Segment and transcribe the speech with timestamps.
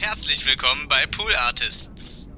[0.00, 2.28] Herzlich willkommen bei Pool Artists.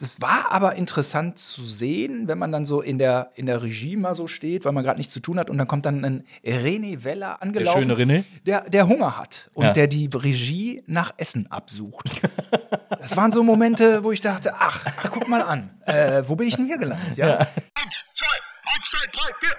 [0.00, 3.96] Das war aber interessant zu sehen, wenn man dann so in der, in der Regie
[3.96, 6.24] mal so steht, weil man gerade nichts zu tun hat und dann kommt dann ein
[6.44, 7.82] René Weller angelaufen.
[7.82, 8.24] schöne René?
[8.46, 9.72] Der, der Hunger hat und Ja.
[9.72, 12.08] der die Regie nach Essen absucht.
[12.90, 16.46] das waren so Momente, wo ich dachte, ach, ach guck mal an, äh, wo bin
[16.46, 17.16] ich denn hier gelandet?
[17.16, 17.48] Ja.
[18.70, 19.58] Outside pipe beer.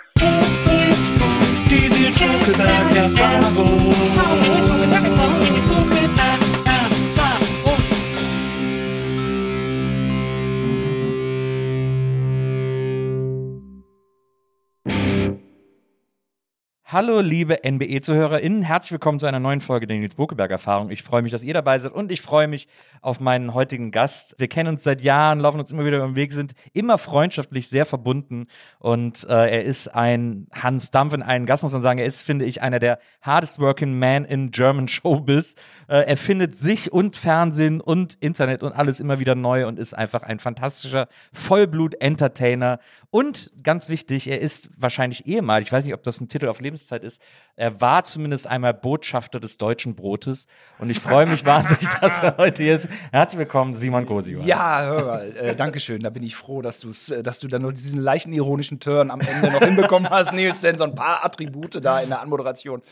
[16.92, 18.64] Hallo, liebe NBE-ZuhörerInnen.
[18.64, 20.90] Herzlich willkommen zu einer neuen Folge der Nils Bokeberg-Erfahrung.
[20.90, 22.68] Ich freue mich, dass ihr dabei seid und ich freue mich
[23.04, 24.34] auf meinen heutigen Gast.
[24.40, 27.70] Wir kennen uns seit Jahren, laufen uns immer wieder über den Weg, sind immer freundschaftlich
[27.70, 28.48] sehr verbunden
[28.80, 32.00] und äh, er ist ein Hans Dampf ein Gast, muss man sagen.
[32.00, 35.54] Er ist, finde ich, einer der hardest working man in German Showbiz.
[35.88, 39.94] Äh, er findet sich und Fernsehen und Internet und alles immer wieder neu und ist
[39.94, 42.80] einfach ein fantastischer Vollblut-Entertainer.
[43.12, 46.62] Und ganz wichtig, er ist wahrscheinlich ehemalig, ich weiß nicht, ob das ein Titel auf
[46.62, 47.20] Lebenszeit ist,
[47.56, 50.46] er war zumindest einmal Botschafter des deutschen Brotes.
[50.78, 52.88] Und ich freue mich wahnsinnig, dass er heute hier ist.
[53.12, 54.44] Herzlich willkommen, Simon Gosiwa.
[54.46, 56.02] Ja, hör mal, äh, danke schön.
[56.02, 59.10] Da bin ich froh, dass, du's, äh, dass du dann nur diesen leichten ironischen Turn
[59.10, 62.84] am Ende noch hinbekommen hast, Nils, denn so ein paar Attribute da in der Anmoderation.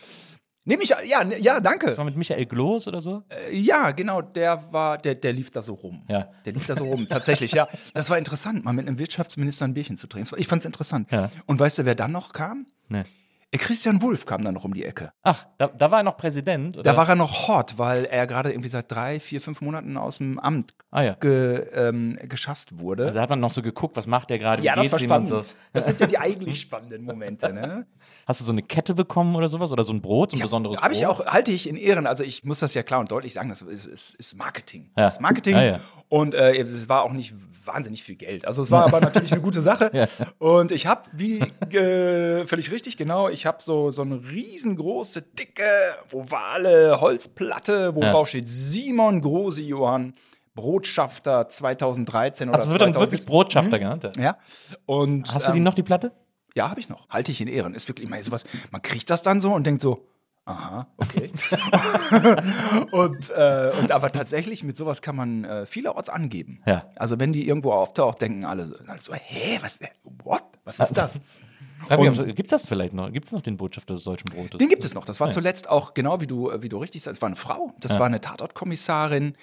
[0.68, 1.88] Nehme ich, ja, ne- ja, danke.
[1.88, 3.24] Das war mit Michael Gloß oder so?
[3.52, 6.04] Ja, genau, der war, der, der lief da so rum.
[6.10, 6.30] Ja.
[6.46, 7.68] Der lief da so rum, tatsächlich, ja.
[7.94, 10.36] Das war interessant, mal mit einem Wirtschaftsminister ein Bierchen zu trinken.
[10.38, 11.10] Ich fand's interessant.
[11.12, 11.32] Ja.
[11.46, 12.68] Und weißt du, wer dann noch kam?
[12.90, 13.04] Nee.
[13.50, 15.14] Äh, Christian Wulff kam dann noch um die Ecke.
[15.24, 16.76] Ach, da, da war er noch Präsident?
[16.76, 16.84] Oder?
[16.84, 20.18] Da war er noch hot, weil er gerade irgendwie seit drei, vier, fünf Monaten aus
[20.18, 21.14] dem Amt Ah, ja.
[21.14, 23.06] ge, ähm, geschasst wurde.
[23.06, 24.64] Also hat man noch so geguckt, was macht der gerade?
[24.64, 25.30] ja, das war spannend.
[25.30, 25.42] so.
[25.72, 27.88] Das sind ja die eigentlich spannenden Momente, ne?
[28.28, 29.72] Hast du so eine Kette bekommen oder sowas?
[29.72, 31.22] Oder so ein Brot, so ein besonderes Habe ich Brot?
[31.22, 32.06] auch, halte ich in Ehren.
[32.06, 34.90] Also ich muss das ja klar und deutlich sagen, das ist, ist, ist Marketing.
[34.98, 35.04] Ja.
[35.06, 35.56] Das ist Marketing.
[35.56, 35.80] Ja, ja.
[36.10, 37.34] Und äh, es war auch nicht
[37.66, 38.46] wahnsinnig viel Geld.
[38.46, 39.92] Also es war aber natürlich eine gute Sache.
[39.98, 40.08] Ja.
[40.40, 45.64] Und ich habe, wie äh, völlig richtig, genau, ich habe so, so eine riesengroße, dicke,
[46.12, 48.12] ovale Holzplatte, wo Ja.
[48.12, 50.14] drauf steht Simon Grosi Johann,
[50.56, 53.12] Brotschafter 2013 oder Also wird dann 2000.
[53.12, 54.10] wirklich Brotschafter genannt.
[54.18, 54.22] Ja.
[54.24, 54.38] Ja.
[54.86, 56.12] Und, Hast du die ähm, noch, die Platte?
[56.58, 57.08] Ja, habe ich noch.
[57.10, 57.74] Halte ich in Ehren.
[57.76, 58.44] Ist wirklich immer sowas.
[58.72, 60.06] Man kriegt das dann so und denkt so,
[60.46, 61.30] aha, okay.
[62.92, 66.62] und, äh, und aber tatsächlich, mit sowas kann man äh, vielerorts angeben.
[66.66, 66.86] Ja.
[66.96, 69.88] Also wenn die irgendwo auftaucht, denken alle so, alle so hä, was, äh,
[70.24, 70.44] what?
[70.64, 71.20] Was ist das?
[72.36, 73.12] Gibt es das vielleicht noch?
[73.14, 74.58] Gibt es noch den Botschafter des deutschen Brotes?
[74.58, 75.06] Den gibt es noch.
[75.06, 75.32] Das war Ja.
[75.32, 77.74] zuletzt auch, genau wie du, wie du richtig sagst, es war eine Frau.
[77.80, 79.36] Das war eine Tatortkommissarin.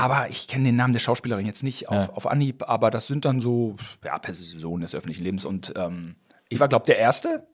[0.00, 2.10] Aber ich kenne den Namen der Schauspielerin jetzt nicht auf, Ja.
[2.14, 5.44] auf Anhieb, aber das sind dann so ja, Personen des öffentlichen Lebens.
[5.44, 6.14] Und ähm,
[6.48, 7.46] ich war, glaube der Erste.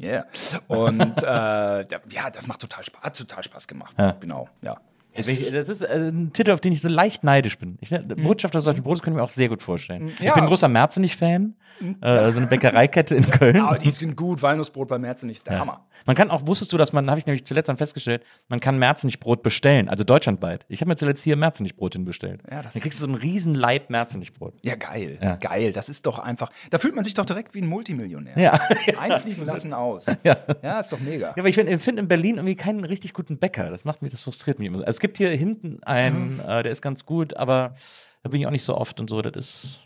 [0.00, 0.26] Yeah.
[0.66, 3.94] Und äh, ja, das macht total Spaß, hat total Spaß gemacht.
[3.98, 4.16] Ja.
[4.18, 4.78] Genau, ja.
[5.14, 7.76] Das ist äh, ein Titel, auf den ich so leicht neidisch bin.
[7.82, 10.08] Ich, ne, Botschafter des deutschen Brotes können wir auch sehr gut vorstellen.
[10.08, 10.26] Ich Mhm.
[10.26, 10.34] Ja.
[10.34, 11.54] bin ein großer Merzenich-Fan.
[12.00, 13.60] Äh, so eine Bäckereikette in Köln.
[13.60, 15.84] Aber die sind gut, Walnussbrot bei Merzen ist der Hammer.
[16.06, 18.78] Man kann auch, wusstest du, dass man, habe ich nämlich zuletzt dann festgestellt, man kann
[18.78, 20.64] Merzenich-Brot bestellen, also deutschlandweit.
[20.68, 22.40] Ich habe mir zuletzt hier Merzenich-Brot hinbestellt.
[22.50, 24.54] Ja, das- Dann kriegst du so einen riesen Leib Merzenich-Brot.
[24.62, 25.18] Ja, geil.
[25.22, 25.36] Ja.
[25.36, 25.72] Geil.
[25.72, 26.50] Das ist doch einfach.
[26.70, 28.38] Da fühlt man sich doch direkt wie ein Multimillionär.
[28.38, 28.60] Ja.
[29.00, 30.06] Einfliegen lassen aus.
[30.24, 30.36] Ja.
[30.62, 31.28] Ja, ist doch mega.
[31.28, 33.70] Ja, aber ich finde find in Berlin irgendwie keinen richtig guten Bäcker.
[33.70, 34.84] Das macht mich, das frustriert mich immer so.
[34.84, 37.74] Also es gibt hier hinten einen, äh, der ist ganz gut, aber
[38.22, 39.20] da bin ich auch nicht so oft und so.
[39.22, 39.80] Das ist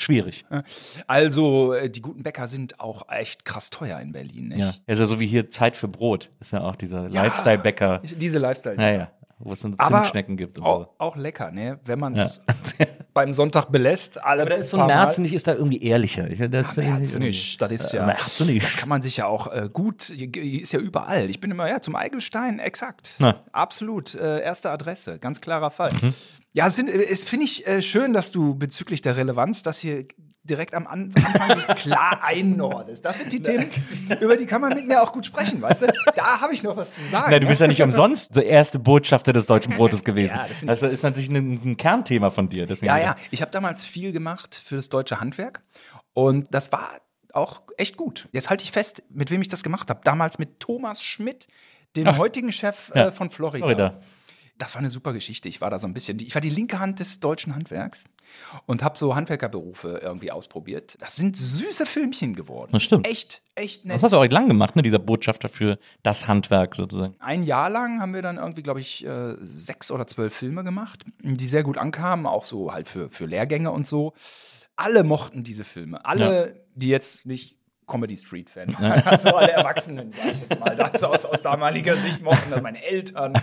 [0.00, 0.44] schwierig.
[1.06, 4.48] Also, äh, die guten Bäcker sind auch echt krass teuer in Berlin.
[4.48, 4.58] Nicht?
[4.58, 4.74] Ja.
[4.86, 6.30] Ja so wie hier Zeit für Brot.
[6.40, 8.00] Ist ja auch dieser Lifestyle-Bäcker.
[8.04, 8.76] Diese Lifestyle.
[8.76, 9.10] Naja.
[9.38, 10.94] wo es so Aber Zimtschnecken gibt und auch, so.
[10.98, 11.78] auch lecker, ne?
[11.84, 12.42] Wenn man es
[13.14, 14.22] beim Sonntag belässt.
[14.22, 14.96] Alle Aber da ist so ein Mal.
[15.04, 16.30] Merzen ist da irgendwie ehrlicher.
[16.30, 18.62] Ich, das finde ich Merzenich, das ist ja, Merzenich.
[18.62, 21.28] das kann man sich ja auch äh, gut, ist ja überall.
[21.30, 23.12] Ich bin immer, ja, zum Eigelstein, exakt.
[23.18, 23.40] Na.
[23.52, 25.92] Absolut, äh, erste Adresse, ganz klarer Fall.
[26.00, 26.14] Mhm.
[26.52, 30.06] Ja, es, äh, es finde ich äh, schön, dass du bezüglich der Relevanz das hier
[30.42, 33.04] direkt am An- Anfang klar einordnest.
[33.04, 33.66] Das sind die Themen,
[34.20, 35.86] über die kann man mit mir auch gut sprechen, weißt du?
[36.16, 37.26] Da habe ich noch was zu sagen.
[37.30, 40.36] Na, du bist ja nicht umsonst der erste Botschafter des deutschen Brotes gewesen.
[40.36, 42.66] Ja, das das ist natürlich ein, ein Kernthema von dir.
[42.66, 43.16] Deswegen Ja, ja.
[43.30, 45.62] Ich habe damals viel gemacht für das deutsche Handwerk
[46.14, 47.00] und das war
[47.32, 48.28] auch echt gut.
[48.32, 50.00] Jetzt halte ich fest, mit wem ich das gemacht habe.
[50.02, 51.46] Damals mit Thomas Schmidt,
[51.96, 52.18] dem Ach.
[52.18, 53.08] heutigen Chef Ja.
[53.08, 53.64] äh, von Florida.
[53.66, 54.00] Florida.
[54.60, 55.48] Das war eine super Geschichte.
[55.48, 58.04] Ich war da so ein bisschen, ich war die linke Hand des deutschen Handwerks
[58.66, 60.98] und habe so Handwerkerberufe irgendwie ausprobiert.
[61.00, 62.68] Das sind süße Filmchen geworden.
[62.72, 63.06] Das stimmt.
[63.06, 63.94] Echt, echt nett.
[63.94, 64.82] Das hast du auch lang gemacht, ne?
[64.82, 67.14] Dieser Botschafter für das Handwerk sozusagen.
[67.20, 71.06] Ein Jahr lang haben wir dann irgendwie, glaube ich, äh, sechs oder zwölf Filme gemacht,
[71.22, 74.12] die sehr gut ankamen, auch so halt für, für Lehrgänge und so.
[74.76, 76.04] Alle mochten diese Filme.
[76.04, 77.60] Alle, die jetzt nicht
[77.90, 78.74] Comedy Street Fan.
[78.76, 82.82] Also alle Erwachsenen, sag ich jetzt mal, das aus, aus damaliger Sicht mochten das meine
[82.84, 83.34] Eltern.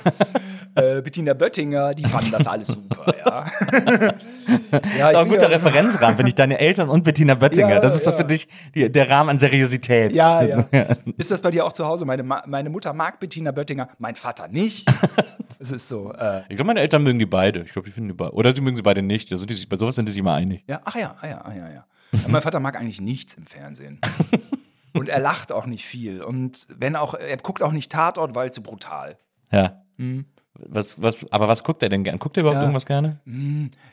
[0.78, 3.46] Äh, Bettina Böttinger, die fanden das alles super, ja.
[3.98, 4.12] ja
[4.70, 6.36] Das ist auch ein guter Referenzrahmen, finde ich.
[6.36, 7.70] Deine Eltern und Bettina Böttinger.
[7.70, 8.18] Ja, das ist so ja.
[8.18, 10.16] für dich die, der Rahmen an Seriosität.
[10.16, 10.66] Ja, ja.
[11.18, 12.06] Ist das bei dir auch zu Hause?
[12.06, 14.88] Meine, Ma meine Mutter mag Bettina Böttinger, mein Vater nicht.
[15.60, 17.62] Es ist so, äh, Ich glaube, meine Eltern mögen die beide.
[17.62, 18.32] Ich glaube, die finden die beide.
[18.34, 19.30] Oder sie mögen sie beide nicht.
[19.30, 20.64] Sind die bei sowas sind die sich immer einig.
[20.68, 21.86] Ja, ach ja, ah ja, ah ja, ja.
[22.14, 24.00] Aber mein Vater mag eigentlich nichts im Fernsehen.
[24.94, 26.22] Und er lacht auch nicht viel.
[26.22, 29.18] Und wenn auch, er guckt auch nicht Tatort, weil zu brutal.
[29.52, 29.82] Ja.
[30.59, 32.18] Was, was, aber was guckt er denn gerne?
[32.18, 32.62] Guckt er überhaupt Ja.
[32.63, 33.19] irgendwas gerne?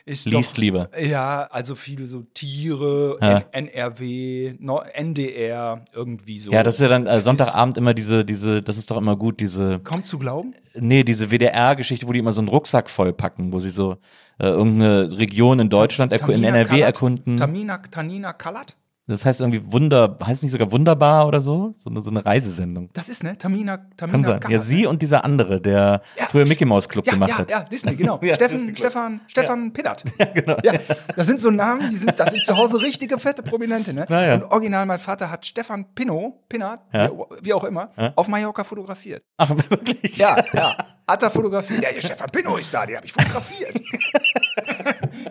[0.05, 0.89] Ist Liest doch, lieber.
[0.99, 3.43] Ja, also viele so Tiere, Ja.
[3.51, 4.55] NRW,
[4.93, 6.51] NDR, irgendwie so.
[6.51, 9.39] Ja, das ist ja dann äh, Sonntagabend immer diese, diese, das ist doch immer gut,
[9.39, 10.53] diese, Kaum zu glauben.
[10.73, 13.97] nee, diese WDR-Geschichte, wo die immer so einen Rucksack vollpacken, wo sie so
[14.39, 16.81] äh, irgendeine Region in Deutschland, erku- in NRW Kalat?
[16.95, 17.37] erkunden.
[17.37, 18.75] Tamina, Tanina Kalat?
[19.07, 21.71] Das heißt irgendwie Wunder, heißt nicht sogar Wunderbar oder so?
[21.77, 22.89] So eine, so eine Reisesendung.
[22.93, 23.37] Das ist, ne?
[23.37, 24.39] Tamina, Tamina Kann sein.
[24.39, 24.51] Kalat.
[24.51, 27.51] Ja, sie und dieser andere, der Ja, früher Mickey Mouse Club ja, gemacht ja, hat.
[27.51, 28.19] Ja, Disney, genau.
[28.23, 28.75] Ja, Steffen, Disney.
[28.75, 30.03] Stefan, Stefan Pinnert.
[30.17, 30.57] Ja, genau.
[30.63, 30.73] Ja,
[31.15, 34.05] das sind so Namen, die sind, das sind zu Hause richtige fette Prominente, ne?
[34.33, 36.79] Und original, mein Vater hat Stefan Pinno, Pinnert,
[37.41, 39.23] wie auch immer, auf Mallorca fotografiert.
[39.37, 40.17] Ach, wirklich?
[40.17, 40.75] Ja, ja.
[41.07, 41.83] Hat er fotografiert.
[41.83, 43.79] Ja, hier Stefan Pinno ist da, den habe ich fotografiert.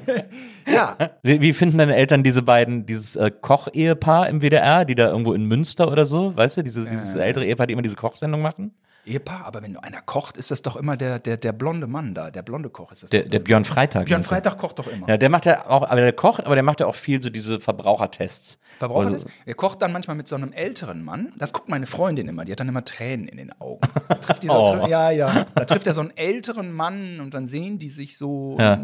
[0.67, 0.97] ja.
[1.23, 5.33] Wie, wie finden deine Eltern diese beiden, dieses äh, Koch-Ehepaar im WDR, die da irgendwo
[5.33, 8.73] in Münster oder so, weißt du, dieses, dieses ältere Ehepaar, die immer diese Kochsendung machen?
[9.07, 12.31] Ehepaar, aber wenn einer kocht, ist das doch immer der, der, der blonde Mann da.
[12.31, 13.11] Der blonde Koch ist das.
[13.11, 14.07] Der, der Björn Freitag.
[14.07, 14.25] Björn?
[14.25, 15.09] Freitag kocht doch immer.
[15.09, 17.31] Ja, der macht ja auch, aber der kocht, aber der macht ja auch viel so
[17.31, 18.59] diese Verbrauchertests.
[18.79, 19.27] Verbraucher Also-.
[19.47, 21.33] Er kocht dann manchmal mit so einem älteren Mann.
[21.39, 22.45] Das guckt meine Freundin immer.
[22.45, 23.81] Die hat dann immer Tränen in den Augen.
[24.09, 24.55] Da trifft dieser,
[24.85, 24.87] Oh.
[24.87, 25.47] Ja, ja.
[25.55, 28.57] Da trifft er so einen älteren Mann und dann sehen die sich so.
[28.59, 28.79] Ja.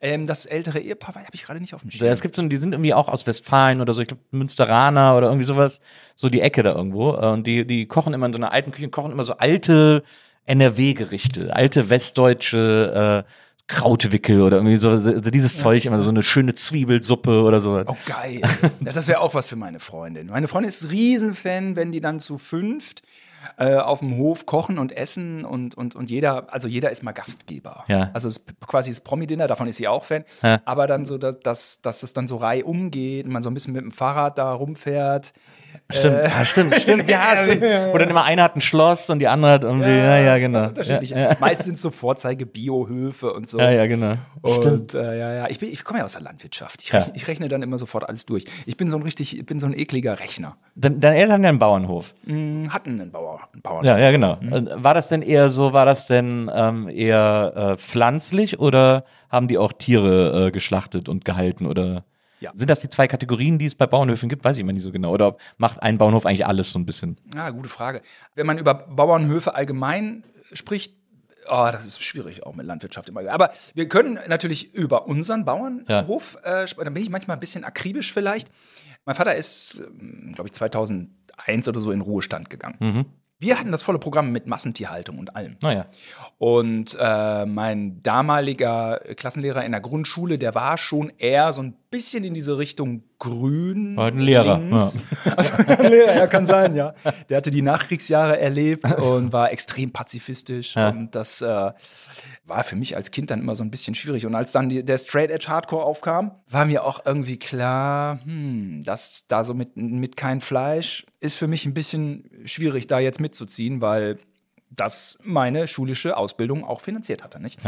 [0.00, 2.08] Ähm, das ältere Ehepaar habe ich gerade nicht auf dem Ja, Schirm.
[2.12, 5.28] es gibt so, die sind irgendwie auch aus Westfalen oder so, ich glaube Münsteraner oder
[5.28, 5.80] irgendwie sowas,
[6.14, 7.12] so die Ecke da irgendwo.
[7.14, 10.02] Äh, Und die, die kochen immer in so einer alten Küche, kochen immer so alte
[10.46, 13.30] NRW-Gerichte, alte westdeutsche äh,
[13.66, 17.82] Krautwickel oder irgendwie so, so dieses Zeug, immer so eine schöne Zwiebelsuppe oder so.
[17.86, 18.42] Oh, geil.
[18.84, 20.26] Ja, das wäre auch was für meine Freundin.
[20.26, 23.02] Meine Freundin ist Riesenfan, wenn die dann zu fünft
[23.56, 27.12] äh, auf dem Hof kochen und essen und, und, und jeder, also jeder ist mal
[27.12, 27.84] Gastgeber.
[27.88, 28.10] Ja.
[28.12, 30.24] Also es ist quasi das Promi-Dinner, davon ist sie auch Fan.
[30.42, 30.60] Ja.
[30.64, 33.54] Aber dann so, dass, dass, dass das dann so reihum geht und man so ein
[33.54, 35.32] bisschen mit dem Fahrrad da rumfährt.
[35.98, 37.62] Stimmt, ja, stimmt, stimmt, ja, stimmt.
[37.92, 40.70] Wo dann immer einer hat ein Schloss und die andere hat irgendwie, ja, ja, genau.
[41.40, 43.58] Meist sind es so Vorzeige-Biohöfe und so.
[43.58, 44.16] ja, ja, genau.
[44.42, 46.82] Und äh, ja, ja, ich, bin- ich komme ja aus der Landwirtschaft.
[46.82, 48.44] Ich, rechne, ich rechne dann immer sofort alles durch.
[48.66, 50.56] Ich bin so ein richtig, ich bin so ein ekliger Rechner.
[50.74, 52.14] Dein- Deine Eltern haben ja einen Bauernhof.
[52.26, 53.84] Hm, Hatten einen Bauer, einen Bauern.
[53.84, 54.36] Ja, ja, genau.
[54.40, 54.68] Mhm.
[54.76, 59.58] War das denn eher so, war das denn ähm, eher äh, pflanzlich oder haben die
[59.58, 62.04] auch Tiere äh, geschlachtet und gehalten oder
[62.44, 62.52] Ja.
[62.54, 64.44] sind das die zwei Kategorien, die es bei Bauernhöfen gibt?
[64.44, 65.12] Weiß ich immer nicht so genau.
[65.12, 67.16] Oder macht ein Bauernhof eigentlich alles so ein bisschen?
[67.34, 68.02] Ja, gute Frage.
[68.34, 70.94] Wenn man über Bauernhöfe allgemein spricht,
[71.48, 73.28] oh, das ist schwierig auch mit Landwirtschaft immer.
[73.30, 76.84] Aber wir können natürlich über unseren Bauernhof, äh, sprechen.
[76.84, 78.50] da bin ich manchmal ein bisschen akribisch vielleicht.
[79.04, 79.82] Mein Vater ist,
[80.34, 83.06] glaube ich, 2001 oder so in Ruhestand gegangen.
[83.38, 85.56] Wir hatten das volle Programm mit Massentierhaltung und allem.
[85.60, 85.86] Naja.
[86.38, 92.24] Und äh, mein damaliger Klassenlehrer in der Grundschule, der war schon eher so ein bisschen
[92.24, 93.96] in diese Richtung grün.
[93.96, 94.98] War halt ein Lehrer, links.
[95.36, 96.94] Also, ein Lehrer, ja, kann sein, ja.
[97.28, 100.76] Der hatte die Nachkriegsjahre erlebt und war extrem pazifistisch.
[100.76, 100.90] Ja.
[100.90, 101.72] Und das äh,
[102.44, 104.26] war für mich als Kind dann immer so ein bisschen schwierig.
[104.26, 108.82] Und als dann die, der Straight Edge Hardcore aufkam, war mir auch irgendwie klar, hm,
[108.84, 113.20] dass da so mit, mit kein Fleisch ist für mich ein bisschen schwierig, da jetzt
[113.20, 114.18] mitzuziehen, weil
[114.76, 117.40] das meine schulische Ausbildung auch finanziert hatte.
[117.40, 117.60] Nicht?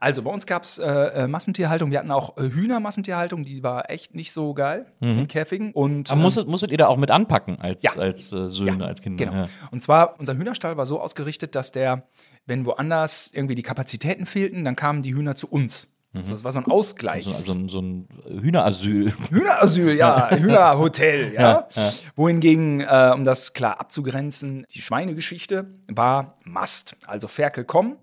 [0.00, 1.90] Also bei uns gab es äh, äh, Massentierhaltung.
[1.90, 5.72] Wir hatten auch äh, Hühnermassentierhaltung, die war echt nicht so geil in Käfigen.
[5.72, 7.92] Und, Aber ähm, musstet, musstet ihr da auch mit anpacken als, Ja.
[7.96, 9.24] als äh, Söhne, Ja, als Kinder?
[9.24, 9.36] Genau.
[9.36, 9.48] Ja.
[9.70, 12.04] Und zwar, unser Hühnerstall war so ausgerichtet, dass der,
[12.46, 15.88] wenn woanders irgendwie die Kapazitäten fehlten, dann kamen die Hühner zu uns.
[16.14, 17.26] Also das war so ein Ausgleich.
[17.26, 19.12] Also, also so ein Hühnerasyl.
[19.30, 21.40] Hühnerasyl, ja, Hühnerhotel, ja.
[21.40, 21.92] Ja, ja.
[22.14, 26.96] Wohingegen, äh, um das klar abzugrenzen, die Schweinegeschichte war Mast.
[27.06, 27.96] Also Ferkel kommen,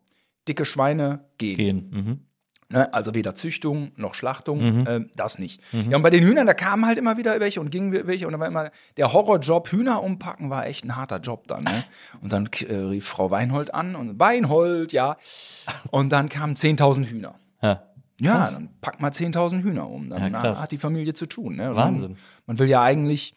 [0.47, 1.57] dicke Schweine gehen.
[1.57, 1.89] Gehen.
[1.91, 2.19] Mhm.
[2.71, 2.93] Ne?
[2.93, 5.61] Also weder Züchtung noch Schlachtung, äh, das nicht.
[5.71, 8.33] Ja, und bei den Hühnern, da kamen halt immer wieder welche und gingen welche und
[8.33, 11.63] da war immer der Horrorjob, Hühner umpacken war echt ein harter Job dann.
[11.63, 11.83] Ne?
[12.21, 15.17] Und dann äh, rief Frau Weinhold an und Weinhold, ja.
[15.89, 17.35] Und dann kamen 10.000 Hühner.
[17.61, 17.83] Ja.
[18.21, 18.53] Ja, Krass.
[18.55, 20.09] dann packt mal 10.000 Hühner um.
[20.09, 21.55] Dann Ja, hat die Familie zu tun.
[21.55, 21.71] Ne?
[21.71, 22.17] Und Wahnsinn.
[22.45, 23.33] Man will ja eigentlich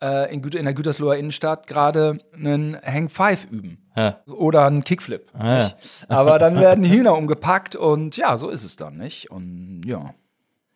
[0.00, 3.90] äh, in, in der Gütersloher Innenstadt gerade einen Hang Five üben.
[3.96, 4.20] Ja.
[4.26, 5.26] Oder einen Kickflip.
[5.34, 5.74] Ah, ja.
[6.08, 9.30] Aber dann werden Hühner umgepackt und ja, so ist es dann, nicht?
[9.30, 10.14] Und ja.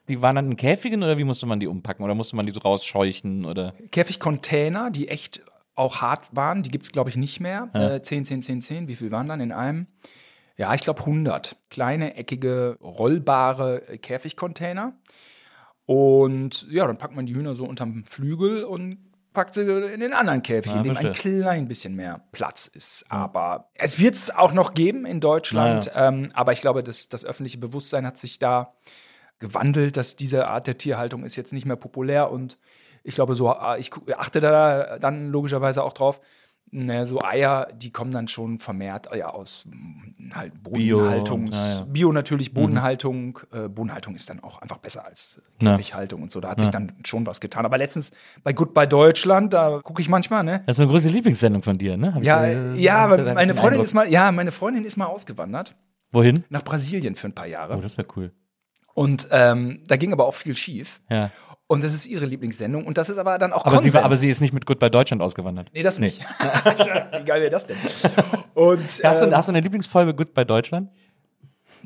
[0.08, 2.04] Die waren dann in Käfigen oder wie musste man die umpacken?
[2.04, 3.44] Oder musste man die so rausscheuchen?
[3.44, 3.74] Oder?
[3.92, 5.42] Käfigcontainer, die echt
[5.76, 7.68] auch hart waren, die gibt es, glaube ich, nicht mehr.
[7.72, 8.88] Äh, 10, 10, 10, 10.
[8.88, 9.86] Wie viel waren dann in einem?
[10.56, 11.56] Ja, ich glaube 100.
[11.70, 14.94] Kleine, eckige, rollbare äh, Käfigcontainer.
[15.86, 18.98] Und ja, dann packt man die Hühner so unterm Flügel und
[19.32, 23.04] packt sie in den anderen Käfig, Ja, in dem ein klein bisschen mehr Platz ist.
[23.08, 25.90] Aber es wird es auch noch geben in Deutschland.
[25.94, 28.74] Ähm, aber ich glaube, das, das öffentliche Bewusstsein hat sich da
[29.38, 32.58] gewandelt, dass diese Art der Tierhaltung ist jetzt nicht mehr populär und
[33.04, 36.20] ich glaube, so, äh, ich achte da dann logischerweise auch drauf.
[36.74, 41.46] Ne, so Eier, die kommen dann schon vermehrt äh, ja, aus mm, halt Bio, Bodenhaltung.
[41.48, 41.80] ja, ja.
[41.82, 43.38] Bio natürlich, Bodenhaltung.
[43.52, 45.72] Äh, Bodenhaltung ist dann auch einfach besser als Ja.
[45.76, 46.40] Käfighaltung und so.
[46.40, 47.66] Da hat sich dann schon was getan.
[47.66, 48.12] Aber letztens
[48.42, 50.62] bei Goodbye Deutschland, da gucke ich manchmal, ne?
[50.66, 52.14] Das ist eine große Lieblingssendung von dir, ne?
[52.14, 53.84] Hab ich, Ja, äh, ja, aber meine Freundin Eindruck.
[53.84, 55.76] ist mal, ja, meine Freundin ist mal ausgewandert
[56.10, 56.42] Wohin?
[56.48, 57.76] nach Brasilien für ein paar Jahre.
[57.76, 58.32] Oh, das ist ja cool.
[58.94, 61.02] Und ähm, da ging aber auch viel schief.
[61.10, 61.30] Ja.
[61.72, 62.84] Und das ist ihre Lieblingssendung.
[62.84, 63.94] Und das ist aber dann auch Aber sie, Konsens.
[63.94, 65.70] war, aber sie ist nicht mit Goodbye Deutschland ausgewandert.
[65.72, 66.20] Nee, das nicht.
[66.40, 67.78] Wie geil wäre das denn?
[68.52, 70.90] Und Hast, ähm, du, hast du eine Lieblingsfolge Goodbye Deutschland?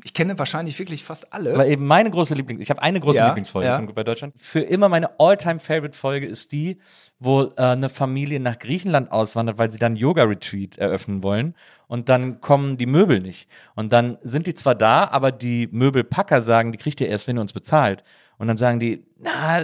[0.03, 1.57] ich kenne wahrscheinlich wirklich fast alle.
[1.57, 3.75] Weil eben meine große Lieblings, ich habe eine große Ja, Lieblingsfolge ja.
[3.75, 4.33] von Goodbye Deutschland.
[4.37, 6.77] Für immer meine All-Time-Favorite-Folge ist die,
[7.19, 11.55] wo äh, eine Familie nach Griechenland auswandert, weil sie dann Yoga-Retreat eröffnen wollen.
[11.87, 13.47] Und dann kommen die Möbel nicht.
[13.75, 17.37] Und dann sind die zwar da, aber die Möbelpacker sagen, die kriegt ihr erst, wenn
[17.37, 18.03] ihr uns bezahlt.
[18.37, 19.59] Und dann sagen die, na,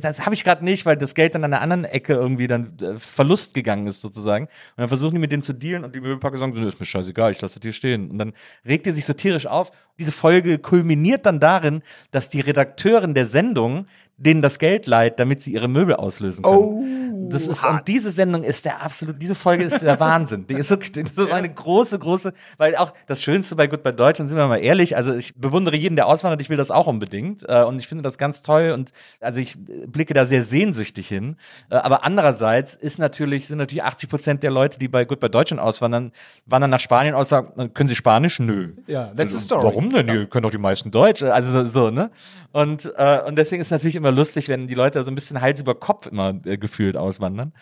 [0.00, 2.78] das habe ich gerade nicht, weil das Geld dann an der anderen Ecke irgendwie dann
[2.80, 4.46] äh, Verlust gegangen ist sozusagen.
[4.46, 6.86] Und dann versuchen die mit denen zu dealen und die Möbelpacker sagen, so, ist mir
[6.86, 8.10] scheißegal, ich lasse das hier stehen.
[8.10, 8.32] Und dann
[8.66, 9.70] regt die sich so tierisch auf.
[9.98, 13.84] Diese Folge kulminiert dann darin, dass die Redakteurin der Sendung
[14.18, 16.56] denen das Geld leiht, damit sie ihre Möbel auslösen können.
[16.56, 16.84] Oh,
[17.30, 20.46] das ist, und diese Sendung ist der absolute, diese Folge ist der Wahnsinn.
[20.46, 23.92] Die ist wirklich die ist so eine große, große, weil auch das Schönste bei Goodbye
[23.92, 26.86] Deutschland, sind wir mal ehrlich, also ich bewundere jeden, der auswandert, ich will das auch
[26.86, 27.48] unbedingt.
[27.48, 31.08] Äh, und ich finde das ganz toll und also ich äh, blicke da sehr sehnsüchtig
[31.08, 31.36] hin.
[31.70, 35.60] Äh, aber andererseits ist natürlich, sind natürlich 80 Prozent der Leute, die bei Goodbye Deutschland
[35.62, 36.12] auswandern,
[36.46, 38.38] wandern nach Spanien aus, sagen, können sie Spanisch?
[38.38, 38.72] Nö.
[38.86, 39.64] Ja, that's Also, the story.
[39.64, 40.06] Warum denn?
[40.06, 41.22] Die können doch die meisten Deutsch.
[41.22, 42.10] Also so, ne?
[42.52, 45.40] Und, äh, und deswegen ist es natürlich immer lustig, wenn die Leute so ein bisschen
[45.40, 47.52] Hals über Kopf immer äh, gefühlt auswandern.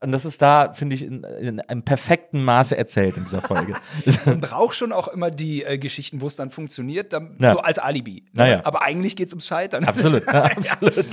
[0.00, 3.72] Und das ist da, finde ich, in, in einem perfekten Maße erzählt in dieser Folge.
[4.26, 7.52] Man braucht schon auch immer die äh, Geschichten, wo es dann funktioniert, dann, Ja.
[7.52, 8.16] so als Alibi.
[8.32, 8.42] Ne?
[8.42, 8.60] Naja.
[8.64, 9.84] Aber eigentlich geht es ums Scheitern.
[9.86, 11.06] absolut, ja, absolut.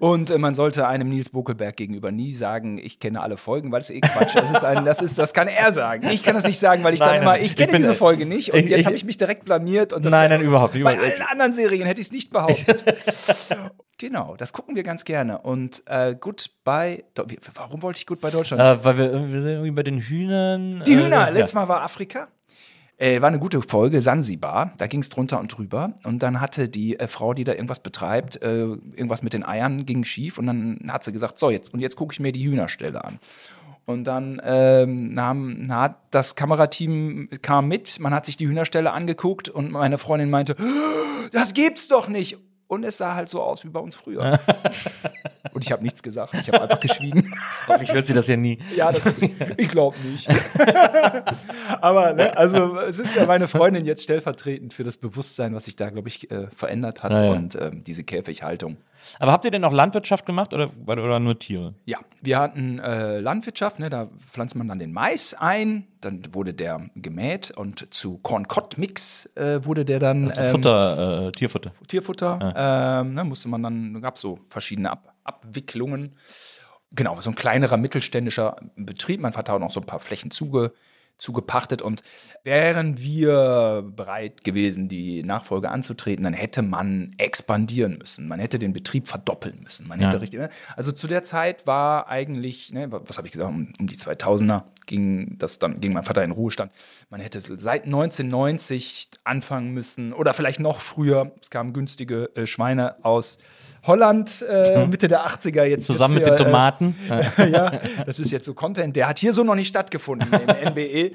[0.00, 3.80] Und äh, man sollte einem Nils Bokelberg gegenüber nie sagen, ich kenne alle Folgen, weil
[3.80, 4.42] es eh Quatsch ist.
[4.42, 6.06] Das, ist ein, das, ist, das kann er sagen.
[6.10, 7.94] Ich kann das nicht sagen, weil ich Nein, dann immer, ich ich kenne bin- diese
[7.94, 9.94] Folge nicht und ich- jetzt habe ich mich direkt blamiert.
[9.94, 10.84] Und das Nein, nein, überhaupt nicht.
[10.84, 12.84] Bei allen anderen Serien hätte ich es nicht behauptet.
[13.98, 15.38] Genau, das gucken wir ganz gerne.
[15.38, 17.04] Und äh, gut bei,
[17.54, 18.62] warum wollte ich gut bei Deutschland?
[18.62, 20.82] äh, weil wir, wir sind irgendwie bei den Hühnern.
[20.86, 21.28] Die äh, Hühner, ja.
[21.28, 22.28] letztes Mal war Afrika.
[22.98, 24.72] Äh, war eine gute Folge, Sansibar.
[24.78, 25.94] Da ging es drunter und drüber.
[26.04, 29.84] Und dann hatte die äh, Frau, die da irgendwas betreibt, äh, irgendwas mit den Eiern,
[29.84, 30.38] ging schief.
[30.38, 33.18] Und dann hat sie gesagt: So, jetzt, und jetzt gucke ich mir die Hühnerstelle an.
[33.84, 39.48] Und dann ähm, nahm, na, das Kamerateam kam mit, man hat sich die Hühnerstelle angeguckt
[39.48, 40.56] und meine Freundin meinte,
[41.32, 42.36] das gibt's doch nicht.
[42.68, 44.40] Und es sah halt so aus wie bei uns früher.
[45.52, 47.32] und ich habe nichts gesagt, ich habe einfach geschwiegen.
[47.68, 48.58] Hoffentlich hört sie das ja nie.
[48.74, 49.04] Ja, das
[49.56, 50.28] ich glaube nicht.
[51.80, 55.76] Aber ne, also es ist ja meine Freundin jetzt stellvertretend für das Bewusstsein, was sich
[55.76, 57.32] da, glaube ich, äh, verändert hat Ja, ja.
[57.32, 58.78] und ähm, diese Käfighaltung.
[59.20, 61.74] Aber habt ihr denn auch Landwirtschaft gemacht oder, oder nur Tiere?
[61.84, 66.54] Ja, wir hatten äh, Landwirtschaft, ne, da pflanzt man dann den Mais ein, dann wurde
[66.54, 71.72] der gemäht und zu Corn-Cod-Mix äh, wurde der dann Das ist ähm, Futter, äh, Tierfutter.
[71.88, 72.54] Tierfutter.
[72.56, 76.14] Ähm, ne, musste man dann, gab so verschiedene Ab Abwicklungen.
[76.92, 79.20] Genau, so ein kleinerer mittelständischer Betrieb.
[79.20, 80.72] Mein Vater hat auch noch so ein paar Flächen zuge
[81.18, 81.82] zugepachtet.
[81.82, 82.02] Und
[82.44, 88.28] wären wir bereit gewesen, die Nachfolge anzutreten, dann hätte man expandieren müssen.
[88.28, 89.88] Man hätte den Betrieb verdoppeln müssen.
[89.88, 90.20] Man hätte Ja.
[90.20, 90.50] richtig, ne?
[90.76, 94.64] Also zu der Zeit war eigentlich, ne, was habe ich gesagt, um, um die 2000er
[94.86, 96.70] ging das dann ging mein Vater in Ruhestand.
[97.10, 101.32] Man hätte seit 1990 anfangen müssen oder vielleicht noch früher.
[101.40, 103.38] Es kamen günstige äh, Schweine aus
[103.86, 106.96] Holland äh, Mitte der 80er jetzt Zusammen wird's mit den hier, Tomaten.
[107.38, 110.68] Äh, ja, das ist jetzt so Content, der hat hier so noch nicht stattgefunden im
[110.70, 111.12] NBE.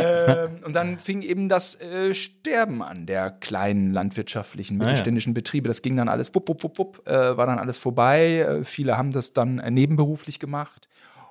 [0.00, 4.90] ähm, und dann fing eben das äh, Sterben an der kleinen landwirtschaftlichen, Ah, ja.
[4.90, 5.68] mittelständischen Betriebe.
[5.68, 8.38] Das ging dann alles wupp, wupp, wupp, wupp, äh, war dann alles vorbei.
[8.38, 10.88] Äh, viele haben das dann äh, nebenberuflich gemacht.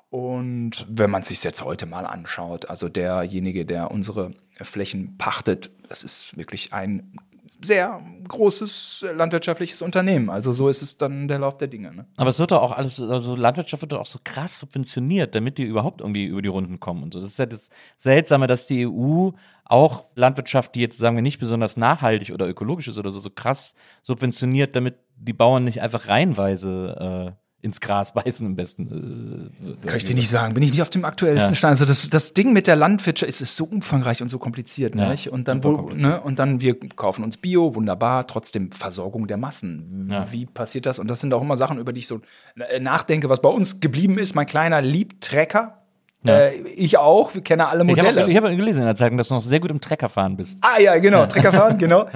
[0.10, 4.30] Und wenn man sich jetzt heute mal anschaut, also derjenige, der unsere
[4.62, 7.18] Flächen pachtet, das ist wirklich ein
[7.64, 10.30] sehr großes landwirtschaftliches Unternehmen.
[10.30, 11.94] Also so ist es dann der Lauf der Dinge.
[11.94, 12.06] Ne?
[12.18, 15.58] Aber es wird doch auch alles, also Landwirtschaft wird doch auch so krass subventioniert, damit
[15.58, 17.20] die überhaupt irgendwie über die Runden kommen und so.
[17.20, 19.32] Das ist ja das Seltsame, dass die EU
[19.66, 23.30] auch Landwirtschaft, die jetzt sagen wir nicht besonders nachhaltig oder ökologisch ist oder so, so
[23.30, 29.50] krass subventioniert, damit die Bauern nicht einfach reihenweise äh, ins Gras beißen im besten.
[29.84, 31.56] Äh, Kann ich dir nicht sagen, bin ich nicht auf dem aktuellsten Ja.
[31.56, 31.72] Stand.
[31.72, 34.96] Also das, das Ding mit der Landwirtschaft ist, ist so umfangreich und so kompliziert.
[34.96, 35.30] Ja, nicht?
[35.32, 36.20] Und, dann, wo, ne?
[36.22, 40.10] und dann, wir kaufen uns Bio, wunderbar, trotzdem Versorgung der Massen.
[40.12, 40.28] Ja.
[40.32, 41.00] Wie passiert das?
[41.00, 42.20] Und das sind auch immer Sachen, über die ich so
[42.58, 44.36] äh, nachdenke, was bei uns geblieben ist.
[44.36, 45.80] Mein Kleiner liebt Trecker.
[46.26, 46.38] Ja.
[46.48, 48.22] Äh, ich auch, wir kennen alle Ich Modelle.
[48.24, 50.36] habe ich hab gelesen in der Zeitung, dass du noch sehr gut im Trecker fahren
[50.36, 50.58] bist.
[50.62, 52.08] Ah ja, genau, Trecker fahren, genau.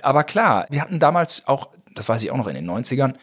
[0.00, 3.14] Aber klar, wir hatten damals auch, das weiß ich auch noch in den 90ern,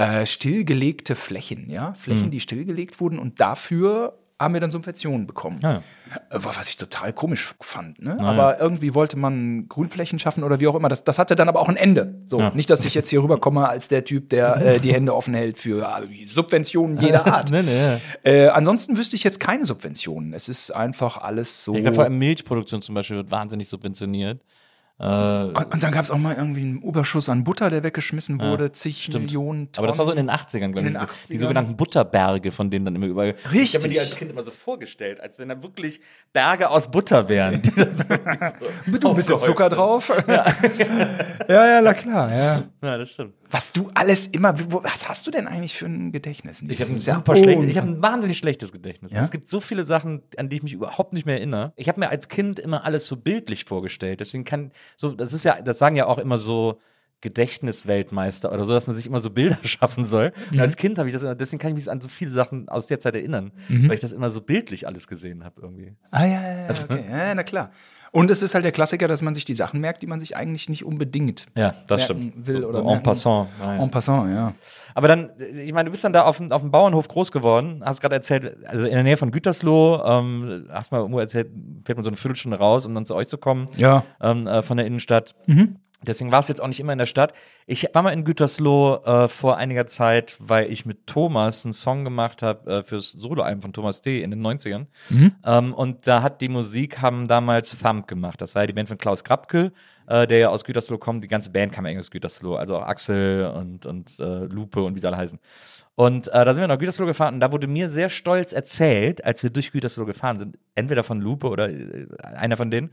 [0.00, 2.30] äh, stillgelegte Flächen, ja, Flächen, Mhm.
[2.30, 5.60] die stillgelegt wurden und dafür haben wir dann Subventionen bekommen.
[5.62, 5.82] Ja.
[6.30, 8.18] Äh, Was ich total komisch fand, ne?
[8.20, 10.88] Aber irgendwie wollte man Grünflächen schaffen oder wie auch immer.
[10.88, 12.22] Das, das hatte dann aber auch ein Ende.
[12.24, 12.50] So, Ja.
[12.54, 15.58] nicht, dass ich jetzt hier rüberkomme als der Typ, der äh, die Hände offen hält
[15.58, 17.50] für äh, Subventionen jeder Art.
[17.50, 17.98] Nee, nee.
[18.24, 20.32] äh, ansonsten wüsste ich jetzt keine Subventionen.
[20.32, 21.74] Es ist einfach alles so.
[21.92, 24.40] Vor allem Milchproduktion zum Beispiel wird wahnsinnig subventioniert.
[25.00, 28.40] Äh, Und, und dann gab es auch mal irgendwie einen Überschuss an Butter, der weggeschmissen
[28.40, 29.78] wurde, zig Millionen Tonnen.
[29.78, 30.92] Aber das war so in den 80ern, glaube ich.
[30.92, 31.40] den so, Die 80ern.
[31.40, 33.28] sogenannten Butterberge, von denen dann immer überall.
[33.30, 33.82] Ich habe Richtig.
[33.84, 36.00] mir die als Kind immer so vorgestellt, als wenn da wirklich
[36.34, 37.62] Berge aus Butter wären.
[37.62, 38.04] die dann so,
[38.86, 39.78] Mit ein bisschen Zucker sind.
[39.78, 40.12] drauf.
[41.48, 41.66] Ja.
[41.66, 42.62] ja, na klar, ja.
[42.82, 43.34] Ja, das stimmt.
[43.50, 46.62] Was du alles immer, was hast du denn eigentlich für ein Gedächtnis?
[46.68, 49.12] Ich habe ein super schlechtes, ich habe ein wahnsinnig schlechtes Gedächtnis.
[49.12, 49.20] Ja?
[49.20, 51.72] Es gibt so viele Sachen, an die ich mich überhaupt nicht mehr erinnere.
[51.76, 54.20] Ich habe mir als Kind immer alles so bildlich vorgestellt.
[54.20, 56.80] Deswegen kann so, das ist ja, das sagen ja auch immer so
[57.22, 60.32] Gedächtnisweltmeister oder so, dass man sich immer so Bilder schaffen soll.
[60.50, 60.60] Und Mhm.
[60.60, 62.86] als Kind habe ich das immer, deswegen kann ich mich an so viele Sachen aus
[62.86, 65.94] der Zeit erinnern, weil ich das immer so bildlich alles gesehen habe irgendwie.
[66.10, 67.04] Ah, ja, ja, ja, okay.
[67.10, 67.70] ja, na klar.
[68.12, 70.36] Und es ist halt der Klassiker, dass man sich die Sachen merkt, die man sich
[70.36, 72.46] eigentlich nicht unbedingt Ja, das stimmt.
[72.46, 73.48] will so, oder so en passant.
[73.60, 73.82] Ja, ja.
[73.82, 74.54] En passant, ja.
[74.94, 77.82] Aber dann, ich meine, du bist dann da auf, dem- auf dem Bauernhof groß geworden,
[77.84, 81.48] hast gerade erzählt, also in der Nähe von Gütersloh, ähm, hast mal irgendwo erzählt,
[81.84, 84.02] fährt man so eine Viertelstunde raus, um dann zu euch zu kommen, Ja.
[84.20, 85.34] ähm, äh, von der Innenstadt.
[86.06, 87.34] Deswegen warst du jetzt auch nicht immer in der Stadt.
[87.66, 92.04] Ich war mal in Gütersloh äh, vor einiger Zeit, weil ich mit Thomas einen Song
[92.04, 94.22] gemacht habe äh, fürs Soloalbum von Thomas D.
[94.22, 94.86] in den 90ern.
[95.44, 98.40] Ähm, und da hat die Musik, haben damals Thump gemacht.
[98.40, 99.72] Das war ja die Band von Klaus Krapke,
[100.06, 101.22] äh, der ja aus Gütersloh kommt.
[101.22, 102.56] Die ganze Band kam eigentlich aus Gütersloh.
[102.56, 105.38] Also auch Axel und, und äh, Lupe und wie sie alle heißen.
[105.96, 109.22] Und äh, da sind wir nach Gütersloh gefahren und da wurde mir sehr stolz erzählt,
[109.22, 112.90] als wir durch Gütersloh gefahren sind, entweder von Lupe oder äh, einer von denen,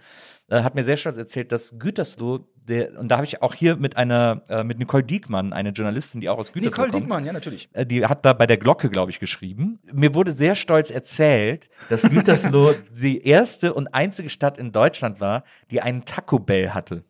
[0.50, 3.76] äh, hat mir sehr stolz erzählt, dass Gütersloh, der, und da habe ich auch hier
[3.76, 7.26] mit einer, äh, mit Nicole Diekmann, eine Journalistin, die auch aus Gütersloh Nicole kommt, Diekmann,
[7.26, 7.70] ja, natürlich.
[7.74, 9.80] äh, die hat da bei der Glocke, glaube ich, geschrieben.
[9.92, 15.44] Mir wurde sehr stolz erzählt, dass Gütersloh die erste und einzige Stadt in Deutschland war,
[15.72, 17.04] die einen Taco Bell hatte.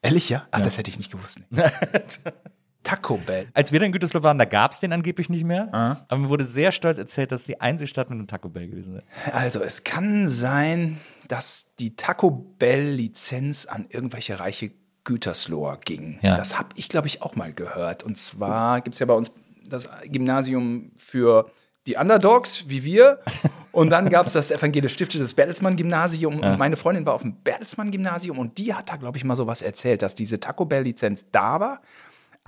[0.00, 0.46] Ehrlich, ja?
[0.50, 1.40] Ach, das hätte ich nicht gewusst.
[1.50, 1.64] Nee.
[2.82, 3.48] Taco Bell.
[3.54, 5.68] Als wir dann in Gütersloh waren, da gab es den angeblich nicht mehr.
[5.72, 5.96] Ah.
[6.08, 8.96] Aber mir wurde sehr stolz erzählt, dass die einzige Stadt mit einem Taco Bell gewesen
[8.96, 9.04] ist.
[9.32, 14.72] Also, es kann sein, dass die Taco Bell-Lizenz an irgendwelche reiche
[15.04, 16.18] Gütersloher ging.
[16.22, 16.36] Ja.
[16.36, 18.02] Das habe ich, glaube ich, auch mal gehört.
[18.02, 19.32] Und zwar gibt es ja bei uns
[19.66, 21.50] das Gymnasium für
[21.86, 23.18] die Underdogs, wie wir.
[23.72, 26.40] Und dann gab es das evangelisch stiftete das Bertelsmann-Gymnasium.
[26.40, 29.62] Und meine Freundin war auf dem Bertelsmann-Gymnasium und die hat da, glaube ich, mal sowas
[29.62, 31.80] erzählt, dass diese Taco Bell-Lizenz da war.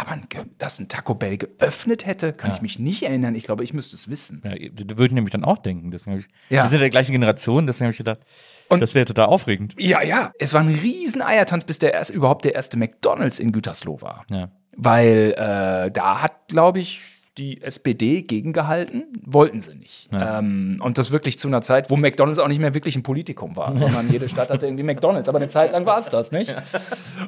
[0.01, 0.19] Aber
[0.59, 3.35] dass ein Taco Bell geöffnet hätte, kann ich mich nicht erinnern.
[3.35, 4.41] Ich glaube, ich müsste es wissen.
[4.45, 5.91] Ja, da würde ich nämlich dann auch denken.
[5.91, 6.63] Deswegen ich, Ja.
[6.65, 8.21] Wir sind ja der gleichen Generation, deswegen habe ich gedacht,
[8.69, 9.75] Und- das wäre total aufregend.
[9.79, 10.33] Ja, ja.
[10.39, 14.25] Es war ein riesen Eiertanz, bis der erst, überhaupt der erste McDonalds in Gütersloh war.
[14.31, 14.49] Ja.
[14.77, 17.03] Weil äh, da hat, glaube ich,
[17.39, 20.09] die SPD gegengehalten, wollten sie nicht.
[20.13, 23.57] Ähm, und das wirklich zu einer Zeit, wo McDonalds auch nicht mehr wirklich ein Politikum
[23.57, 25.29] war, sondern jede Stadt hatte irgendwie McDonalds.
[25.29, 26.55] Aber eine Zeit lang war es das, nicht?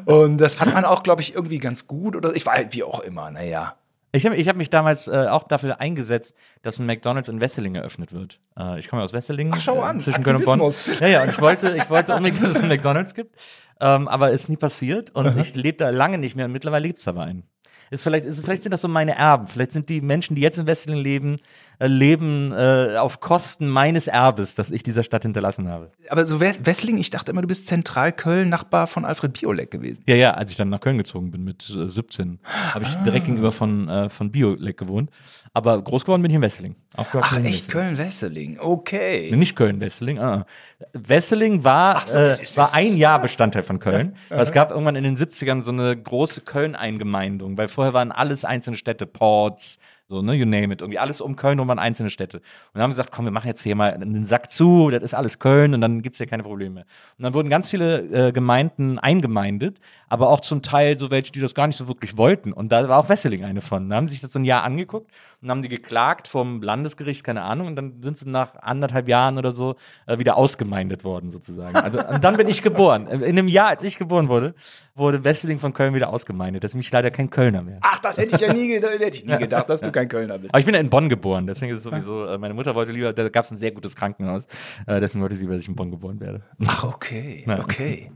[0.04, 2.16] Und das fand man auch, glaube ich, irgendwie ganz gut.
[2.16, 3.76] Oder ich war halt wie auch immer, naja.
[4.14, 7.76] Ich habe ich hab mich damals äh, auch dafür eingesetzt, dass ein McDonalds in Wesseling
[7.76, 8.40] eröffnet wird.
[8.58, 9.52] Äh, ich komme ja aus Wesseling.
[9.54, 10.72] Ach, schau äh, an, Zwischen Köln und Bonn.
[11.00, 13.34] Ja, ja, und ich wollte, ich wollte unbedingt, dass es einen McDonalds gibt.
[13.80, 17.00] Ähm, aber ist nie passiert und ich lebe da lange nicht mehr und mittlerweile gibt
[17.00, 17.44] es aber einen.
[17.92, 19.46] Ist vielleicht, ist, vielleicht sind das so meine Erben.
[19.46, 21.40] Vielleicht sind die Menschen, die jetzt in Wesseling leben,
[21.88, 25.90] leben äh, auf Kosten meines Erbes, das ich dieser Stadt hinterlassen habe.
[26.08, 30.02] Aber so Wes- Wessling, ich dachte immer, du bist Zentralköln, Nachbar von Alfred Biolek gewesen.
[30.06, 32.38] Ja, ja, als ich dann nach Köln gezogen bin mit äh, 17,
[32.72, 35.10] habe ich direkt gegenüber von, äh, von Biolek gewohnt.
[35.54, 36.76] Aber groß geworden bin ich in Wesseling.
[36.96, 37.68] Ach, in echt Wesseling.
[37.68, 38.58] Köln-Wesseling.
[38.60, 39.28] Okay.
[39.30, 40.18] Nee, Nicht Köln, Wesseling.
[40.18, 40.46] Ah.
[40.92, 44.16] Wesseling war, so, äh, war ein Jahr Bestandteil von Köln.
[44.28, 48.44] Weil es gab irgendwann in den 70ern so eine große Köln-Eingemeindung, weil vorher waren alles
[48.44, 49.78] einzelne Städte, Ports,
[50.12, 50.80] so, ne, you name it.
[50.80, 52.38] Irgendwie alles um Köln und waren einzelne Städte.
[52.38, 52.44] Und
[52.74, 55.14] dann haben sie gesagt, komm, wir machen jetzt hier mal einen Sack zu, das ist
[55.14, 56.80] alles Köln und dann gibt's hier keine Probleme.
[57.18, 61.40] Und dann wurden ganz viele äh, Gemeinden eingemeindet, aber auch zum Teil so welche, die
[61.40, 62.52] das gar nicht so wirklich wollten.
[62.52, 63.88] Und da war auch Wesseling eine von.
[63.88, 65.10] Da haben sie sich das so ein Jahr angeguckt
[65.42, 69.38] und haben die geklagt vom Landesgericht, keine Ahnung, und dann sind sie nach anderthalb Jahren
[69.38, 69.74] oder so
[70.06, 71.74] äh, wieder ausgemeindet worden, sozusagen.
[71.76, 73.08] Also, und dann bin ich geboren.
[73.08, 74.54] In einem Jahr, als ich geboren wurde,
[74.94, 76.62] wurde Wesseling von Köln wieder ausgemeindet.
[76.62, 77.78] Das ist mich leider kein Kölner mehr.
[77.82, 80.38] Ach, das hätte ich ja nie, gedacht, hätte ich nie gedacht, dass du kein Kölner
[80.38, 80.54] bist.
[80.54, 82.92] Aber ich bin ja in Bonn geboren, deswegen ist es sowieso, äh, meine Mutter wollte
[82.92, 84.46] lieber, da gab es ein sehr gutes Krankenhaus,
[84.86, 86.42] äh, deswegen wollte sie, dass ich in Bonn geboren werde.
[86.66, 87.58] Ach, okay, Ja.
[87.58, 88.12] okay.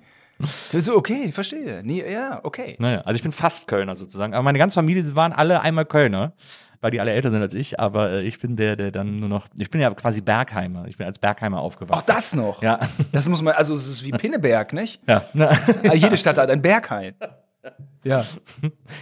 [0.71, 1.81] Ist okay, verstehe.
[1.83, 2.77] Nee, ja, okay.
[2.79, 5.87] Naja, also ich bin fast Kölner sozusagen, aber meine ganze Familie, sie waren alle einmal
[5.87, 6.35] Kölner,
[6.81, 9.29] weil die alle älter sind als ich, aber äh, ich bin der, der dann nur
[9.29, 12.03] noch, ich bin ja quasi Bergheimer, ich bin als Bergheimer aufgewachsen.
[12.03, 12.63] Auch das noch.
[12.63, 12.81] Ja.
[13.13, 15.01] Das muss man, also es ist wie Pinneberg, nicht?
[15.07, 15.25] Ja.
[15.89, 17.15] Ah, Jede Stadt hat ein Berghain.
[18.05, 18.25] Ja.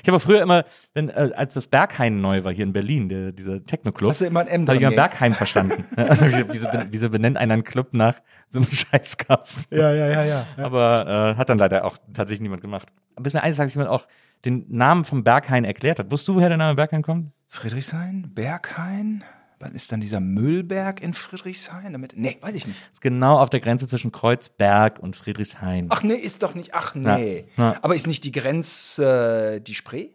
[0.02, 3.32] Ich habe früher immer, wenn, äh, als das Berghain neu war hier in Berlin, der,
[3.32, 4.94] dieser Techno-Club, Hast du immer ein M habe ich immer?
[4.94, 5.84] Bergheim verstanden.
[5.96, 8.14] Also, wieso, wieso benennt einer einen Club nach
[8.50, 9.66] so einem Scheißkampf?
[9.70, 10.46] Ja, ja, ja, ja.
[10.56, 12.88] Aber äh, hat dann leider auch tatsächlich niemand gemacht.
[13.20, 14.06] Bis mir eines Tages jemand auch
[14.44, 16.10] den Namen vom Berghain erklärt hat.
[16.10, 17.30] Wusstest du, woher der Name Berghain kommt?
[17.54, 19.22] Friedrichshain, Berghain.
[19.60, 21.92] Was ist dann dieser Müllberg in Friedrichshain?
[21.92, 22.78] Damit, nee, weiß ich nicht.
[22.92, 25.86] ist genau auf der Grenze zwischen Kreuzberg und Friedrichshain.
[25.90, 26.74] Ach nee, ist doch nicht.
[26.74, 27.46] Ach nee.
[27.56, 27.78] Ja, ja.
[27.80, 30.08] Aber ist nicht die Grenze äh, die Spree?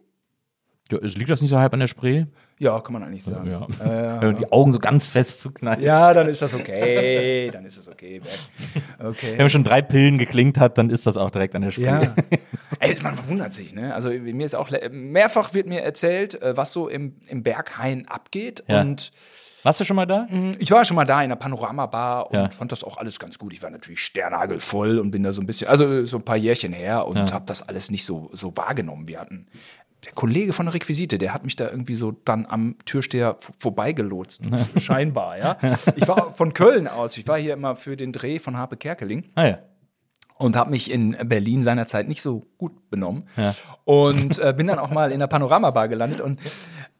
[0.92, 2.26] Ja, liegt das nicht so halb an der Spree?
[2.58, 3.50] Ja, kann man eigentlich sagen.
[3.50, 3.64] Ja.
[3.84, 5.82] Äh, Wenn die Augen so ganz fest zukneifen.
[5.82, 7.48] ja, dann ist das okay.
[7.50, 8.20] Dann ist das okay.
[8.98, 9.30] Okay.
[9.32, 11.84] Wenn man schon drei Pillen geklingt hat, dann ist das auch direkt an der Spree.
[11.84, 12.14] Ja.
[12.80, 13.94] Ey, man wundert sich, ne?
[13.94, 18.62] Also mir ist auch mehrfach wird mir erzählt, äh, was so im, im Berghain abgeht.
[18.68, 18.80] Ja.
[18.82, 19.10] Und
[19.62, 20.26] Warst du schon mal da?
[20.58, 22.48] ich war schon mal da in der Panoramabar und Ja.
[22.48, 23.52] fand das auch alles ganz gut.
[23.52, 26.72] Ich war natürlich sternagelvoll und bin da so ein bisschen, also so ein paar Jährchen
[26.72, 27.32] her und Ja.
[27.32, 29.06] habe das alles nicht so, so wahrgenommen.
[29.06, 29.48] Wir hatten
[30.04, 34.42] der Kollege von der Requisite, der hat mich da irgendwie so dann am Türsteher vorbeigelotst.
[34.80, 35.56] Scheinbar, ja.
[35.96, 37.16] Ich war von Köln aus.
[37.18, 39.58] Ich war hier immer für den Dreh von Harpe Kerkeling Ah ja.
[40.38, 43.54] und habe mich in Berlin seinerzeit nicht so gut benommen Ja.
[43.84, 46.40] und äh, bin dann auch mal in der Panoramabar gelandet und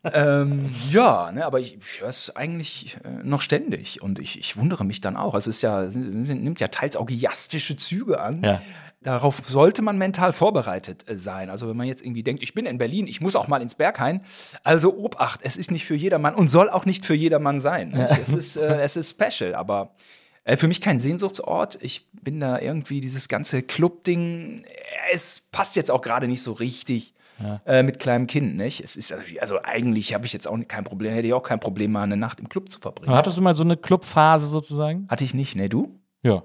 [0.03, 4.57] ähm, ja, ne, aber ich, ich höre es eigentlich äh, noch ständig und ich, ich
[4.57, 5.35] wundere mich dann auch.
[5.35, 8.43] Es ist ja, es nimmt ja teils orgiastische Züge an.
[8.43, 8.63] Ja.
[9.03, 11.49] Darauf sollte man mental vorbereitet äh, sein.
[11.49, 13.75] Also wenn man jetzt irgendwie denkt, ich bin in Berlin, ich muss auch mal ins
[13.75, 14.21] Berghain.
[14.63, 17.91] Also Obacht, es ist nicht für jedermann und soll auch nicht für jedermann sein.
[17.91, 18.09] ne?
[18.11, 19.93] Es, ist, äh, es ist special, aber
[20.45, 21.79] äh, für mich kein Sehnsuchtsort.
[21.81, 24.63] Ich bin da irgendwie dieses ganze Club-Ding.
[25.13, 27.15] Es passt jetzt auch gerade nicht so richtig
[27.65, 28.85] äh, mit kleinem Kind, nicht?
[28.85, 31.59] Es ist also, also eigentlich habe ich jetzt auch kein Problem, hätte ich auch kein
[31.59, 33.15] Problem, mal eine Nacht im Club zu verbringen.
[33.15, 35.07] Hattest du mal so eine Clubphase sozusagen?
[35.09, 35.71] Hatte ich nicht, ne?
[35.71, 35.99] Du?
[36.23, 36.43] Ja.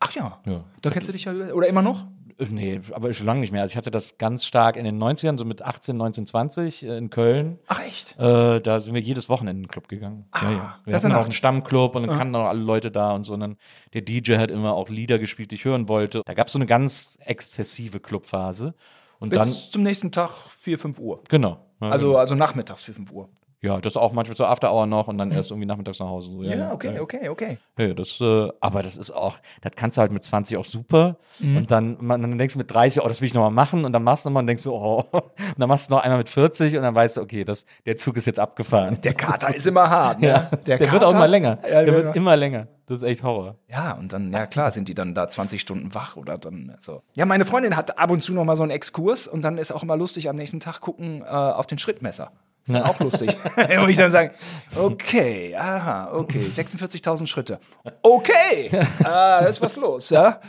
[0.00, 0.40] Ach ja.
[0.46, 0.64] Ja.
[0.82, 2.06] Da kennst du dich ja oder immer noch?
[2.38, 3.62] Äh, Nee, aber schon lange nicht mehr.
[3.62, 6.98] Also ich hatte das ganz stark in den 90ern, so mit 18, 19, 20 äh,
[6.98, 7.58] in Köln.
[7.66, 8.14] Ach echt?
[8.18, 10.26] Äh, da sind wir jedes Wochenende in den Club gegangen.
[10.34, 10.78] ja, ja.
[10.84, 13.32] Wir hatten auch einen Stammclub und dann kannten auch alle Leute da und so.
[13.32, 13.56] Und dann
[13.94, 16.20] der DJ hat immer auch Lieder gespielt, die ich hören wollte.
[16.26, 18.74] Da gab es so eine ganz exzessive Clubphase.
[19.18, 21.22] Und Bis dann, zum nächsten Tag 4, 5 Uhr.
[21.30, 21.58] genau.
[21.80, 23.28] Ja, Also, also nachmittags 4, 5 Uhr.
[23.66, 26.30] Ja, das auch manchmal so After Hour noch und dann erst irgendwie nachmittags nach Hause.
[26.30, 26.42] So.
[26.42, 27.58] Ja, okay, okay, okay.
[27.78, 31.16] Ja, das, äh, aber das ist auch, das kannst du halt mit 20 auch super.
[31.40, 31.56] Mhm.
[31.56, 33.84] Und dann, man, dann denkst du mit 30, oh, das will ich nochmal machen.
[33.84, 35.24] Und dann machst du nochmal und denkst so, oh, und
[35.58, 38.16] dann machst du noch einmal mit 40 und dann weißt du, okay, das, der Zug
[38.16, 38.98] ist jetzt abgefahren.
[39.02, 40.28] Der Kater ist immer hart, ne?
[40.28, 41.58] ja, der, wird auch Kater- immer länger.
[41.70, 42.68] Ja, der wird immer länger.
[42.86, 43.56] Das ist echt Horror.
[43.66, 47.02] Ja, und dann, ja klar, sind die dann da 20 Stunden wach oder dann so.
[47.14, 49.72] Ja, meine Freundin hat ab und zu noch mal so einen Exkurs und dann ist
[49.72, 52.30] auch immer lustig am nächsten Tag gucken äh, auf den Schrittmesser.
[52.66, 53.36] Ist dann auch lustig.
[53.56, 54.30] Wo ich dann sagen,
[54.76, 57.60] okay, aha, okay, 46.000 Schritte.
[58.02, 60.40] Okay, äh, da ist was los, ja.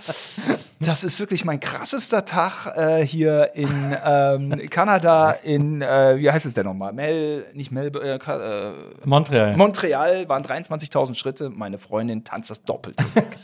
[0.80, 6.46] Das ist wirklich mein krassester Tag äh, hier in ähm, Kanada, in, äh, wie heißt
[6.46, 6.94] es denn nochmal?
[6.94, 8.74] Mel, nicht Mel, äh, äh,
[9.06, 9.58] Montreal.
[9.58, 11.50] Montreal waren 23.000 Schritte.
[11.50, 13.04] Meine Freundin tanzt das Doppelte.
[13.16, 13.38] weg.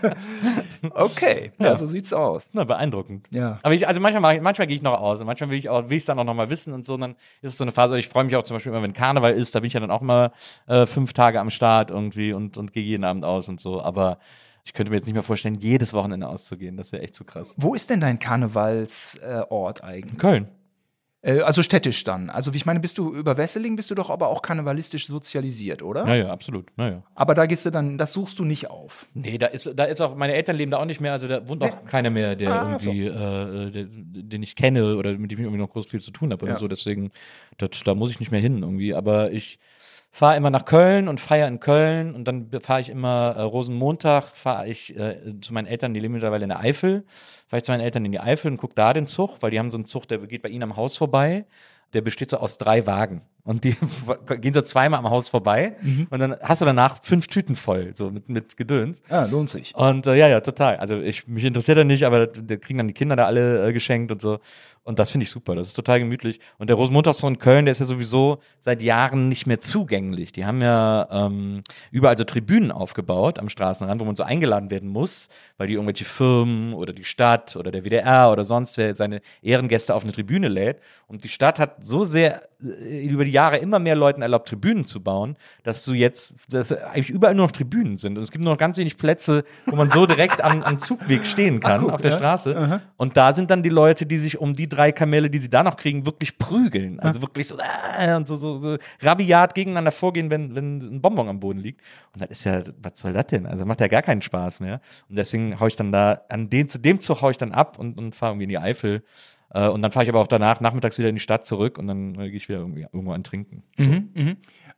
[0.94, 1.76] okay, ja.
[1.76, 2.50] so sieht's aus.
[2.52, 3.26] Na, beeindruckend.
[3.30, 3.58] Ja.
[3.62, 6.18] Aber ich, also manchmal, manchmal gehe ich noch aus und manchmal will ich ich dann
[6.18, 6.94] auch noch mal wissen und so.
[6.94, 7.98] Und dann ist es so eine Phase.
[7.98, 9.90] Ich freue mich auch zum Beispiel immer, wenn Karneval ist, da bin ich ja dann
[9.90, 10.32] auch mal
[10.66, 13.82] äh, fünf Tage am Start irgendwie und, und gehe jeden Abend aus und so.
[13.82, 14.18] Aber
[14.64, 16.76] ich könnte mir jetzt nicht mehr vorstellen, jedes Wochenende auszugehen.
[16.76, 17.54] Das wäre echt zu krass.
[17.56, 20.18] Wo ist denn dein Karnevalsort eigentlich?
[20.18, 20.48] Köln.
[21.22, 22.30] Äh, also städtisch dann.
[22.30, 25.82] Also, wie ich meine, bist du über Wesseling, bist du doch aber auch karnevalistisch sozialisiert,
[25.82, 26.06] oder?
[26.06, 26.66] Ja, ja, absolut.
[26.78, 27.02] Ja, ja.
[27.14, 29.06] Aber da gehst du dann, das suchst du nicht auf.
[29.12, 31.46] Nee, da ist, da ist auch, meine Eltern leben da auch nicht mehr, also da
[31.46, 35.38] wohnt auch keiner mehr, der Ah, irgendwie, äh, der, den ich kenne oder mit dem
[35.38, 36.58] ich irgendwie noch groß viel zu tun habe oder Ja.
[36.58, 36.68] so.
[36.68, 37.10] Deswegen,
[37.58, 38.94] das, da muss ich nicht mehr hin irgendwie.
[38.94, 39.58] Aber ich
[40.10, 44.28] fahre immer nach Köln und feiere in Köln und dann fahre ich immer äh, Rosenmontag,
[44.28, 47.04] fahre ich äh, zu meinen Eltern, die leben mittlerweile in der Eifel,
[47.46, 49.58] fahre ich zu meinen Eltern in die Eifel und gucke da den Zug, weil die
[49.58, 51.46] haben so einen Zug, der geht bei ihnen am Haus vorbei.
[51.92, 53.22] Der besteht so aus drei Wagen.
[53.44, 53.76] Und die
[54.40, 55.76] gehen so zweimal am Haus vorbei.
[56.10, 59.02] Und dann hast du danach fünf Tüten voll, so mit, mit Gedöns.
[59.10, 59.74] Ja, lohnt sich.
[59.74, 60.76] Und äh, ja, ja, total.
[60.76, 63.72] Also ich, mich interessiert er nicht, aber da kriegen dann die Kinder da alle äh,
[63.72, 64.38] geschenkt und so.
[64.82, 65.54] Und das finde ich super.
[65.54, 66.40] Das ist total gemütlich.
[66.58, 70.32] Und der Rosenmontagszug in Köln, der ist ja sowieso seit Jahren nicht mehr zugänglich.
[70.32, 74.88] Die haben ja ähm, überall so Tribünen aufgebaut am Straßenrand, wo man so eingeladen werden
[74.88, 79.20] muss, weil die irgendwelche Firmen oder die Stadt oder der WDR oder sonst wer seine
[79.42, 80.80] Ehrengäste auf eine Tribüne lädt.
[81.06, 84.84] Und die Stadt hat so sehr äh, über die Jahre immer mehr Leuten erlaubt, Tribünen
[84.84, 88.18] zu bauen, dass du jetzt, dass eigentlich überall nur noch Tribünen sind.
[88.18, 91.24] Und es gibt nur noch ganz wenig Plätze, wo man so direkt am, am Zugweg
[91.26, 92.16] stehen kann, guck, auf der ja.
[92.16, 92.80] Straße.
[92.96, 95.62] Und da sind dann die Leute, die sich um die drei Kamelle, die sie da
[95.62, 97.00] noch kriegen, wirklich prügeln.
[97.00, 97.56] Also wirklich so,
[97.98, 101.80] äh, und so, so, so rabiat gegeneinander vorgehen, wenn, wenn ein Bonbon am Boden liegt.
[102.12, 103.46] Und das ist ja, was soll das denn?
[103.46, 104.80] Also macht ja gar keinen Spaß mehr.
[105.08, 107.78] Und deswegen hau ich dann da, an den, zu dem Zug hau ich dann ab
[107.78, 109.02] und, und fahre irgendwie in die Eifel.
[109.52, 111.86] Äh, und dann fahre ich aber auch danach nachmittags wieder in die Stadt zurück und
[111.86, 113.62] dann äh, gehe ich wieder irgendwie, irgendwo an Trinken.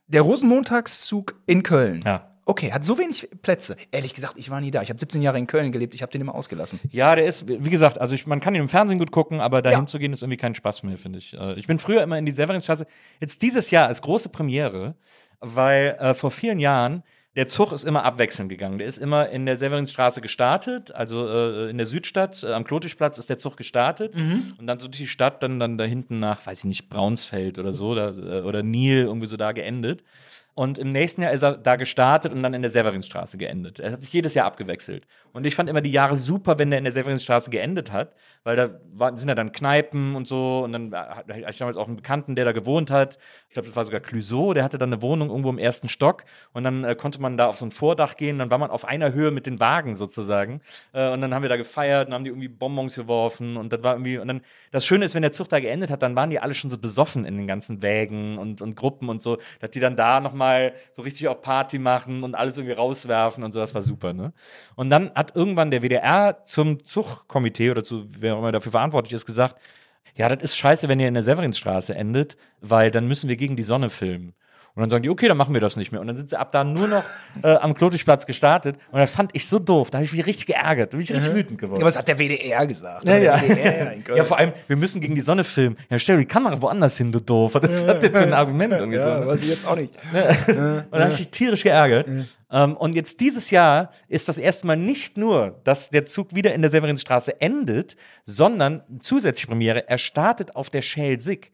[0.07, 2.01] Der Rosenmontagszug in Köln.
[2.05, 2.29] Ja.
[2.45, 3.77] Okay, hat so wenig Plätze.
[3.91, 4.81] Ehrlich gesagt, ich war nie da.
[4.81, 5.95] Ich habe 17 Jahre in Köln gelebt.
[5.95, 6.77] Ich habe den immer ausgelassen.
[6.89, 9.61] Ja, der ist, wie gesagt, also ich, man kann ihn im Fernsehen gut gucken, aber
[9.61, 9.85] dahin Ja.
[9.85, 11.33] zu gehen ist irgendwie kein Spaß mehr, finde ich.
[11.33, 12.85] Äh, Ich bin früher immer in die Severinstraße.
[13.21, 14.95] Jetzt dieses Jahr als große Premiere,
[15.39, 17.03] weil äh, vor vielen Jahren
[17.35, 18.77] der Zug ist immer abwechselnd gegangen.
[18.77, 23.17] Der ist immer in der Severinstraße gestartet, also äh, in der Südstadt, äh, am Klotischplatz
[23.17, 24.15] ist der Zug gestartet
[24.59, 27.57] und dann so durch die Stadt, dann, dann da hinten nach, weiß ich nicht, Braunsfeld
[27.57, 30.03] oder so, da, äh, oder Nil, irgendwie so da geendet.
[30.55, 33.79] Und im nächsten Jahr ist er da gestartet und dann in der Severinstraße geendet.
[33.79, 35.07] Er hat sich jedes Jahr abgewechselt.
[35.31, 38.13] Und ich fand immer die Jahre super, wenn der in der Severinstraße geendet hat,
[38.43, 40.63] weil da waren, sind ja dann Kneipen und so.
[40.63, 43.17] Und dann hatte ich damals auch einen Bekannten, der da gewohnt hat.
[43.47, 46.23] Ich glaube, das war sogar Clouseau, der hatte dann eine Wohnung irgendwo im ersten Stock.
[46.51, 48.37] Und dann äh, konnte man da auf so ein Vordach gehen.
[48.37, 50.61] Dann war man auf einer Höhe mit den Wagen sozusagen.
[50.91, 53.57] Äh, und dann haben wir da gefeiert und haben die irgendwie Bonbons geworfen.
[53.57, 56.03] Und das war irgendwie, und dann, das Schöne ist, wenn der Zug da geendet hat,
[56.03, 59.19] dann waren die alle schon so besoffen in den ganzen Wägen und, und Gruppen und
[59.19, 60.42] so, dass die dann da nochmal
[60.91, 64.33] so richtig auch Party machen und alles irgendwie rauswerfen und so, das war super, ne?
[64.75, 69.13] Und dann hat irgendwann der WDR zum Zugkomitee oder zu wer auch immer dafür verantwortlich
[69.13, 69.57] ist, gesagt,
[70.15, 73.55] ja, das ist scheiße, wenn ihr in der Severinstraße endet, weil dann müssen wir gegen
[73.55, 74.33] die Sonne filmen.
[74.75, 76.01] Und dann sagen die, okay, dann machen wir das nicht mehr.
[76.01, 77.03] Und dann sind sie ab da nur noch
[77.43, 78.77] äh, am Klotischplatz gestartet.
[78.91, 79.91] Und das fand ich so doof.
[79.91, 80.93] Da habe ich mich richtig geärgert.
[80.93, 81.79] Da bin ich richtig wütend geworden.
[81.79, 83.07] Ja, was hat der WDR gesagt?
[83.07, 83.37] Ja, ja.
[83.37, 85.77] Der WDR ja, vor allem, wir müssen gegen die Sonne filmen.
[85.91, 87.53] Ja, stell die Kamera woanders hin, du doof.
[87.53, 88.73] Was das denn für ein Argument?
[88.73, 89.27] Irgendwie so, ja, ne?
[89.27, 89.93] weiß ich jetzt auch nicht.
[90.13, 90.55] Und
[90.91, 92.07] da habe ich mich tierisch geärgert.
[92.53, 96.61] Ähm, und jetzt dieses Jahr ist das erstmal nicht nur, dass der Zug wieder in
[96.61, 101.51] der Severinstraße endet, sondern zusätzliche Premiere, er startet auf der Schelsig.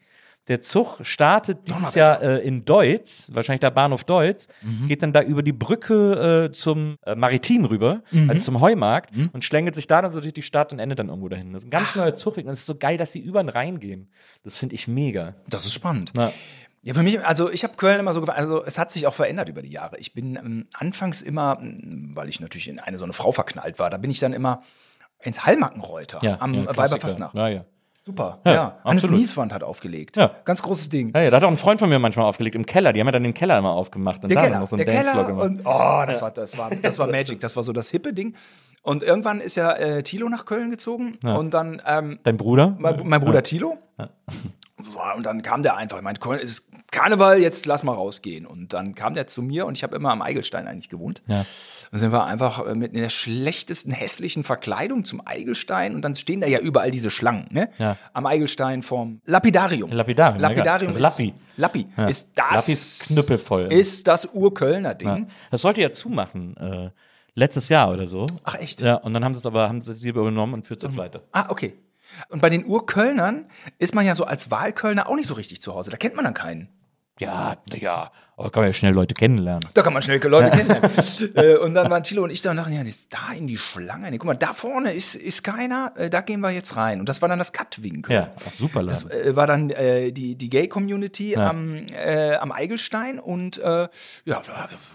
[0.50, 4.48] Der Zug startet dieses Jahr äh, in Deutz, wahrscheinlich der Bahnhof Deutz,
[4.88, 9.44] geht dann da über die Brücke äh, zum äh, Maritim rüber, also zum Heumarkt und
[9.44, 11.52] schlängelt sich da dann so durch die Stadt und endet dann irgendwo dahin.
[11.52, 13.48] Das ist ein ganz neuer Zugweg und es ist so geil, dass sie über den
[13.48, 14.10] Rhein gehen.
[14.42, 15.36] Das finde ich mega.
[15.48, 16.10] Das ist spannend.
[16.14, 16.32] Na.
[16.82, 19.48] Ja, für mich, also ich habe Köln immer so, also es hat sich auch verändert
[19.48, 19.98] über die Jahre.
[19.98, 23.90] Ich bin ähm, anfangs immer, weil ich natürlich in eine so eine Frau verknallt war,
[23.90, 24.62] da bin ich dann immer
[25.20, 26.76] ins Hallmackenreuter am ja, ja, Klassiker.
[26.76, 27.34] Weiberfastnacht.
[27.34, 27.64] Ja, ja.
[28.04, 28.78] Super, Ja, ja.
[28.84, 29.20] Hannes absolut.
[29.20, 30.16] Nieswand hat aufgelegt.
[30.16, 30.30] Ja.
[30.44, 31.12] Ganz großes Ding.
[31.14, 32.92] Ja, ja, da hat auch ein Freund von mir manchmal aufgelegt im Keller.
[32.94, 35.04] Die haben ja dann den Keller immer aufgemacht und Der da Keller, noch so Dancefloor
[35.04, 35.46] Keller gemacht.
[35.46, 38.34] und oh, das war das war das war Magic, das war so das hippe Ding.
[38.82, 42.74] Und irgendwann ist ja äh, Thilo nach Köln gezogen und dann ähm, Dein Bruder?
[42.78, 43.76] mein, mein Bruder Thilo.
[44.80, 48.46] So, und dann kam der einfach, ich meinte, Köln ist Karneval, jetzt lass mal rausgehen.
[48.46, 51.22] Und dann kam der zu mir und ich habe immer am Eigelstein eigentlich gewohnt.
[51.26, 51.44] Ja.
[51.90, 56.40] Dann sind wir einfach äh, mit der schlechtesten, hässlichen Verkleidung zum Eigelstein und dann stehen
[56.40, 57.68] da ja überall diese Schlangen, ne?
[57.78, 57.96] Ja.
[58.12, 59.90] Am Eigelstein vom Lapidarium.
[59.90, 61.34] Lapidarium, ja, Lapidarium ist, Lappi.
[61.56, 61.86] Lappi.
[61.96, 62.06] Ja.
[62.06, 63.72] Ist das, Lappi ist knüppelvoll.
[63.72, 65.08] Ist das Urkölner Ding.
[65.08, 65.26] Ja.
[65.50, 66.56] Das sollte ja zumachen.
[66.56, 66.90] Äh,
[67.34, 68.26] letztes Jahr oder so.
[68.44, 68.80] Ach, echt?
[68.80, 70.96] Ja, und dann haben sie es aber haben sie sie übernommen und führt es jetzt
[70.96, 71.22] weiter.
[71.32, 71.74] Ah, okay.
[72.28, 73.46] Und bei den Urkölnern
[73.78, 75.90] ist man ja so als Wahlkölner auch nicht so richtig zu Hause.
[75.90, 76.68] Da kennt man dann keinen.
[77.20, 78.10] Ja, naja,
[78.42, 79.68] Oh, kann man ja schnell Leute kennenlernen.
[79.74, 80.90] Da kann man schnell Leute kennenlernen.
[81.34, 83.58] äh, und dann waren Thilo und ich da und dachten, ja, ist da in die
[83.58, 84.10] Schlange.
[84.10, 87.00] Nee, guck mal, da vorne ist, ist keiner, äh, da gehen wir jetzt rein.
[87.00, 88.14] Und das war dann das Cut-Winkel.
[88.14, 93.18] Ja, ach, super Das äh, war dann äh, die, die Gay-Community am, äh, am Eigelstein
[93.18, 93.60] und
[94.24, 94.42] ja,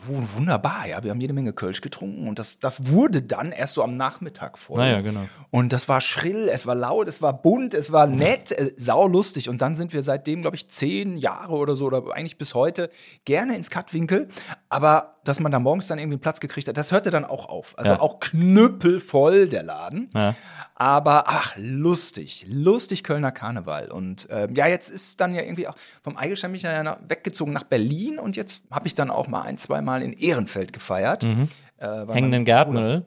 [0.07, 1.03] wunderbar, ja.
[1.03, 4.57] Wir haben jede Menge Kölsch getrunken und das, das wurde dann erst so am Nachmittag
[4.57, 4.79] voll.
[4.79, 5.27] Naja, genau.
[5.51, 9.49] Und das war schrill, es war laut, es war bunt, es war nett, äh, saulustig.
[9.49, 12.89] Und dann sind wir seitdem, glaube ich, zehn Jahre oder so, oder eigentlich bis heute,
[13.23, 14.29] gerne ins Cut-Winkel.
[14.69, 17.49] Aber dass man da morgens dann irgendwie einen Platz gekriegt hat, das hörte dann auch
[17.49, 17.73] auf.
[17.77, 17.99] Also Ja.
[17.99, 20.09] auch knüppelvoll der Laden.
[20.13, 20.35] Ja.
[20.75, 23.91] Aber ach, lustig, lustig Kölner Karneval.
[23.91, 26.97] Und ähm, ja, jetzt ist dann ja irgendwie auch vom Eigelstein bin ich dann ja
[27.07, 30.73] weggezogen nach Berlin und jetzt habe ich dann auch mal ein, zwei Mal in Ehrenfeld
[30.73, 31.23] gefeiert.
[31.23, 31.37] Äh,
[31.79, 33.03] weil Hängenden Bruder-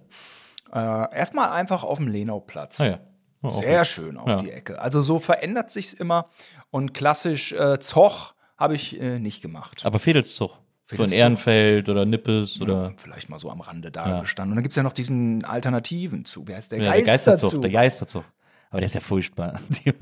[0.72, 1.08] oder?
[1.12, 2.80] Äh, erstmal einfach auf dem Lenauplatz.
[2.80, 2.98] Ah ja.
[3.42, 3.50] Oh.
[3.50, 4.36] Sehr schön auf Ja.
[4.36, 4.80] die Ecke.
[4.80, 6.26] Also so verändert sich's immer.
[6.70, 9.84] Und klassisch äh, Zoch habe ich äh, nicht gemacht.
[9.84, 10.58] Aber Fedelszug.
[10.90, 11.12] So in.
[11.12, 12.94] Ehrenfeld oder Nippes oder.
[12.96, 14.52] Vielleicht mal so am Rande da gestanden.
[14.52, 16.48] Und dann gibt's ja noch diesen alternativen Zug.
[16.48, 16.78] Wie heißt der?
[16.78, 17.16] Ja, der Geisterzug.
[17.16, 17.62] Geisterzug.
[17.62, 18.24] Der Geisterzug.
[18.70, 19.60] Aber der ist ja furchtbar.
[19.68, 19.92] Die,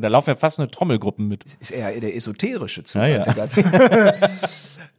[0.00, 1.44] da, laufen ja fast nur Trommelgruppen mit.
[1.60, 3.00] ist eher der esoterische Zug.
[3.02, 3.34] Ja, ja.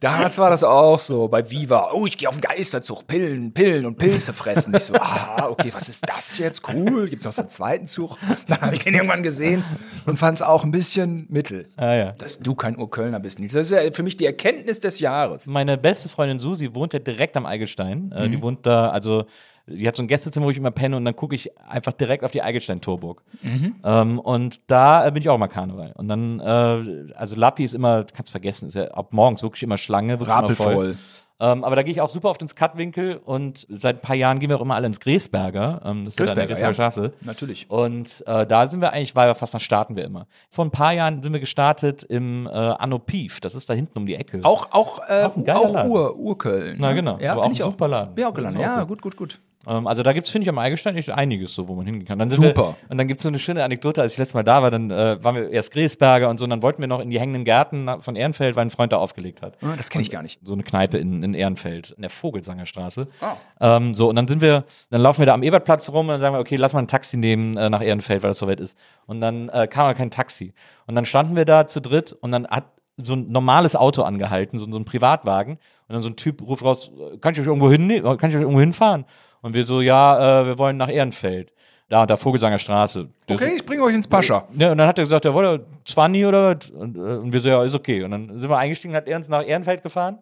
[0.00, 1.90] Damals war das auch so bei Viva.
[1.92, 4.74] Oh, ich gehe auf den Geisterzug, Pillen, Pillen und Pilze fressen.
[4.74, 6.62] Ich so, ah, okay, was ist das jetzt?
[6.66, 7.06] Cool.
[7.10, 8.16] Gibt's noch so einen zweiten Zug?
[8.46, 9.62] Dann habe ich den irgendwann gesehen
[10.06, 11.68] und fand es auch ein bisschen mittel.
[11.76, 12.12] Ah, ja.
[12.12, 13.40] Dass du kein Urkölner bist.
[13.40, 15.44] Das ist ja für mich die Erkenntnis des Jahres.
[15.44, 18.10] Meine beste Freundin Susi wohnt ja direkt am Eigelstein.
[18.12, 18.32] Äh, Mhm.
[18.32, 19.24] Die wohnt da, also
[19.70, 22.24] die hat so ein Gästezimmer, wo ich immer penne und dann gucke ich einfach direkt
[22.24, 23.22] auf die Eigelstein-Torburg.
[23.42, 23.76] Mhm.
[23.84, 25.92] Ähm, und da äh, bin ich auch immer Karneval.
[25.96, 29.78] Und dann, äh, also Lappi ist immer, kannst vergessen, ist ja ab morgens wirklich immer
[29.78, 30.96] Schlange, wirklich immer voll.
[31.42, 34.40] Ähm, aber da gehe ich auch super oft ins Cutwinkel und seit ein paar Jahren
[34.40, 35.80] gehen wir auch immer alle ins Gräsberger.
[35.86, 36.74] Ähm, das ist ja da an der Gräsberger, ja.
[36.74, 37.12] Straße.
[37.22, 37.70] Natürlich.
[37.70, 40.26] Und äh, da sind wir eigentlich, weil wir fast, da starten wir immer.
[40.50, 43.40] Vor ein paar Jahren sind wir gestartet im äh, Anno Pief.
[43.40, 44.40] Das ist da hinten um die Ecke.
[44.42, 45.90] Auch, auch, äh, Auch auch Laden.
[45.90, 46.76] Ur, Urköln.
[46.78, 46.96] Na ne?
[46.96, 48.14] genau, Ja, aber auch ein super Laden.
[48.14, 48.60] Bin auch gelandet.
[48.60, 49.00] Ist auch Ja, gut.
[49.00, 52.06] gut, gut, also da gibt's finde ich, am Eigelstein echt einiges so, wo man hingehen
[52.06, 52.18] kann.
[52.18, 52.76] Dann sind Super.
[52.80, 54.90] Wir, und dann gibt's so eine schöne Anekdote, als ich letztes Mal da war, dann
[54.90, 57.44] äh, waren wir erst Gräsberger und so, und dann wollten wir noch in die hängenden
[57.44, 59.58] Gärten von Ehrenfeld, weil ein Freund da aufgelegt hat.
[59.62, 60.40] Ah, Das kenne ich gar nicht.
[60.42, 63.08] So eine Kneipe in, in Ehrenfeld, in der Vogelsangerstraße.
[63.20, 63.36] Ah.
[63.60, 66.20] Ähm, so, und dann sind wir, dann laufen wir da am Ebertplatz rum und dann
[66.20, 68.60] sagen wir, okay, lass mal ein Taxi nehmen äh, nach Ehrenfeld, weil das so weit
[68.60, 68.78] ist.
[69.06, 70.54] Und dann äh, kam aber kein Taxi.
[70.86, 72.64] Und dann standen wir da zu dritt und dann hat
[72.96, 75.58] so ein normales Auto angehalten, so, so ein Privatwagen.
[75.88, 78.36] Und dann so ein Typ ruft raus, äh, kann ich euch irgendwo hin, kann ich
[78.36, 79.04] euch irgendwo hinfahren?
[79.42, 81.52] Und wir so, ja, äh, wir wollen nach Ehrenfeld.
[81.88, 83.08] Da und da Vogelsanger Straße.
[83.28, 84.46] Der Okay, ich bringe euch ins Pascha.
[84.56, 86.70] ja, und dann hat er gesagt, er wollte 20 oder was?
[86.70, 88.04] Und, äh, und wir so, ja, ist okay.
[88.04, 90.18] Und dann sind wir eingestiegen, hat er uns nach Ehrenfeld gefahren.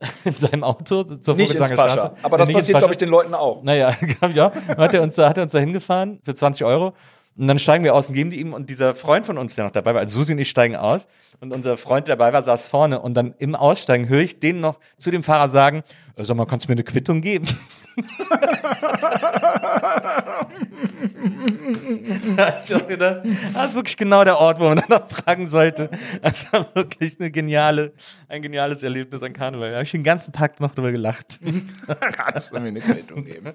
[0.24, 1.94] In seinem Auto zur Nicht ins Vogelsanger Pascha.
[1.94, 2.14] Straße.
[2.22, 3.62] Aber Ja, das ins passiert, glaube ich, den Leuten auch.
[3.62, 3.88] Naja,
[4.20, 4.52] auch.
[4.68, 6.92] Dann hat er uns, hat er uns da hingefahren für 20 Euro.
[7.38, 9.64] Und dann steigen wir aus und geben die ihm und dieser Freund von uns, der
[9.64, 11.06] noch dabei war, also Susi und ich steigen aus
[11.40, 14.60] und unser Freund, der dabei war, saß vorne und dann im Aussteigen höre ich den
[14.60, 15.84] noch zu dem Fahrer sagen,
[16.16, 17.46] äh, sag mal, kannst du mir eine Quittung geben?
[22.36, 23.22] da ich auch gedacht,
[23.54, 25.90] das ist wirklich genau der Ort, wo man danach fragen sollte.
[26.22, 27.92] Das war wirklich eine geniale,
[28.28, 29.70] ein geniales Erlebnis an Karneval.
[29.70, 31.40] Da habe ich den ganzen Tag noch drüber gelacht.
[32.12, 33.54] Kannst du mir eine Quittung geben?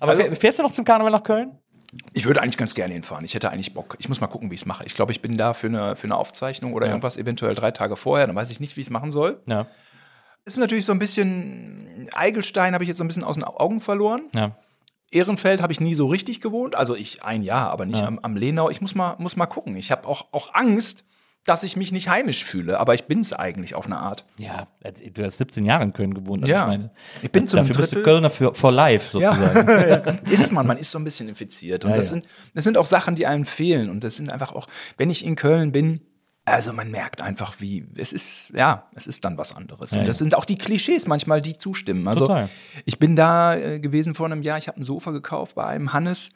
[0.00, 1.52] Aber fähr- fährst du noch zum Karneval nach Köln?
[2.12, 3.24] Ich würde eigentlich ganz gerne hinfahren.
[3.24, 3.96] Ich hätte eigentlich Bock.
[3.98, 4.84] Ich muss mal gucken, wie ich es mache.
[4.84, 7.96] Ich glaube, ich bin da für eine, für eine Aufzeichnung oder irgendwas eventuell drei Tage
[7.96, 8.26] vorher.
[8.26, 9.40] Dann weiß ich nicht, wie ich es machen soll.
[9.46, 9.66] Ja.
[10.48, 12.08] Ist natürlich so ein bisschen.
[12.14, 14.22] Eigelstein habe ich jetzt so ein bisschen aus den Augen verloren.
[14.32, 14.56] Ja.
[15.10, 16.74] Ehrenfeld habe ich nie so richtig gewohnt.
[16.76, 18.68] Also ich ein Jahr, aber nicht am, am Lenau.
[18.70, 19.76] Ich muss mal, muss mal gucken.
[19.76, 21.04] Ich habe auch, auch Angst,
[21.44, 22.78] dass ich mich nicht heimisch fühle.
[22.78, 24.24] Aber ich bin es eigentlich auf eine Art.
[24.38, 26.42] Ja, als- du hast 17 Jahre in Köln gewohnt.
[26.42, 26.62] Also Ja.
[26.62, 26.90] ich, meine,
[27.22, 30.18] Ich bin zum dafür bist du Drittel- Kölner für, for life sozusagen.
[30.30, 31.84] ist man, man ist so ein bisschen infiziert.
[31.84, 32.10] Und Ja, das, ja.
[32.10, 33.88] Sind, das sind auch Sachen, die einem fehlen.
[33.90, 34.66] Und das sind einfach auch,
[34.98, 36.00] wenn ich in Köln bin,
[36.52, 39.92] also man merkt einfach, wie, es ist, ja, es ist dann was anderes.
[39.92, 42.06] Ja, und das sind auch die Klischees manchmal, die zustimmen.
[42.08, 42.48] Also Total.
[42.84, 45.92] ich bin da äh, gewesen vor einem Jahr, ich habe ein Sofa gekauft bei einem
[45.92, 46.30] Hannes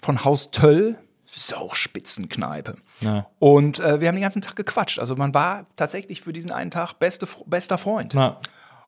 [0.00, 0.98] von Haus Töll.
[1.26, 2.76] Sauspitzenkneipe.
[3.00, 3.26] Ja.
[3.38, 4.98] Und äh, wir haben den ganzen Tag gequatscht.
[4.98, 8.12] Also man war tatsächlich für diesen einen Tag beste, bester Freund.
[8.12, 8.38] Ja.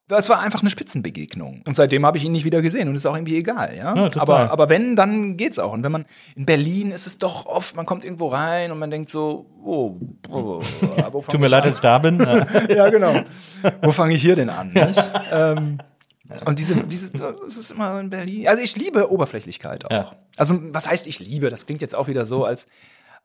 [0.08, 1.62] Das war einfach eine Spitzenbegegnung.
[1.66, 3.96] Und seitdem habe ich ihn nicht wieder gesehen und ist auch irgendwie egal, ja.
[3.96, 5.72] Ja, aber, aber wenn, dann geht's auch.
[5.72, 8.90] Und wenn man in Berlin ist es doch oft, man kommt irgendwo rein und man
[8.90, 9.96] denkt so, oh,
[10.30, 12.16] oh, fang Tut mir leid, dass ich da bin.
[12.68, 12.88] Ja.
[12.88, 13.20] Genau.
[13.82, 14.72] Wo fange ich hier denn an?
[15.30, 15.78] Ähm,
[16.44, 17.12] und diese, diese,
[17.46, 18.48] es ist immer in Berlin.
[18.48, 19.90] Also ich liebe Oberflächlichkeit auch.
[19.90, 20.12] Ja.
[20.36, 21.50] Also was heißt ich liebe?
[21.50, 22.66] Das klingt jetzt auch wieder so, als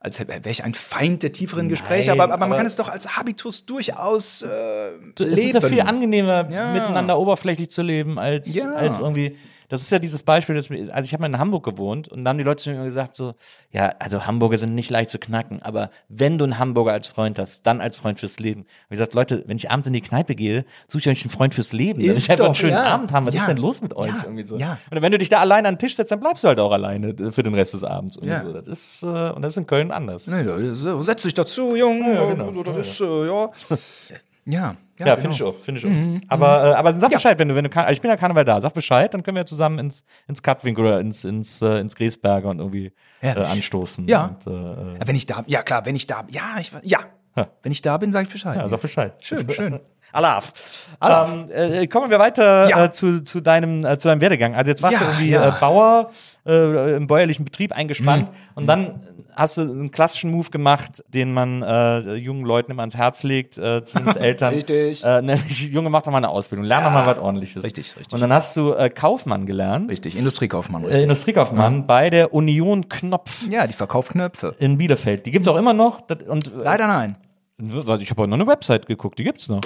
[0.04, 2.76] als wäre ich ein Feind der tieferen Gespräche, Nein, aber, aber man aber- kann es
[2.76, 5.38] doch als Habitus durchaus äh, Es leben.
[5.38, 6.72] ist ja viel angenehmer, Ja.
[6.72, 8.72] miteinander oberflächlich zu leben, als, Ja.
[8.72, 9.36] als irgendwie.
[9.72, 12.28] Das ist ja dieses Beispiel, das, also ich habe mal in Hamburg gewohnt und dann
[12.32, 13.34] haben die Leute zu mir gesagt so,
[13.70, 17.38] ja, also Hamburger sind nicht leicht zu knacken, aber wenn du einen Hamburger als Freund
[17.38, 18.60] hast, dann als Freund fürs Leben.
[18.60, 21.30] Und ich gesagt, Leute, wenn ich abends in die Kneipe gehe, suche ich euch einen
[21.30, 22.02] Freund fürs Leben.
[22.02, 22.84] Ist ich einfach einen schönen ja.
[22.84, 23.24] Abend haben.
[23.24, 23.40] Was Ja.
[23.40, 24.08] ist denn los mit euch?
[24.08, 24.22] Ja.
[24.24, 24.58] Irgendwie so.
[24.58, 24.76] Ja.
[24.90, 26.72] Und wenn du dich da alleine an den Tisch setzt, dann bleibst du halt auch
[26.72, 28.18] alleine für den Rest des Abends.
[28.18, 28.42] Und, Ja.
[28.42, 28.52] so.
[28.52, 30.26] das ist, äh, und das ist in Köln anders.
[30.26, 32.14] Nee, äh, setz dich dazu, Jung.
[32.14, 32.62] Ja, genau.
[32.62, 33.50] Das ist, äh, ja.
[34.44, 35.50] Ja, Ja, ja, finde ich genau.
[35.50, 36.28] auch, finde ich auch.
[36.28, 38.60] Aber, äh, aber sag Bescheid, wenn du, wenn du kann, ich bin ja Karneval da,
[38.60, 42.48] sag Bescheid, dann können wir zusammen ins, ins Katwinkel oder ins, ins, äh, ins Griesberger
[42.48, 44.06] und irgendwie äh, anstoßen.
[44.08, 44.26] Ja.
[44.26, 44.50] Und, äh,
[44.98, 47.00] Ja, wenn ich da, ja klar, wenn ich da, ja, ich, ja.
[47.34, 47.48] Ja.
[47.62, 48.56] Wenn ich da bin, sage ich Bescheid.
[48.56, 49.14] ja, sag Bescheid.
[49.20, 49.80] Schön, schön.
[50.12, 50.52] Alaf.
[51.00, 52.84] Ähm, äh, kommen wir weiter Ja.
[52.84, 54.54] äh, zu, zu, deinem, äh, zu deinem Werdegang.
[54.54, 55.48] Also jetzt warst du Ja, irgendwie ja.
[55.48, 56.10] äh, Bauer
[56.46, 58.34] äh, im bäuerlichen Betrieb eingespannt Mhm.
[58.56, 59.00] und dann
[59.34, 63.56] hast du einen klassischen Move gemacht, den man äh, jungen Leuten immer ans Herz legt,
[63.56, 64.54] äh, zumindest Eltern.
[64.54, 65.02] Richtig.
[65.02, 67.64] Äh, nämlich, Junge, mach doch mal eine Ausbildung, lern doch mal was ordentliches.
[67.64, 68.12] richtig, richtig.
[68.12, 69.90] Und dann hast du äh, Kaufmann gelernt.
[69.90, 70.82] Richtig, Industriekaufmann.
[70.82, 71.02] äh, Richtig.
[71.04, 74.54] Industriekaufmann bei der Union Knopf ja, die verkauft Knöpfe.
[74.58, 75.24] in Bielefeld.
[75.24, 76.02] Die gibt's auch immer noch.
[76.02, 77.16] Das, und, äh, Leider nein.
[77.58, 79.60] ich habe auch noch eine Website geguckt, die gibt's noch.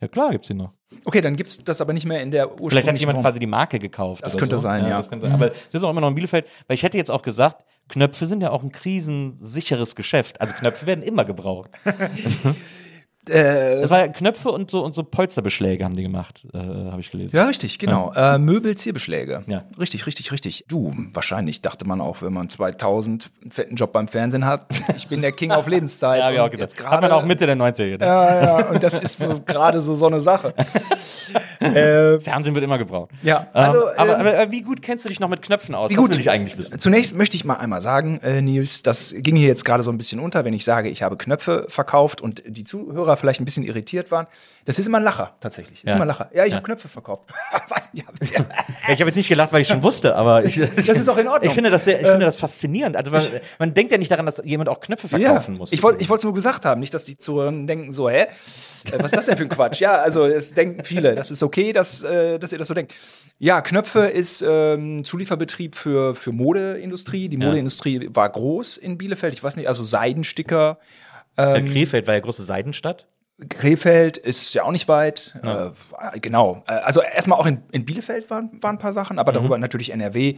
[0.00, 0.72] Ja klar, gibt's die noch.
[1.04, 3.24] Okay, dann gibt's das aber nicht mehr in der ursprünglichen Vielleicht hat jemand Form.
[3.24, 4.24] quasi die Marke gekauft.
[4.24, 4.60] Das oder könnte so.
[4.62, 4.88] sein, ja.
[4.88, 4.92] Mhm.
[4.92, 5.34] Das könnte sein.
[5.34, 6.46] Aber es ist auch immer noch in Bielefeld.
[6.66, 10.40] Weil ich hätte jetzt auch gesagt, Knöpfe sind ja auch ein krisensicheres Geschäft.
[10.40, 11.70] Also Knöpfe werden immer gebraucht.
[13.28, 17.00] Äh, Das war ja Knöpfe und so und so Polsterbeschläge haben die gemacht, äh, habe
[17.00, 17.36] ich gelesen.
[17.36, 18.12] Ja, richtig, genau.
[18.14, 19.42] Äh, Möbel, Zierbeschläge.
[19.46, 19.64] Ja.
[19.78, 20.64] Richtig, richtig, richtig.
[20.68, 24.66] Du, wahrscheinlich dachte man auch, wenn man 2000 einen fetten Job beim Fernsehen hat,
[24.96, 26.34] ich bin der King auf Lebenszeit.
[26.34, 26.72] Ja, Und gedacht.
[26.72, 28.08] jetzt Hat man auch Mitte der 90er gedacht.
[28.08, 30.54] Ja, ja, und das ist so, gerade so so eine Sache.
[31.60, 33.10] äh, Fernsehen wird immer gebraucht.
[33.22, 35.74] Ja, also, ähm, aber, ähm, aber, aber wie gut kennst du dich noch mit Knöpfen
[35.74, 35.90] aus?
[35.90, 36.12] Wie das gut?
[36.12, 36.78] will ich eigentlich wissen.
[36.78, 39.98] Zunächst möchte ich mal einmal sagen, äh, Nils, das ging hier jetzt gerade so ein
[39.98, 43.64] bisschen unter, wenn ich sage, ich habe Knöpfe verkauft und die Zuhörer vielleicht ein bisschen
[43.64, 44.26] irritiert waren.
[44.64, 45.78] Das ist immer ein Lacher, tatsächlich.
[45.84, 45.94] Ist Ja.
[45.96, 46.30] immer ein Lacher.
[46.34, 46.56] Ja, ich Ja.
[46.56, 47.28] habe Knöpfe verkauft.
[47.94, 48.04] Ja,
[48.92, 51.26] ich habe jetzt nicht gelacht, weil ich schon wusste, aber ich, das ist auch in
[51.26, 51.48] Ordnung.
[51.48, 52.96] Ich finde das, sehr, ich finde das faszinierend.
[52.96, 53.22] Also man,
[53.58, 55.72] man denkt ja nicht daran, dass jemand auch Knöpfe verkaufen muss.
[55.72, 58.22] Ich wollte ich wollte es nur gesagt haben, nicht, dass die Zuhörer denken so, hä?
[58.22, 58.26] Äh,
[58.98, 59.80] Was ist das denn für ein Quatsch?
[59.80, 62.94] Ja, also es denken viele, das ist okay, dass, äh, dass ihr das so denkt.
[63.38, 67.28] Ja, Knöpfe ist ähm, Zulieferbetrieb für, für Modeindustrie.
[67.30, 70.78] Die Modeindustrie war groß in Bielefeld, ich weiß nicht, also Seidensticker.
[71.38, 73.06] Äh, Krefeld war ja große Seidenstadt.
[73.48, 75.38] Krefeld ist ja auch nicht weit.
[75.42, 76.64] Äh, genau.
[76.66, 79.90] Äh, Also erstmal auch in, in Bielefeld waren, waren ein paar Sachen, aber darüber natürlich
[79.90, 80.36] NRW.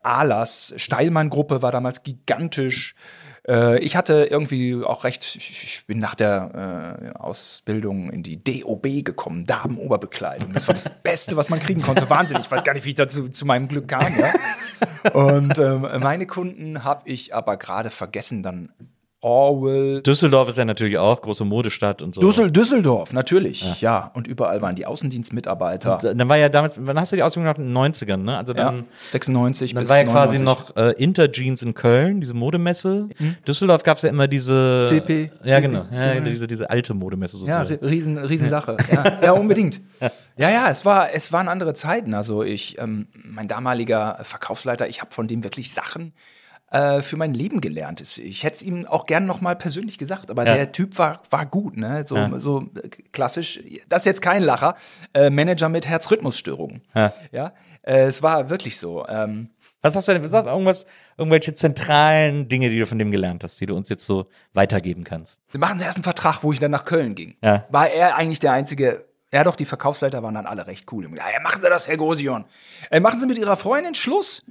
[0.00, 2.94] Alas, Steilmann-Gruppe war damals gigantisch.
[3.46, 8.42] Äh, ich hatte irgendwie auch recht, ich ich bin nach der äh, Ausbildung in die
[8.42, 10.54] DOB gekommen, Damenoberbekleidung.
[10.54, 12.08] Das war das Beste, was man kriegen konnte.
[12.08, 14.06] Wahnsinn, ich weiß gar nicht, wie ich dazu zu meinem Glück kam.
[14.18, 15.12] Ja?
[15.12, 18.70] Und ähm, meine Kunden habe ich aber gerade vergessen, dann
[19.20, 22.20] Orwell, Düsseldorf ist ja natürlich auch große Modestadt und so.
[22.20, 24.12] Düssel Düsseldorf, natürlich, ja.
[24.14, 25.98] Und überall waren die Außendienstmitarbeiter.
[26.14, 27.58] Dann war ja damit, wann hast du die Ausbildung gemacht?
[27.58, 28.38] In den 90ern, ne?
[28.38, 30.44] Also ja, dann, 96 dann bis war ja quasi 99.
[30.44, 33.08] noch äh, Interjeans in Köln, diese Modemesse.
[33.46, 34.86] Düsseldorf gab es ja immer diese.
[34.88, 35.86] CP, Ja, CP, genau.
[35.92, 37.84] Ja, diese, diese alte Modemesse Ja, sozusagen.
[37.84, 38.76] ri- riesen, riesen Sache.
[38.92, 39.80] Ja, ja unbedingt.
[40.40, 42.14] Ja, ja, es war, es waren andere Zeiten.
[42.14, 46.12] Also ich, ähm, mein damaliger Verkaufsleiter, ich habe von dem wirklich Sachen
[46.70, 48.00] äh, für mein Leben gelernt.
[48.18, 50.54] Ich hätte es ihm auch gern noch mal persönlich gesagt, aber Ja.
[50.54, 52.04] der Typ war, war gut, ne?
[52.06, 52.38] So, Ja.
[52.38, 53.60] so äh, klassisch.
[53.88, 54.74] Das ist jetzt kein Lacher.
[55.14, 56.82] Äh, Manager mit Herzrhythmusstörungen.
[56.94, 57.12] Ja.
[57.32, 57.52] ja?
[57.82, 59.06] Äh, es war wirklich so.
[59.08, 59.48] Ähm,
[59.80, 63.60] Was hast du denn, sag irgendwas, irgendwelche zentralen Dinge, die du von dem gelernt hast,
[63.60, 65.40] die du uns jetzt so weitergeben kannst?
[65.52, 67.36] Wir machen erst einen Vertrag, wo ich dann nach Köln ging.
[67.42, 67.64] Ja.
[67.70, 69.04] War er eigentlich der einzige.
[69.32, 71.04] Ja, doch, die Verkaufsleiter waren dann alle recht cool.
[71.14, 72.46] Ja, ja, machen Sie das, Herr Gosion.
[72.90, 74.42] Äh, machen Sie mit Ihrer Freundin Schluss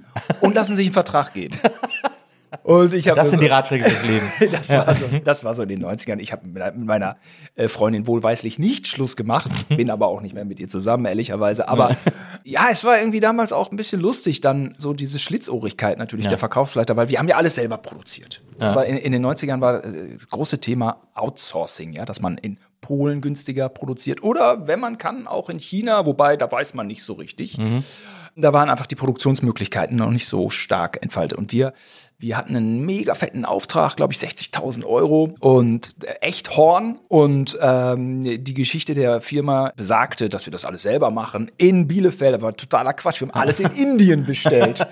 [0.42, 1.58] und lassen Sie sich einen Vertrag geben.
[2.64, 4.32] Und ich Das sind die Ratschläge fürs Leben.
[4.52, 6.20] das, war so, das war so in den 90ern.
[6.20, 7.18] Ich habe mit meiner
[7.56, 11.68] äh, Freundin wohlweislich nicht Schluss gemacht, bin aber auch nicht mehr mit ihr zusammen, ehrlicherweise.
[11.68, 11.96] Aber
[12.44, 16.30] ja, es war irgendwie damals auch ein bisschen lustig, dann so diese Schlitzohrigkeit natürlich Ja.
[16.30, 18.42] der Verkaufsleiter, weil wir haben ja alles selber produziert.
[18.58, 18.76] Das Ja.
[18.78, 22.58] war in, in den 90ern war äh, das große Thema Outsourcing, ja, dass man in
[22.80, 27.04] Polen günstiger produziert oder wenn man kann, auch in China, wobei da weiß man nicht
[27.04, 27.58] so richtig.
[28.40, 31.40] Da waren einfach die Produktionsmöglichkeiten noch nicht so stark entfaltet.
[31.40, 31.74] Und wir,
[32.20, 35.90] wir hatten einen mega fetten Auftrag, glaube ich, 60.000 Euro und
[36.22, 37.00] echt Horn.
[37.10, 42.34] Und ähm, die Geschichte der Firma besagte, dass wir das alles selber machen in Bielefeld.
[42.34, 43.22] Das war totaler Quatsch.
[43.22, 44.88] Wir haben alles in Indien bestellt.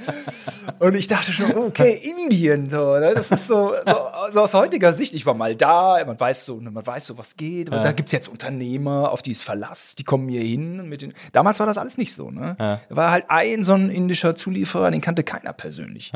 [0.80, 3.14] Und ich dachte schon, okay, Indien, so, ne?
[3.16, 3.98] das ist so, so,
[4.32, 5.16] so aus heutiger Sicht.
[5.16, 7.72] Ich war mal da, man weiß so, man weiß so, was geht.
[7.72, 10.88] Und da gibt es jetzt Unternehmer, auf die es Verlass, die kommen hier hin.
[10.88, 12.30] Mit den Damals war das alles nicht so.
[12.30, 12.56] Ne?
[12.58, 16.12] Da war halt ein so ein indischer Zulieferer, den kannte keiner persönlich.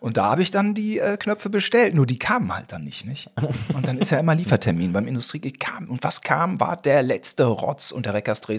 [0.00, 1.94] Und da habe ich dann die äh, Knöpfe bestellt.
[1.94, 3.30] Nur die kamen halt dann nicht, nicht.
[3.74, 5.88] Und dann ist ja immer Liefertermin beim Industrie kam.
[5.88, 7.90] Und was kam, war der letzte Rotz.
[7.92, 8.14] Und der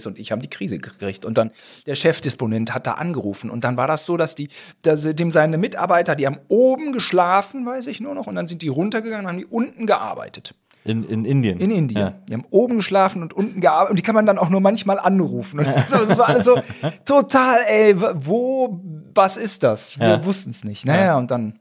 [0.07, 1.25] und ich haben die Krise gekriegt.
[1.25, 1.51] Und dann
[1.85, 3.49] der Chefdisponent hat da angerufen.
[3.49, 4.49] Und dann war das so, dass die,
[4.81, 8.27] dass dem seine Mitarbeiter, die haben oben geschlafen, weiß ich nur noch.
[8.27, 10.55] Und dann sind die runtergegangen und haben die unten gearbeitet.
[10.83, 11.59] In, in Indien.
[11.59, 11.99] In Indien.
[12.01, 12.13] Ja.
[12.27, 13.91] Die haben oben geschlafen und unten gearbeitet.
[13.91, 15.59] Und die kann man dann auch nur manchmal anrufen.
[15.59, 16.59] Und so, das war alles so
[17.05, 18.81] total, ey, wo,
[19.13, 19.99] was ist das?
[19.99, 20.25] Wir Ja.
[20.25, 20.85] wussten es nicht.
[20.85, 21.59] Naja, und dann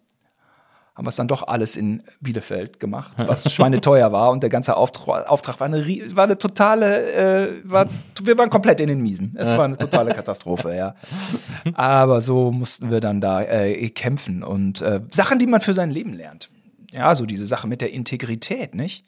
[1.01, 4.31] haben wir es dann doch alles in Bielefeld gemacht, was schweineteuer war.
[4.31, 5.83] Und der ganze Auftrag, Auftrag war, eine,
[6.15, 7.87] war eine totale, äh, war,
[8.23, 9.35] wir waren komplett in den Miesen.
[9.39, 10.95] Es war eine totale Katastrophe, ja.
[11.73, 14.43] Aber so mussten wir dann da äh, kämpfen.
[14.43, 16.51] Und äh, Sachen, die man für sein Leben lernt.
[16.93, 19.07] Ja, so diese Sache mit der Integrität, nicht?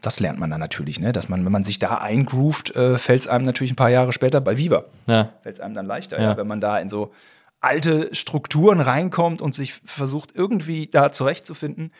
[0.00, 1.12] Das lernt man dann natürlich, ne?
[1.12, 4.14] Dass man, wenn man sich da eingroovt, äh, fällt es einem natürlich ein paar Jahre
[4.14, 4.84] später bei Viva.
[5.06, 5.28] Ja.
[5.42, 6.30] Fällt es einem dann leichter, Ja.
[6.30, 6.36] ja.
[6.38, 7.12] wenn man da in so
[7.60, 11.92] alte Strukturen reinkommt und sich versucht, irgendwie da zurechtzufinden.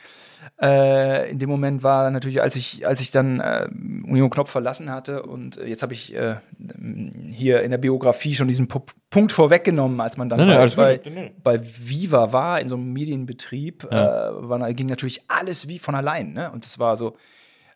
[0.61, 3.69] Äh, in dem Moment war natürlich, als ich, als ich dann äh,
[4.05, 6.37] Union Knopf verlassen hatte und äh, jetzt habe ich äh,
[7.31, 8.81] hier in der Biografie schon diesen Pu
[9.11, 11.07] Punkt vorweggenommen, als man dann nee, bei, bei, gut.
[11.07, 11.33] Nee, nee.
[11.43, 16.33] bei Viva war, in so einem Medienbetrieb, äh, war, ging natürlich alles wie von allein.
[16.33, 16.49] Ne?
[16.53, 17.17] Und es war so,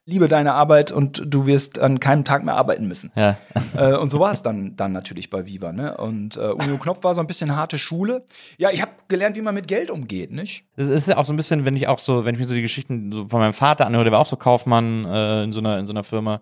[0.06, 3.10] liebe deine Arbeit und du wirst an keinem Tag mehr arbeiten müssen.
[3.16, 3.36] Ja.
[3.76, 5.72] Äh, und so war es dann, dann natürlich bei Viva.
[5.72, 5.96] Ne?
[5.96, 8.24] Und äh, Union Knopf war so ein bisschen harte Schule.
[8.56, 10.64] Ja, ich habe gelernt, wie man mit Geld umgeht, nicht?
[10.76, 12.54] Das ist ja auch so ein bisschen, wenn ich auch so, wenn ich mir so
[12.54, 15.58] die Geschichten so von meinem Vater anhöre, der war auch so Kaufmann äh, in so
[15.58, 16.40] einer in so einer Firma.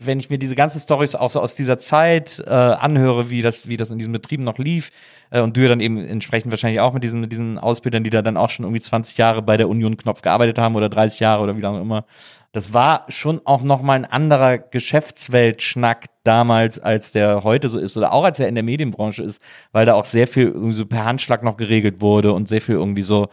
[0.00, 3.68] Wenn ich mir diese ganzen Stories auch so aus dieser Zeit äh, anhöre, wie das
[3.68, 4.92] wie das in diesen Betrieben noch lief
[5.30, 8.10] äh, und du ja dann eben entsprechend wahrscheinlich auch mit diesen mit diesen Ausbildern, die
[8.10, 11.18] da dann auch schon irgendwie 20 Jahre bei der Union Knopf gearbeitet haben oder 30
[11.20, 12.04] Jahre oder wie lange immer.
[12.52, 17.96] Das war schon auch noch mal ein anderer Geschäftsweltschnack damals, als der heute so ist
[17.96, 19.42] oder auch als er in der Medienbranche ist,
[19.72, 22.76] weil da auch sehr viel irgendwie so per Handschlag noch geregelt wurde und sehr viel
[22.76, 23.28] irgendwie so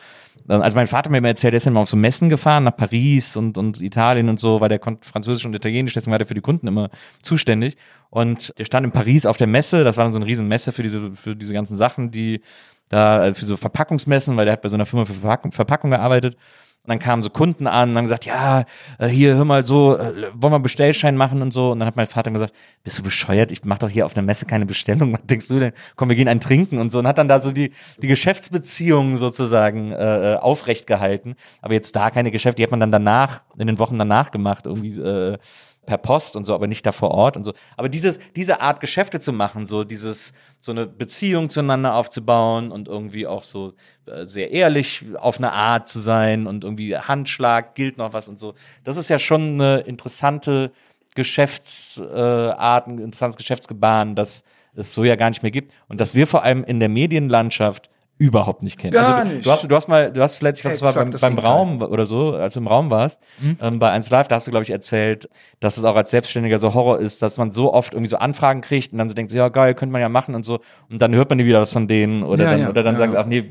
[0.48, 3.36] also mein Vater mir immer erzählt, der ist mal auf so Messen gefahren, nach Paris
[3.36, 6.36] und, und Italien und so, weil der konnte Französisch und Italienisch, deswegen war der für
[6.36, 6.90] die Kunden immer
[7.24, 7.78] zuständig.
[8.10, 10.72] Und der stand in Paris auf der Messe, das war dann so eine riesen Messe
[10.72, 12.42] für diese, für diese ganzen Sachen, die
[12.90, 15.92] da, äh, für so Verpackungsmessen, weil der hat bei so einer Firma für Verpackung, Verpackung
[15.92, 16.38] gearbeitet.
[16.86, 18.66] Und dann kamen so Kunden an und haben gesagt, ja,
[19.00, 21.72] äh, hier, hör mal so, äh, wollen wir Bestellschein machen und so.
[21.72, 23.52] Und dann hat mein Vater gesagt, bist du bescheuert?
[23.52, 25.14] Ich mach doch hier auf einer Messe keine Bestellung.
[25.18, 25.74] Was denkst du denn?
[25.96, 27.00] Komm, wir gehen einen trinken und so.
[27.00, 27.72] Und hat dann da so die,
[28.04, 31.36] die Geschäftsbeziehungen sozusagen äh, äh, aufrecht gehalten.
[31.64, 34.68] Aber jetzt da keine Geschäfte, die hat man dann danach, in den Wochen danach gemacht,
[34.68, 35.40] irgendwie äh,
[35.86, 37.54] per Post und so, aber nicht da vor Ort und so.
[37.78, 42.88] Aber dieses, diese Art Geschäfte zu machen, so dieses, so eine Beziehung zueinander aufzubauen und
[42.88, 43.74] irgendwie auch so
[44.06, 48.40] äh, sehr ehrlich auf eine Art zu sein und irgendwie Handschlag gilt noch was und
[48.40, 48.56] so.
[48.84, 50.72] Das ist ja schon eine interessante
[51.16, 54.44] Geschäftsart, ein interessantes Geschäftsgebaren, das
[54.76, 57.90] es so ja gar nicht mehr gibt und das wir vor allem in der Medienlandschaft
[58.18, 58.94] überhaupt nicht kennen.
[58.94, 59.46] Gar also, du, nicht.
[59.46, 61.38] du hast, du hast mal, du hast letztlich, das war beim, das beim.
[61.38, 63.22] Raum oder so, als du im Raum warst,
[63.60, 66.58] ähm, bei 1 Live, da hast du, glaube ich, erzählt, dass es auch als Selbstständiger
[66.58, 69.32] so Horror ist, dass man so oft irgendwie so Anfragen kriegt und dann so denkt,
[69.32, 70.62] so, ja geil, könnte man ja machen und so.
[70.90, 72.96] Und dann hört man nie wieder was von denen oder Ja, dann, ja, oder dann
[72.96, 73.00] ja.
[73.00, 73.44] sagen sie, ach nee,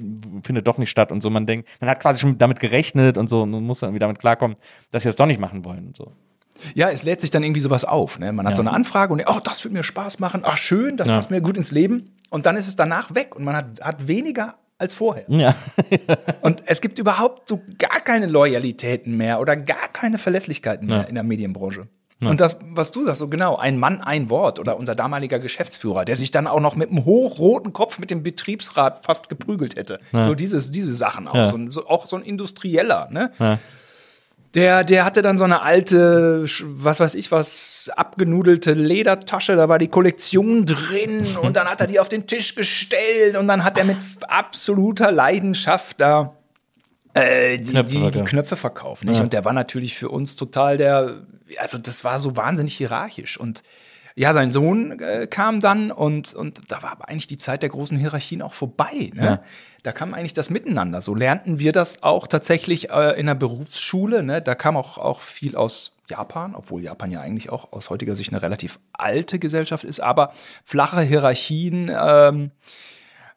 [0.43, 1.29] findet doch nicht statt und so.
[1.29, 4.19] Man denkt, man hat quasi schon damit gerechnet und so und muss dann irgendwie damit
[4.19, 4.57] klarkommen,
[4.91, 6.13] dass sie das doch nicht machen wollen und so.
[6.75, 8.19] Ja, es lädt sich dann irgendwie sowas auf.
[8.19, 8.33] Ne?
[8.33, 8.57] Man hat Ja.
[8.57, 10.43] so eine Anfrage und oh, das würde mir Spaß machen.
[10.45, 11.15] Ach, schön, das Ja.
[11.17, 12.11] passt mir gut ins Leben.
[12.31, 15.25] Und dann ist es danach weg und man hat, hat weniger als vorher.
[15.29, 15.55] Ja.
[16.43, 21.03] Und es gibt überhaupt so gar keine Loyalitäten mehr oder gar keine Verlässlichkeiten mehr Ja.
[21.05, 21.87] in der Medienbranche.
[22.21, 26.07] Und das, was du sagst, so genau, ein Mann, ein Wort oder unser damaliger Geschäftsführer,
[26.07, 29.99] der sich dann auch noch mit einem hochroten Kopf mit dem Betriebsrat fast geprügelt hätte.
[30.11, 31.35] So dieses, diese Sachen auch.
[31.35, 31.55] Ja.
[31.69, 33.31] So, auch so ein Industrieller, ne?
[34.55, 34.61] Ja.
[34.61, 39.79] Der, der hatte dann so eine alte, was weiß ich was, abgenudelte Ledertasche, da war
[39.79, 43.79] die Kollektion drin und dann hat er die auf den Tisch gestellt und dann hat
[43.79, 43.97] er mit
[44.29, 46.37] absoluter Leidenschaft da
[47.15, 48.29] äh, die, Knöpfe die, die verkauft.
[48.29, 49.05] Knöpfe verkauft.
[49.05, 49.21] Nicht?
[49.21, 51.23] Und der war natürlich für uns total der,
[51.59, 53.63] also das war so wahnsinnig hierarchisch und
[54.17, 57.71] ja, sein Sohn äh, kam dann und, und da war aber eigentlich die Zeit der
[57.71, 59.11] großen Hierarchien auch vorbei.
[59.13, 59.25] Ne?
[59.25, 59.43] Ja.
[59.85, 61.03] Da kam eigentlich das Miteinander.
[61.03, 64.23] So lernten wir das auch tatsächlich äh, in der Berufsschule.
[64.23, 64.41] Ne?
[64.41, 68.33] Da kam auch, auch viel aus Japan, obwohl Japan ja eigentlich auch aus heutiger Sicht
[68.33, 70.33] eine relativ alte Gesellschaft ist, aber
[70.65, 72.51] flache Hierarchien ähm,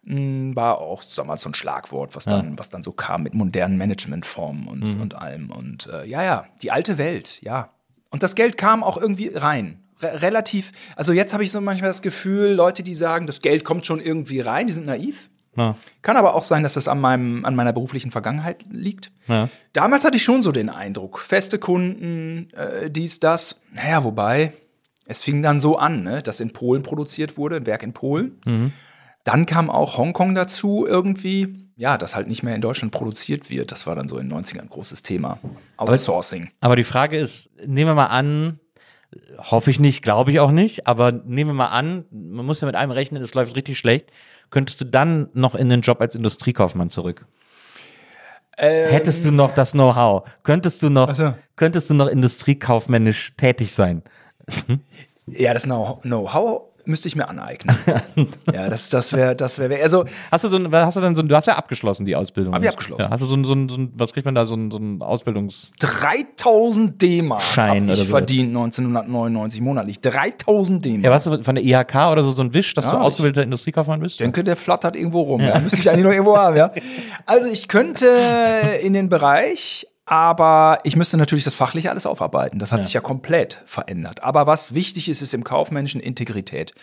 [0.04, 3.78] mh, war auch damals so ein Schlagwort, was dann, was dann so kam mit modernen
[3.78, 5.52] Managementformen und, und allem.
[5.52, 7.72] Und äh, ja, ja, die alte Welt, ja.
[8.10, 9.84] Und das Geld kam auch irgendwie rein.
[10.00, 13.66] Re relativ, also jetzt habe ich so manchmal das Gefühl, Leute, die sagen, das Geld
[13.66, 15.30] kommt schon irgendwie rein, die sind naiv.
[15.58, 15.76] Na.
[16.04, 19.12] Kann aber auch sein, dass das an, meinem, an meiner beruflichen Vergangenheit liegt.
[19.28, 19.50] Ja.
[19.74, 23.60] Damals hatte ich schon so den Eindruck, feste Kunden, äh, dies, das.
[23.74, 24.54] Naja, wobei,
[25.06, 28.40] es fing dann so an, ne, dass in Polen produziert wurde, ein Werk in Polen.
[28.46, 28.72] Mhm.
[29.24, 31.66] Dann kam auch Hongkong dazu irgendwie.
[31.76, 33.72] Ja, dass halt nicht mehr in Deutschland produziert wird.
[33.72, 35.40] Das war dann so in den 90ern ein großes Thema.
[35.78, 36.52] Outsourcing.
[36.60, 38.60] Aber die Frage ist, nehmen wir mal an,
[39.38, 42.68] hoffe ich nicht, glaube ich auch nicht, aber nehmen wir mal an, man muss ja
[42.68, 44.12] mit einem rechnen, es läuft richtig schlecht.
[44.50, 47.26] Könntest du dann noch in den Job als Industriekaufmann zurück?
[48.58, 50.24] Hättest du noch das Know-how?
[50.44, 51.36] Könntest du noch, so.
[51.56, 54.02] könntest du noch industriekaufmännisch tätig sein?
[55.28, 57.76] Ja, das Know- Know-how müsste ich mir aneignen.
[58.54, 61.22] ja, das, das wäre, das wäre, also Hast du so ein, hast du dann so
[61.22, 62.54] ein, du hast ja abgeschlossen, die Ausbildung.
[62.54, 63.04] Hab ich abgeschlossen.
[63.04, 64.72] Ja, hast du so ein, so ein, so ein was kriegt man da, so ein,
[64.72, 65.72] so ein Ausbildungs...
[65.80, 68.06] 3000 D-Mark habe ich so.
[68.06, 70.00] verdient 1999 monatlich.
[70.00, 71.04] 3000 D-Mark.
[71.04, 73.44] Ja, warst du von der IHK oder so, so ein Wisch, dass Ja, du ausgebildeter
[73.44, 74.16] Industriekaufmann bist?
[74.16, 75.42] Ich denke, der flattert irgendwo rum.
[75.42, 75.60] Ja.
[75.60, 76.72] Müsste ich eigentlich noch irgendwo haben, ja.
[77.26, 78.08] Also ich könnte
[78.82, 82.60] in den Bereich, aber ich müsste natürlich das Fachliche alles aufarbeiten.
[82.60, 84.24] Das hat sich ja komplett verändert.
[84.24, 86.74] Aber was wichtig ist, ist im Kaufmännischen Integrität.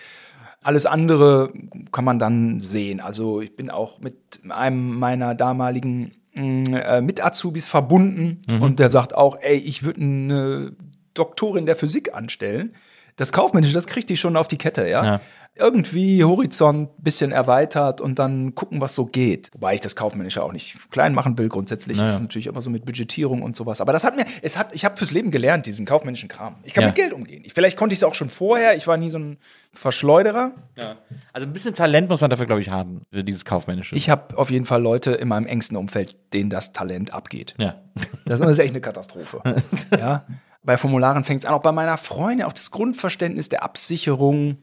[0.62, 1.51] Alles andere
[1.91, 3.01] kann man dann sehen.
[3.01, 9.14] Also ich bin auch mit einem meiner damaligen mh, äh, Mit-Azubis verbunden und der sagt
[9.14, 10.72] auch, ey, ich würde eine
[11.14, 12.75] Doktorin der Physik anstellen.
[13.16, 15.05] Das Kaufmännische, das kriegt die schon auf die Kette, ja.
[15.05, 15.20] Ja.
[15.57, 19.50] Irgendwie Horizont bisschen erweitert und dann gucken, was so geht.
[19.55, 21.48] Wobei ich das Kaufmännische auch nicht klein machen will.
[21.48, 22.09] Grundsätzlich Naja.
[22.11, 23.80] ist es natürlich immer so mit Budgetierung und sowas.
[23.80, 26.57] Aber das hat mir, es hat, ich habe fürs Leben gelernt, diesen kaufmännischen Kram.
[26.64, 26.88] Ich kann Ja.
[26.88, 27.42] mit Geld umgehen.
[27.44, 28.76] Ich, vielleicht konnte ich es auch schon vorher.
[28.76, 29.38] Ich war nie so ein
[29.72, 30.52] Verschleuderer.
[30.76, 30.96] Ja.
[31.32, 33.94] Also ein bisschen Talent muss man dafür, glaube ich, haben, für dieses Kaufmännische.
[33.94, 37.55] Ich habe auf jeden Fall Leute in meinem engsten Umfeld, denen das Talent abgeht.
[37.59, 37.76] ja.
[38.24, 39.40] Das ist echt eine Katastrophe.
[39.98, 40.24] ja.
[40.64, 44.57] Bei Formularen fängt es an, auch bei meiner Freundin, auch das Grundverständnis der Absicherung.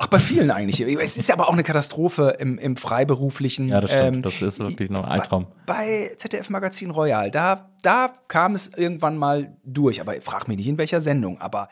[0.00, 0.80] Ach, bei vielen eigentlich.
[0.80, 3.68] Es ist aber auch eine Katastrophe im, im Freiberuflichen.
[3.68, 4.16] Ja, das stimmt.
[4.16, 5.48] Ähm, das ist wirklich noch ein Albtraum.
[5.66, 10.00] Bei ZDF Magazin Royal, da, da kam es irgendwann mal durch.
[10.00, 11.40] Aber frag mich nicht in welcher Sendung.
[11.40, 11.68] Aber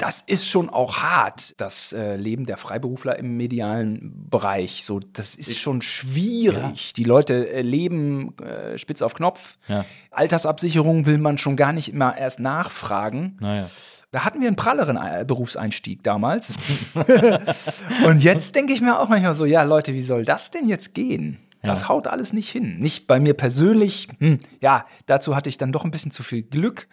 [0.00, 4.84] das ist schon auch hart, das äh, Leben der Freiberufler im medialen Bereich.
[4.84, 6.94] So, das ist schon schwierig.
[6.94, 9.56] Die Leute äh, leben äh, spitz auf Knopf.
[9.68, 9.84] Ja.
[10.10, 13.36] Altersabsicherung will man schon gar nicht immer erst nachfragen.
[13.40, 13.68] Naja.
[14.10, 16.54] Da hatten wir einen pralleren äh, Berufseinstieg damals.
[18.04, 20.94] Und jetzt denke ich mir auch manchmal so, ja Leute, wie soll das denn jetzt
[20.94, 21.38] gehen?
[21.62, 22.78] Das haut alles nicht hin.
[22.78, 24.08] Nicht bei mir persönlich.
[24.18, 26.88] Hm, ja, dazu hatte ich dann doch ein bisschen zu viel Glück.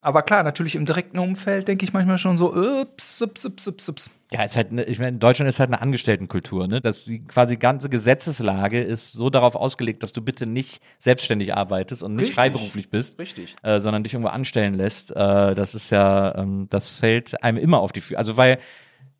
[0.00, 3.88] Aber klar, natürlich im direkten Umfeld denke ich manchmal schon so, ups, ups, ups, ups,
[3.88, 4.10] ups.
[4.32, 6.80] Ja, ist halt, ne, ich meine, in Deutschland ist halt eine Angestelltenkultur, ne?
[6.80, 12.04] Dass die quasi ganze Gesetzeslage ist so darauf ausgelegt, dass du bitte nicht selbstständig arbeitest
[12.04, 12.36] und nicht Richtig.
[12.36, 13.56] freiberuflich bist, Richtig.
[13.62, 15.10] Äh, sondern dich irgendwo anstellen lässt.
[15.10, 18.18] Äh, das ist ja, ähm, das fällt einem immer auf die Füße.
[18.18, 18.58] Also weil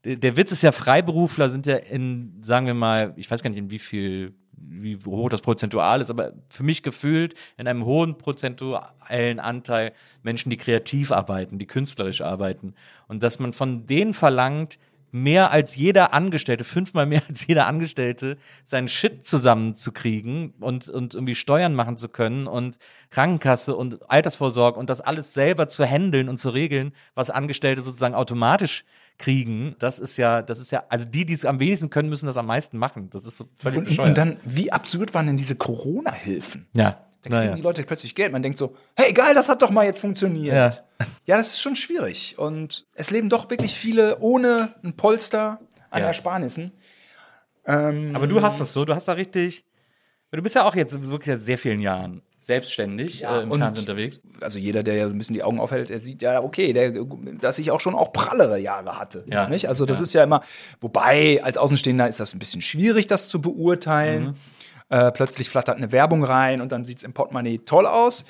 [0.05, 3.59] der Witz ist ja, Freiberufler sind ja in, sagen wir mal, ich weiß gar nicht,
[3.59, 8.19] in wie viel wie hoch das prozentual ist, aber für mich gefühlt in einem hohen
[8.19, 9.93] prozentualen Anteil
[10.23, 12.75] Menschen, die kreativ arbeiten, die künstlerisch arbeiten.
[13.09, 14.79] Und dass man von denen verlangt,
[15.13, 21.35] mehr als jeder Angestellte, fünfmal mehr als jeder Angestellte, seinen Shit zusammenzukriegen und, und irgendwie
[21.35, 22.79] Steuern machen zu können und
[23.11, 28.15] Krankenkasse und Altersvorsorge und das alles selber zu handeln und zu regeln, was Angestellte sozusagen
[28.15, 28.85] automatisch
[29.19, 32.25] kriegen, das ist ja, das ist ja, also die, die es am wenigsten können, müssen
[32.25, 33.11] das am meisten machen.
[33.11, 34.09] Das ist so völlig Und, bescheuert.
[34.09, 36.67] und dann, wie absurd waren denn diese Corona-Hilfen?
[36.73, 37.55] ja, Da kriegen naja.
[37.55, 38.33] die Leute plötzlich Geld.
[38.33, 40.55] Man denkt so, hey, geil, das hat doch mal jetzt funktioniert.
[40.55, 41.07] Ja.
[41.27, 42.39] Ja, das ist schon schwierig.
[42.39, 45.61] Und es leben doch wirklich viele ohne ein Polster
[45.91, 46.07] an Ja.
[46.09, 46.73] Ersparnissen.
[47.67, 49.65] Ähm, Aber du hast das so, du hast da richtig,
[50.33, 53.81] du bist ja auch jetzt wirklich seit sehr vielen Jahren selbstständig Ja, äh, im Fernsehen
[53.83, 54.23] unterwegs.
[54.41, 57.05] also jeder, der ja so ein bisschen die Augen aufhält, der sieht ja, okay, der,
[57.39, 59.25] dass ich auch schon auch prallere Jahre hatte.
[59.31, 59.47] Ja.
[59.47, 59.69] Nicht?
[59.69, 60.03] Also das Ja.
[60.05, 60.41] ist ja immer,
[60.81, 64.25] wobei als Außenstehender ist das ein bisschen schwierig, das zu beurteilen.
[64.25, 64.35] Mhm.
[64.91, 68.25] Äh, plötzlich flattert eine Werbung rein und dann sieht es im Portemonnaie toll aus.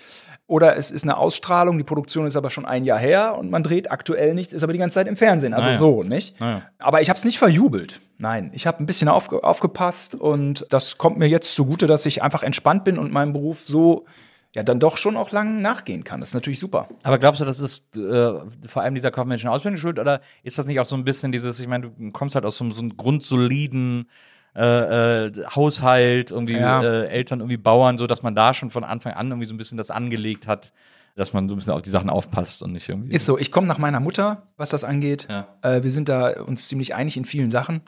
[0.46, 3.62] Oder es ist eine Ausstrahlung, die Produktion ist aber schon ein Jahr her und man
[3.62, 5.54] dreht aktuell nichts, ist aber die ganze Zeit im Fernsehen.
[5.54, 5.78] Also Ah ja.
[5.78, 6.34] so, nicht?
[6.40, 6.62] Ah ja.
[6.78, 8.00] Aber ich habe es nicht verjubelt.
[8.18, 12.22] Nein, ich habe ein bisschen aufge aufgepasst und das kommt mir jetzt zugute, dass ich
[12.22, 14.04] einfach entspannt bin und meinem Beruf so
[14.54, 16.20] ja dann doch schon auch lang nachgehen kann.
[16.20, 16.88] Das ist natürlich super.
[17.04, 18.32] Aber glaubst du, das ist äh,
[18.66, 21.60] vor allem dieser kaufmännischen Ausbildung schuld oder ist das nicht auch so ein bisschen dieses,
[21.60, 24.10] ich meine, du kommst halt aus so, so einem grundsoliden
[24.56, 26.82] äh, äh, Haushalt, irgendwie Ja.
[26.82, 29.58] äh, Eltern, irgendwie Bauern, so dass man da schon von Anfang an irgendwie so ein
[29.58, 30.72] bisschen das angelegt hat,
[31.16, 33.14] dass man so ein bisschen auf die Sachen aufpasst und nicht irgendwie.
[33.14, 35.26] Ist so, ich komme nach meiner Mutter, was das angeht.
[35.30, 35.46] Ja.
[35.62, 37.82] Äh, wir sind da uns ziemlich einig in vielen Sachen.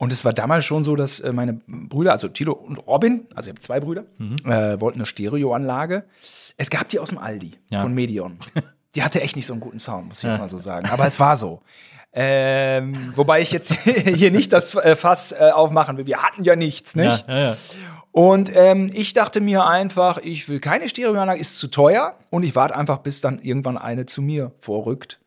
[0.00, 3.48] Und es war damals schon so, dass äh, meine Brüder, also Tilo und Robin, also
[3.50, 4.36] ich habe zwei Brüder, Mhm.
[4.50, 6.04] äh, wollten eine Stereoanlage.
[6.56, 7.82] Es gab die aus dem Aldi Ja.
[7.82, 8.38] von Medion.
[8.94, 10.88] Die hatte echt nicht so einen guten Sound, muss ich jetzt mal so sagen.
[10.90, 11.60] Aber es war so.
[12.20, 16.06] Ähm, wobei ich jetzt hier nicht das äh, Fass äh, aufmachen will.
[16.08, 17.24] Wir hatten ja nichts, nicht?
[17.28, 17.56] Ja, ja, ja.
[18.10, 22.16] Und ähm, ich dachte mir einfach, ich will keine Stereoanlage, ist zu teuer.
[22.30, 25.20] Und ich warte einfach, bis dann irgendwann eine zu mir vorrückt.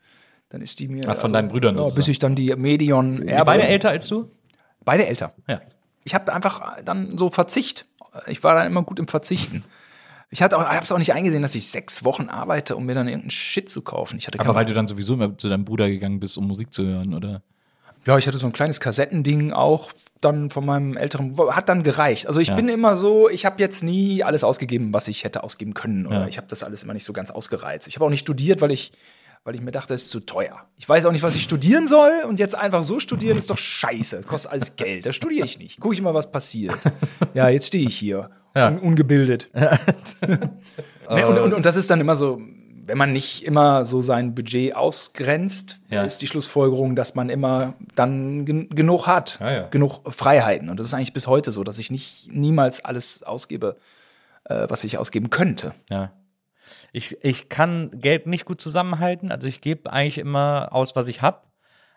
[0.50, 1.06] Dann ist die mir.
[1.08, 3.46] Ach, von deinen Brüdern Ja, bis ich dann die Medion erbe.
[3.46, 4.30] beide älter als du?
[4.84, 5.32] Beide älter.
[5.48, 5.62] Ja.
[6.04, 7.86] Ich habe einfach dann so Verzicht.
[8.28, 9.64] Ich war dann immer gut im Verzichten.
[10.34, 12.96] Ich hatte auch, habe es auch nicht eingesehen, dass ich sechs Wochen arbeite, um mir
[12.96, 14.18] dann irgendeinen Shit zu kaufen.
[14.18, 16.74] Ich hatte Aber weil du dann sowieso immer zu deinem Bruder gegangen bist, um Musik
[16.74, 17.42] zu hören, oder?
[18.06, 22.28] Ja, ich hatte so ein kleines Kassettending auch dann von meinem älteren, hat dann gereicht.
[22.28, 22.56] Also ich Ja.
[22.56, 26.08] bin immer so, ich habe jetzt nie alles ausgegeben, was ich hätte ausgeben können.
[26.08, 26.28] Oder Ja.
[26.28, 27.88] ich habe das alles immer nicht so ganz ausgereizt.
[27.88, 28.94] Ich habe auch nicht studiert, weil ich,
[29.44, 30.62] weil ich mir dachte, es ist zu teuer.
[30.78, 33.58] Ich weiß auch nicht, was ich studieren soll und jetzt einfach so studieren ist doch
[33.58, 34.22] scheiße.
[34.22, 35.06] Kostet alles Geld.
[35.06, 35.80] Da studiere ich nicht.
[35.82, 36.78] Gucke ich mal, was passiert.
[37.34, 38.30] Ja, jetzt stehe ich hier.
[38.56, 38.68] Ja.
[38.68, 39.50] Un ungebildet.
[41.10, 42.40] Ne, und, und, und das ist dann immer so,
[42.86, 46.04] wenn man nicht immer so sein Budget ausgrenzt, Ja.
[46.04, 49.68] ist die Schlussfolgerung, dass man immer dann gen genug hat, Ja, ja.
[49.68, 50.70] genug Freiheiten.
[50.70, 53.76] Und das ist eigentlich bis heute so, dass ich nicht niemals alles ausgebe,
[54.46, 55.74] äh, was ich ausgeben könnte.
[55.90, 56.14] Ja.
[56.94, 59.32] Ich, ich kann Geld nicht gut zusammenhalten.
[59.34, 61.42] Also ich gebe eigentlich immer aus, was ich habe.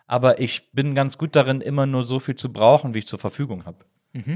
[0.07, 3.19] Aber ich bin ganz gut darin, immer nur so viel zu brauchen, wie ich zur
[3.19, 3.77] Verfügung habe.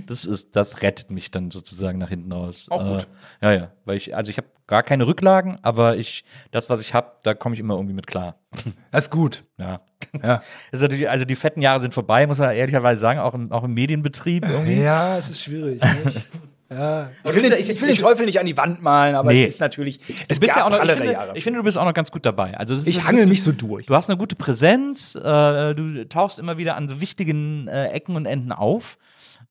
[0.08, 2.68] Das ist, das rettet mich dann sozusagen nach hinten raus.
[2.70, 3.08] Auch gut.
[3.42, 3.72] Äh, ja, ja.
[3.86, 7.34] Weil ich, also ich habe gar keine Rücklagen, aber ich, das, was ich habe, da
[7.34, 8.36] komme ich immer irgendwie mit klar.
[8.92, 9.44] Das ist gut.
[9.58, 9.82] Ja.
[10.24, 10.42] Ja.
[10.72, 13.64] Ist natürlich, also die fetten Jahre sind vorbei, muss man ehrlicherweise sagen, auch im, auch
[13.64, 14.82] im Medienbetrieb irgendwie.
[14.82, 15.82] Ja, es ist schwierig.
[16.72, 17.10] Ja.
[17.24, 19.44] Ich will, ich, ich- will den Teufel nicht an die Wand malen, aber Nee.
[19.44, 21.36] es ist natürlich, es bist ja auch noch, ich finde, Jahre.
[21.36, 22.56] ich finde, du bist auch noch ganz gut dabei.
[22.58, 23.88] Also ich hangel mich so durch.
[23.88, 28.16] Du hast eine gute Präsenz, äh, du tauchst immer wieder an so wichtigen äh, Ecken
[28.16, 29.00] und Enden auf.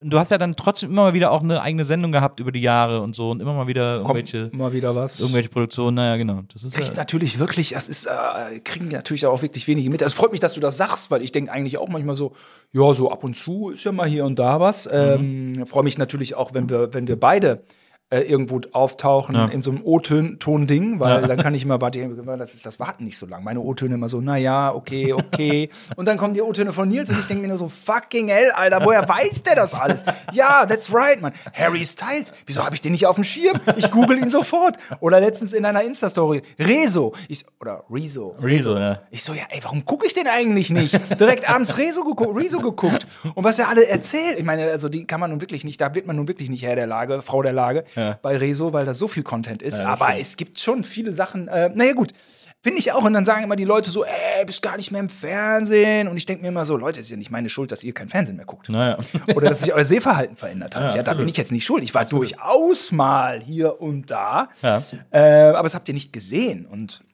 [0.01, 2.61] Du hast ja dann trotzdem immer mal wieder auch eine eigene Sendung gehabt über die
[2.61, 5.19] Jahre und so und immer mal wieder Kommt irgendwelche, mal wieder was.
[5.19, 5.97] irgendwelche Produktionen.
[5.97, 6.43] Naja, genau.
[6.53, 10.01] Das ist kriegt ja, natürlich wirklich, das ist, äh, kriegen natürlich auch wirklich wenige mit.
[10.01, 12.33] Es freut mich, dass du das sagst, weil ich denke eigentlich auch manchmal so,
[12.71, 14.89] ja, so ab und zu ist ja mal hier und da was.
[14.91, 17.63] Ähm, freue mich natürlich auch, wenn wir, wenn wir beide
[18.11, 19.47] äh, irgendwo auftauchen Ja.
[19.47, 21.27] in so einem O-Ton-Ding, weil Ja.
[21.29, 23.45] dann kann ich immer, warte, das ist das Warten nicht so lang.
[23.45, 25.69] Meine O-Töne immer so, naja, okay, okay.
[25.97, 28.51] und dann kommen die O-Töne von Nils und ich denke mir nur so, fucking hell,
[28.53, 30.05] Alter, woher weiß der das alles?
[30.33, 31.33] ja, that's right, man.
[31.53, 33.61] Harry Styles, wieso habe ich den nicht auf dem Schirm?
[33.77, 34.77] Ich google ihn sofort.
[35.01, 38.35] Oder letztens in einer Insta-Story, Rezo, ich, oder Rezo.
[38.41, 39.01] Rezo, ja.
[39.11, 40.99] Ich so, ja, ey, warum gucke ich den eigentlich nicht?
[41.21, 43.07] Direkt abends Rezo, geguckt, Rezo geguckt.
[43.35, 45.95] Und was er alle erzählt, ich meine, also die kann man nun wirklich nicht, da
[45.95, 48.19] wird man nun wirklich nicht Herr der Lage, Frau der Lage Ja.
[48.23, 49.79] bei Rezo, weil da so viel Content ist.
[49.79, 50.21] Ja, Aber stimmt.
[50.21, 52.13] es gibt schon viele Sachen, äh, naja, gut.
[52.61, 53.05] Finde ich auch.
[53.05, 56.09] Und dann sagen immer die Leute so, ey, bist gar nicht mehr im Fernsehen.
[56.09, 58.09] Und ich denke mir immer so, Leute, ist ja nicht meine Schuld, dass ihr kein
[58.09, 58.69] Fernsehen mehr guckt.
[58.69, 58.99] Naja.
[59.37, 60.83] Oder dass sich euer Sehverhalten verändert hat.
[60.83, 61.19] Ja, Ja, da absolut.
[61.21, 61.85] bin ich jetzt nicht schuld.
[61.85, 64.49] Ich war durchaus mal hier und da.
[64.63, 64.83] Ja.
[65.13, 66.67] Äh, aber das habt ihr nicht gesehen.
[66.67, 67.05] Und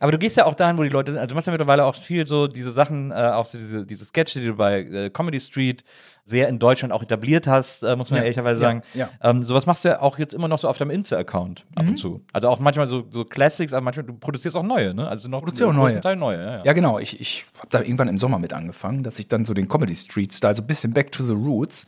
[0.00, 1.20] Aber du gehst ja auch dahin, wo die Leute sind.
[1.20, 4.06] Also du machst ja mittlerweile auch viel so diese Sachen, äh, auch so diese, diese
[4.06, 5.84] Sketche, die du bei äh, Comedy Street
[6.24, 8.82] sehr in Deutschland auch etabliert hast, äh, muss man ja, Ja, ehrlicherweise sagen.
[8.94, 9.06] ja.
[9.06, 9.10] Mhm.
[9.20, 11.98] Ähm, sowas machst du ja auch jetzt immer noch so auf deinem Insta-Account ab und
[11.98, 12.24] zu.
[12.32, 15.06] Also auch manchmal so, so Classics, aber manchmal du produzierst auch neue, ne?
[15.06, 16.00] Also noch Produziere neue.
[16.00, 16.72] Teil neue, ja, ja.
[16.72, 16.98] Genau.
[16.98, 19.94] Ich, ich habe da irgendwann im Sommer mit angefangen, dass ich dann so den Comedy
[19.94, 21.86] Street Style, so ein bisschen back to the roots.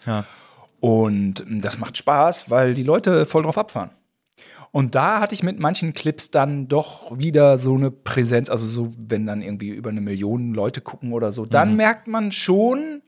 [0.80, 3.90] Und mm, das macht Spaß, weil die Leute voll drauf abfahren.
[4.72, 8.94] Und da hatte ich mit manchen Clips dann doch wieder so eine Präsenz, also so,
[8.96, 13.02] wenn dann irgendwie über eine Million Leute gucken oder so, dann merkt man schon,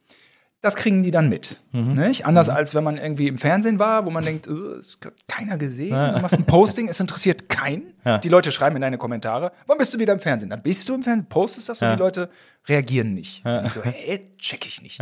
[0.65, 1.61] das kriegen die dann mit.
[1.73, 2.25] Nicht?
[2.27, 5.59] Anders als wenn man irgendwie im Fernsehen war, wo man denkt, äh, es hat keiner
[5.59, 5.91] gesehen.
[5.91, 7.95] Du machst ein Posting, es interessiert keinen.
[8.05, 8.19] Ja.
[8.19, 10.51] Die Leute schreiben in deine Kommentare, wann bist du wieder im Fernsehen?
[10.51, 11.97] Dann bist du im Fernsehen, postest das und Ja.
[11.97, 12.31] die Leute
[12.67, 13.45] reagieren nicht.
[13.45, 14.99] Und ich so, hä, check ich nicht.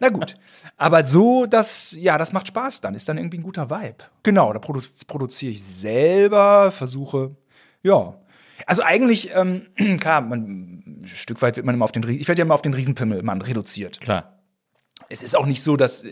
[0.00, 0.34] Na gut.
[0.76, 3.96] Aber so, das, ja, das macht Spaß dann, ist dann irgendwie ein guter Vibe.
[4.22, 7.36] Genau, da produ produziere ich selber, versuche,
[7.82, 8.14] ja.
[8.66, 9.62] Also eigentlich, ähm,
[10.00, 12.62] klar, man, ein Stück weit wird man immer auf den, ich werde ja immer auf
[12.62, 14.38] den Riesenpimmelmann reduziert Klar.
[15.12, 16.04] Es ist auch nicht so, dass,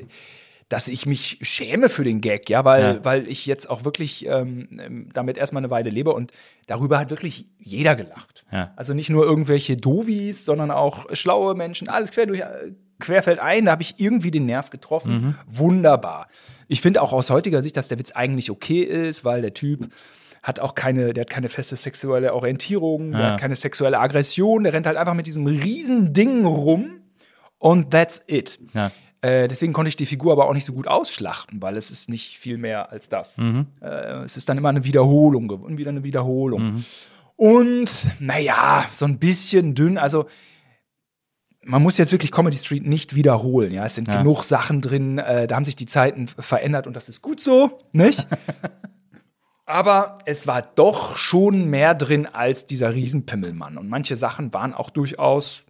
[0.69, 3.05] dass ich mich schäme für den Gag, ja, weil, Ja.
[3.05, 6.31] weil ich jetzt auch wirklich ähm, damit erstmal eine Weile lebe und
[6.67, 8.45] darüber hat wirklich jeder gelacht.
[8.53, 8.73] Ja.
[8.77, 12.43] Also nicht nur irgendwelche Dovis, sondern auch schlaue Menschen, alles quer durch,
[13.01, 15.13] querfeld ein, da habe ich irgendwie den Nerv getroffen.
[15.13, 15.35] Mhm.
[15.47, 16.29] Wunderbar.
[16.69, 19.89] Ich finde auch aus heutiger Sicht, dass der Witz eigentlich okay ist, weil der Typ
[20.43, 23.31] hat auch keine, der hat keine feste sexuelle Orientierung, der Ja.
[23.33, 27.00] hat keine sexuelle Aggression, der rennt halt einfach mit diesem riesen Ding rum
[27.61, 28.59] und that's it.
[28.75, 28.91] Ja.
[29.23, 32.09] Äh, deswegen konnte ich die Figur aber auch nicht so gut ausschlachten, weil es ist
[32.09, 33.37] nicht viel mehr als das.
[33.39, 33.85] Äh,
[34.25, 36.85] es ist dann immer eine Wiederholung gew- und wieder eine Wiederholung.
[37.37, 39.99] Und naja, so ein bisschen dünn.
[39.99, 40.27] Also
[41.63, 43.73] man muss jetzt wirklich Comedy Street nicht wiederholen.
[43.73, 44.17] Ja, es sind Ja.
[44.23, 45.19] genug Sachen drin.
[45.19, 48.27] Äh, da haben sich die Zeiten verändert und das ist gut so, nicht?
[49.67, 53.77] Aber es war doch schon mehr drin als dieser Riesenpimmelmann.
[53.79, 55.65] Und manche Sachen waren auch durchaus,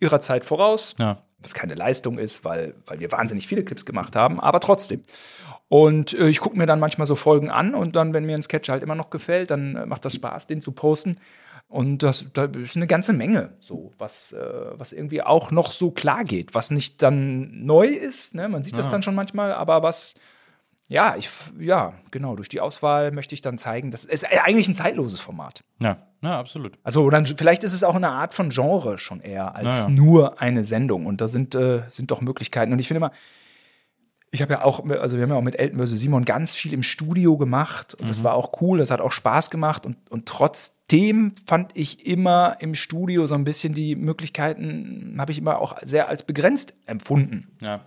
[0.00, 0.96] ihrer Zeit voraus.
[0.98, 1.18] Ja.
[1.44, 5.04] Was keine Leistung ist, weil, weil wir wahnsinnig viele Clips gemacht haben, aber trotzdem.
[5.68, 8.42] Und äh, ich gucke mir dann manchmal so Folgen an und dann, wenn mir ein
[8.42, 11.18] Sketch halt immer noch gefällt, dann äh, macht das Spaß, den zu posten.
[11.68, 14.38] Und das, das ist eine ganze Menge, so, was, äh,
[14.72, 18.48] was irgendwie auch noch so klar geht, was nicht dann neu ist, ne?
[18.48, 20.14] man sieht das dann schon manchmal, aber was,
[20.94, 21.28] ja, ich,
[21.58, 25.64] ja, genau, durch die Auswahl möchte ich dann zeigen, das ist eigentlich ein zeitloses Format.
[25.80, 26.78] Ja, ja, absolut.
[26.84, 30.40] Also dann, vielleicht ist es auch eine Art von Genre schon eher als Ja, nur
[30.40, 31.04] eine Sendung.
[31.06, 32.72] Und da sind, äh, sind doch Möglichkeiten.
[32.72, 33.10] Und ich finde immer,
[34.30, 35.90] ich habe ja auch, also wir haben ja auch mit Elton vs.
[35.98, 37.94] Simon ganz viel im Studio gemacht.
[37.94, 38.24] Und das Mhm.
[38.24, 39.86] war auch cool, das hat auch Spaß gemacht.
[39.86, 45.38] Und, und trotzdem fand ich immer im Studio so ein bisschen die Möglichkeiten, habe ich
[45.38, 47.56] immer auch sehr als begrenzt empfunden.
[47.60, 47.80] Ja.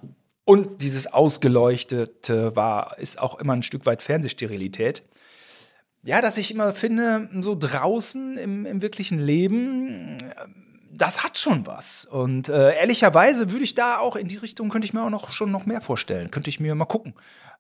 [0.47, 5.03] Und dieses Ausgeleuchtete war, ist auch immer ein Stück weit Fernsehsterilität.
[6.03, 10.17] Ja, dass ich immer finde, so draußen im, im wirklichen Leben,
[10.89, 12.05] das hat schon was.
[12.05, 15.33] Und äh, ehrlicherweise würde ich da auch in die Richtung, könnte ich mir auch noch
[15.33, 16.31] schon noch mehr vorstellen.
[16.31, 17.13] Könnte ich mir mal gucken.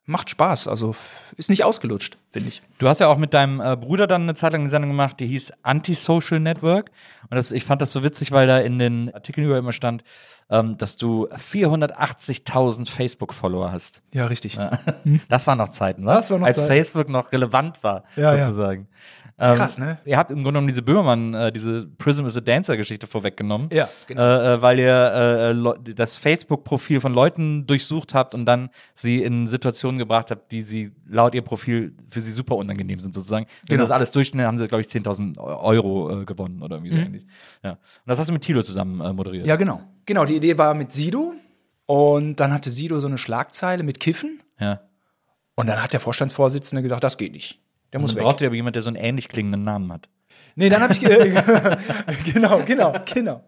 [0.09, 0.69] Macht Spaß.
[0.69, 0.95] Also
[1.35, 2.61] ist nicht ausgelutscht, finde ich.
[2.77, 5.19] Du hast ja auch mit deinem äh, Bruder dann eine Zeit lang eine Sendung gemacht,
[5.19, 6.91] die hieß Antisocial Network.
[7.29, 10.05] Und das, ich fand das so witzig, weil da in den Artikeln über immer stand,
[10.49, 14.01] ähm, dass du 480.000 Facebook-Follower hast.
[14.13, 14.57] Ja, richtig.
[15.29, 16.31] Das waren noch Zeiten, was?
[16.31, 16.67] War noch Als Zeiten.
[16.69, 18.43] Facebook noch relevant war, Ja, ja.
[18.43, 18.87] sozusagen.
[19.25, 19.99] Ist Ähm, krass, ne?
[20.05, 23.69] Ihr habt im Grunde genommen diese Böhmermann, äh, diese Prism is a Dancer-Geschichte vorweggenommen.
[23.71, 24.21] Ja, genau.
[24.21, 29.21] Äh, äh, weil ihr äh, Leu- das Facebook-Profil von Leuten durchsucht habt und dann sie
[29.21, 33.45] in Situationen gebracht habt, die sie laut ihr Profil für sie super unangenehm sind, sozusagen.
[33.67, 33.83] Wenn Genau.
[33.83, 37.27] das alles durchschnitt, haben sie, glaube ich, 10.000 Euro äh, gewonnen oder irgendwie so ähnlich.
[37.63, 37.71] Ja.
[37.73, 39.43] Und das hast du mit Thilo zusammen äh, moderiert.
[39.43, 39.49] Mhm.
[39.49, 39.81] Ja, genau.
[40.07, 41.33] Genau, die Idee war mit Sido.
[41.85, 44.41] Und dann hatte Sido so eine Schlagzeile mit Kiffen.
[44.59, 44.81] ja.
[45.55, 47.59] Und dann hat der Vorstandsvorsitzende gesagt, das geht nicht.
[47.93, 48.23] Der muss weg.
[48.23, 50.09] braucht ja aber jemand, der so einen ähnlich klingenden Namen hat.
[50.55, 50.99] Nee, dann habe ich.
[50.99, 51.33] ge-
[52.33, 53.43] genau, genau, genau.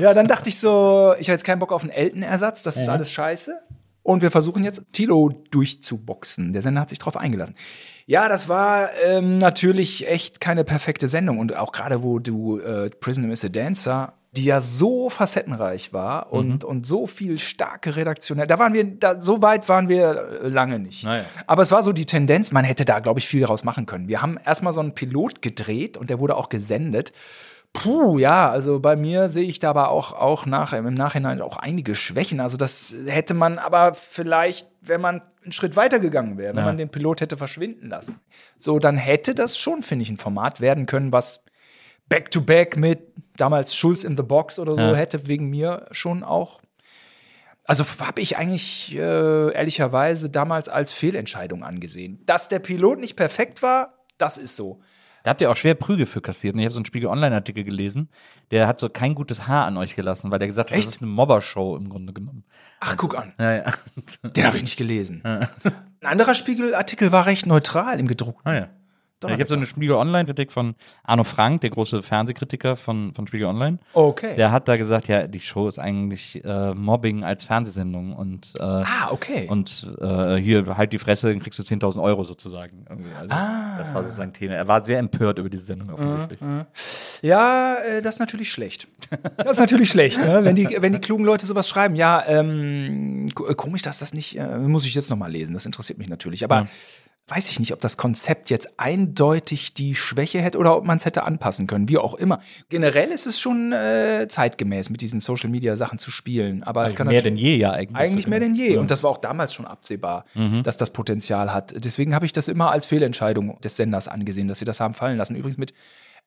[0.00, 2.88] Ja, dann dachte ich so, ich habe jetzt keinen Bock auf einen Elton-Ersatz, das ist
[2.88, 3.58] alles scheiße.
[4.02, 6.52] Und wir versuchen jetzt Tilo durchzuboxen.
[6.52, 7.56] Der Sender hat sich drauf eingelassen.
[8.06, 11.38] Ja, das war ähm, natürlich echt keine perfekte Sendung.
[11.38, 16.32] Und auch gerade, wo du äh, Prison is a Dancer, die ja so facettenreich war
[16.32, 18.46] und, und so viel starke redaktionell.
[18.46, 21.04] Da waren wir, da, so weit waren wir äh, lange nicht.
[21.04, 21.24] Naja.
[21.46, 24.08] Aber es war so die Tendenz, man hätte da, glaube ich, viel daraus machen können.
[24.08, 27.12] Wir haben erstmal so einen Pilot gedreht und der wurde auch gesendet.
[27.82, 31.56] Puh, ja, also bei mir sehe ich da aber auch, auch nach, im Nachhinein auch
[31.56, 32.40] einige Schwächen.
[32.40, 36.66] Also das hätte man aber vielleicht, wenn man einen Schritt weiter gegangen wäre, wenn Ja.
[36.66, 38.20] man den Pilot hätte verschwinden lassen.
[38.58, 41.42] So, dann hätte das schon, finde ich, ein Format werden können, was
[42.08, 43.00] Back-to-Back mit
[43.36, 44.94] damals Schulz in the Box oder so Ja.
[44.94, 46.60] hätte wegen mir schon auch.
[47.64, 52.22] Also habe ich eigentlich äh, ehrlicherweise damals als Fehlentscheidung angesehen.
[52.24, 54.80] Dass der Pilot nicht perfekt war, das ist so.
[55.26, 56.54] Da habt ihr auch schwer Prügel für kassiert.
[56.54, 58.08] Und ich habe so einen Spiegel Online-Artikel gelesen,
[58.52, 60.86] der hat so kein gutes Haar an euch gelassen, weil der gesagt hat, Echt?
[60.86, 62.44] das ist eine Mobbershow im Grunde genommen.
[62.78, 63.32] Ach, guck an.
[63.40, 63.64] Ja, ja.
[64.22, 65.22] Den habe ich nicht gelesen.
[65.24, 65.48] Ein
[66.00, 68.48] anderer Spiegelartikel war recht neutral im gedruckten.
[68.48, 68.68] Ah, ja.
[69.22, 73.26] Ja, ich habe so eine Spiegel Online-Kritik von Arno Frank, der große Fernsehkritiker von, von
[73.26, 73.78] Spiegel Online.
[73.94, 74.36] Okay.
[74.36, 78.62] Der hat da gesagt, ja, die Show ist eigentlich äh, Mobbing als Fernsehsendung und, äh,
[78.62, 79.46] ah, okay.
[79.48, 82.84] und äh, hier halt die Fresse, dann kriegst du 10.000 Euro sozusagen.
[83.18, 83.78] Also, Ah.
[83.78, 84.54] Das war so sein Thema.
[84.54, 86.38] Er war sehr empört über diese Sendung offensichtlich.
[87.22, 88.88] Ja, äh, das ist natürlich schlecht.
[89.38, 90.44] Das ist natürlich schlecht, ne?
[90.44, 91.96] wenn, die, wenn die klugen Leute sowas schreiben.
[91.96, 95.98] Ja, ähm, ko- komisch, dass das nicht, äh, muss ich jetzt nochmal lesen, das interessiert
[95.98, 96.44] mich natürlich.
[96.44, 96.66] Aber
[97.28, 101.04] weiß ich nicht, ob das Konzept jetzt eindeutig die Schwäche hätte oder ob man es
[101.04, 102.38] hätte anpassen können, wie auch immer.
[102.68, 106.62] Generell ist es schon äh, zeitgemäß, mit diesen Social-Media-Sachen zu spielen.
[106.62, 107.96] Aber es Also kann mehr denn je, ja, eigentlich.
[107.96, 108.74] Eigentlich mehr denn je.
[108.74, 108.80] Ja.
[108.80, 110.62] Und das war auch damals schon absehbar, Mhm.
[110.62, 111.74] dass das Potenzial hat.
[111.84, 115.16] Deswegen habe ich das immer als Fehlentscheidung des Senders angesehen, dass sie das haben fallen
[115.18, 115.34] lassen.
[115.34, 115.72] Übrigens mit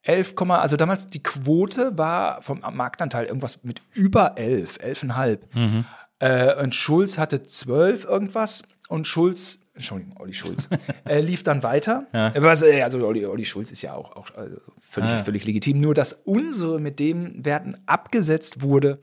[0.03, 5.39] 11, also damals die Quote war vom Marktanteil irgendwas mit über 11, 11,5.
[5.53, 5.85] Mhm.
[6.19, 10.67] Äh, und Schulz hatte 12 irgendwas und Schulz, Entschuldigung, Olli Schulz,
[11.05, 12.07] äh, lief dann weiter.
[12.13, 12.33] Ja.
[12.35, 15.23] Was, äh, also Olli, Olli Schulz ist ja auch, auch also völlig, Ah, ja.
[15.23, 15.79] völlig legitim.
[15.79, 19.01] Nur, dass unsere mit dem Werten abgesetzt wurde,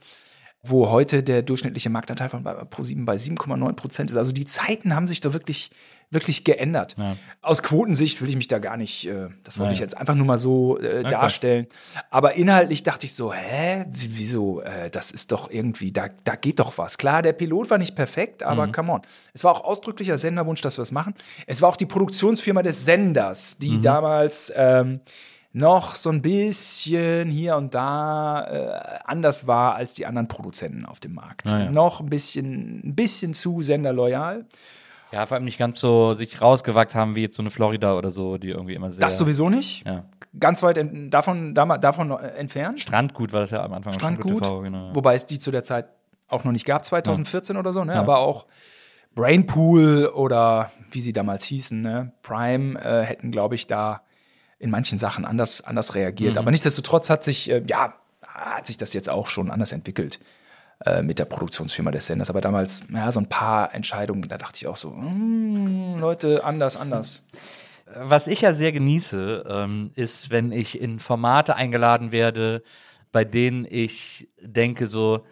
[0.62, 4.16] wo heute der durchschnittliche Marktanteil von Pro7 bei 7,9 Prozent ist.
[4.18, 5.70] Also die Zeiten haben sich da wirklich,
[6.16, 6.96] wirklich geändert.
[6.98, 7.16] Ja.
[7.42, 10.14] Aus Quotensicht will ich mich da gar nicht, äh, das wollte Ja, ich jetzt einfach
[10.16, 11.22] nur mal so äh, klar.
[11.22, 11.66] darstellen.
[12.10, 16.34] Aber inhaltlich dachte ich so, hä, Wie- wieso, äh, das ist doch irgendwie, da, da
[16.34, 16.98] geht doch was.
[16.98, 18.46] Klar, der Pilot war nicht perfekt, Mhm.
[18.48, 19.02] aber come on.
[19.34, 21.14] Es war auch ausdrücklicher Senderwunsch, dass wir es machen.
[21.46, 23.62] Es war auch die Produktionsfirma des Senders, Mhm.
[23.64, 25.00] die damals ähm,
[25.52, 31.00] noch so ein bisschen hier und da äh, anders war als die anderen Produzenten auf
[31.00, 31.48] dem Markt.
[31.48, 31.70] Ja.
[31.70, 34.44] Noch ein bisschen, ein bisschen zu senderloyal.
[35.12, 38.11] Ja, vor allem nicht ganz so sich rausgewagt haben wie jetzt so eine Florida oder
[38.11, 39.00] so, die irgendwie immer sehr.
[39.04, 39.86] Das sowieso nicht.
[39.86, 40.04] Ja.
[40.38, 42.80] Ganz weit en- davon, davon äh, entfernt.
[42.80, 43.92] Strandgut war das ja am Anfang.
[43.94, 44.90] Strandgut, TV, genau.
[44.94, 45.86] wobei es die zu der Zeit
[46.28, 47.94] auch noch nicht gab, 2014 oder so, ne?
[47.94, 48.46] aber auch
[49.14, 52.12] Brainpool oder wie sie damals hießen, ne?
[52.22, 54.02] Prime, äh, hätten, glaube ich, da
[54.59, 56.34] in manchen Sachen anders, anders reagiert.
[56.34, 56.38] Mhm.
[56.38, 60.18] Aber nichtsdestotrotz hat sich, äh, ja, hat sich das jetzt auch schon anders entwickelt
[61.03, 62.29] mit der Produktionsfirma des Senders.
[62.29, 66.77] Aber damals, ja, so ein paar Entscheidungen, da dachte ich auch so, mm, Leute, anders,
[66.77, 67.27] anders.
[67.95, 72.62] Was ich ja sehr genieße, ähm, ist, wenn ich in Formate eingeladen werde,
[73.12, 75.24] bei denen ich denke, so,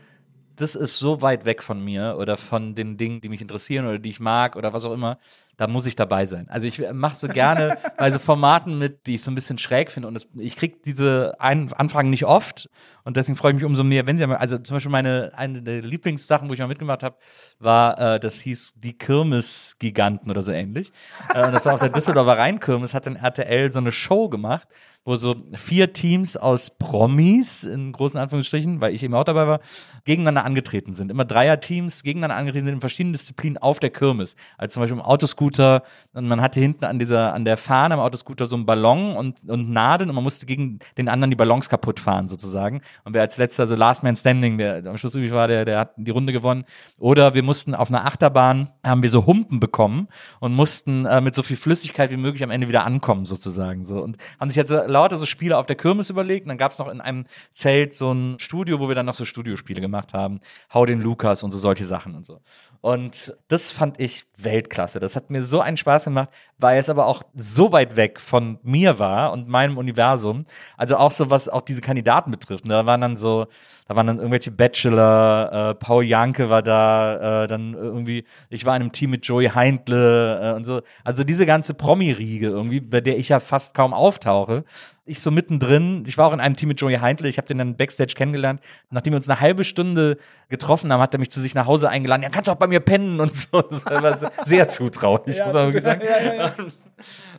[0.56, 3.98] das ist so weit weg von mir oder von den Dingen, die mich interessieren oder
[3.98, 5.18] die ich mag oder was auch immer,
[5.56, 6.48] da muss ich dabei sein.
[6.48, 9.90] Also ich mache so gerne bei so Formaten mit, die ich so ein bisschen schräg
[9.90, 12.68] finde und das, ich kriege diese Ein Anfragen nicht oft
[13.04, 15.82] und deswegen freue ich mich umso mehr, wenn sie, also zum Beispiel meine, eine der
[15.82, 17.16] Lieblingssachen, wo ich mal mitgemacht habe,
[17.58, 20.90] war, äh, das hieß die Kirmes-Giganten oder so ähnlich.
[21.34, 24.68] Äh, das war auf der Düsseldorfer Rheinkirmes, hat dann RTL so eine Show gemacht,
[25.04, 29.60] wo so vier Teams aus Promis, in großen Anführungsstrichen, weil ich eben auch dabei war,
[30.06, 31.10] gegeneinander angetreten sind.
[31.10, 34.34] Immer Dreierteams gegeneinander angetreten sind in verschiedenen Disziplinen auf der Kirmes.
[34.56, 38.00] Also zum Beispiel im Autoscooter, und man hatte hinten an dieser, an der Fahne im
[38.00, 41.68] Autoscooter so einen Ballon und, und Nadeln und man musste gegen den anderen die Ballons
[41.68, 42.80] kaputt fahren sozusagen.
[43.04, 45.78] Und wer als letzter, so Last Man Standing, der am Schluss übrig war, der, der
[45.80, 46.64] hat die Runde gewonnen.
[47.00, 51.34] Oder wir mussten auf einer Achterbahn, haben wir so Humpen bekommen und mussten äh, mit
[51.34, 53.84] so viel Flüssigkeit wie möglich am Ende wieder ankommen sozusagen.
[53.84, 54.00] So.
[54.00, 56.46] Und haben sich jetzt so lauter so Spiele auf der Kirmes überlegt.
[56.46, 59.14] Und dann gab es noch in einem Zelt so ein Studio, wo wir dann noch
[59.14, 60.40] so Studiospiele gemacht haben.
[60.72, 62.40] Hau den Lukas und so solche Sachen und so.
[62.84, 65.00] Und das fand ich Weltklasse.
[65.00, 68.58] Das hat mir so einen Spaß gemacht, weil es aber auch so weit weg von
[68.62, 70.46] mir war und meinem Universum.
[70.76, 72.68] Also auch so, was auch diese Kandidaten betrifft.
[72.68, 73.46] Da waren dann so,
[73.86, 78.74] da waren dann irgendwelche Bachelor, äh, Paul Janke war da, äh, dann irgendwie, ich war
[78.76, 80.80] in einem Team mit Joey Heindle äh, und so.
[81.02, 84.64] Also diese ganze Promi-Riege irgendwie, bei der ich ja fast kaum auftauche.
[85.06, 87.58] Ich so mittendrin, ich war auch in einem Team mit Joey Heindle, ich habe den
[87.58, 88.60] dann Backstage kennengelernt.
[88.90, 90.16] Nachdem wir uns eine halbe Stunde
[90.48, 92.22] getroffen haben, hat er mich zu sich nach Hause eingeladen.
[92.22, 93.60] Ja, kannst du auch bei mir pennen und so.
[93.70, 96.00] Das war sehr zutraulich, muss man wirklich sagen.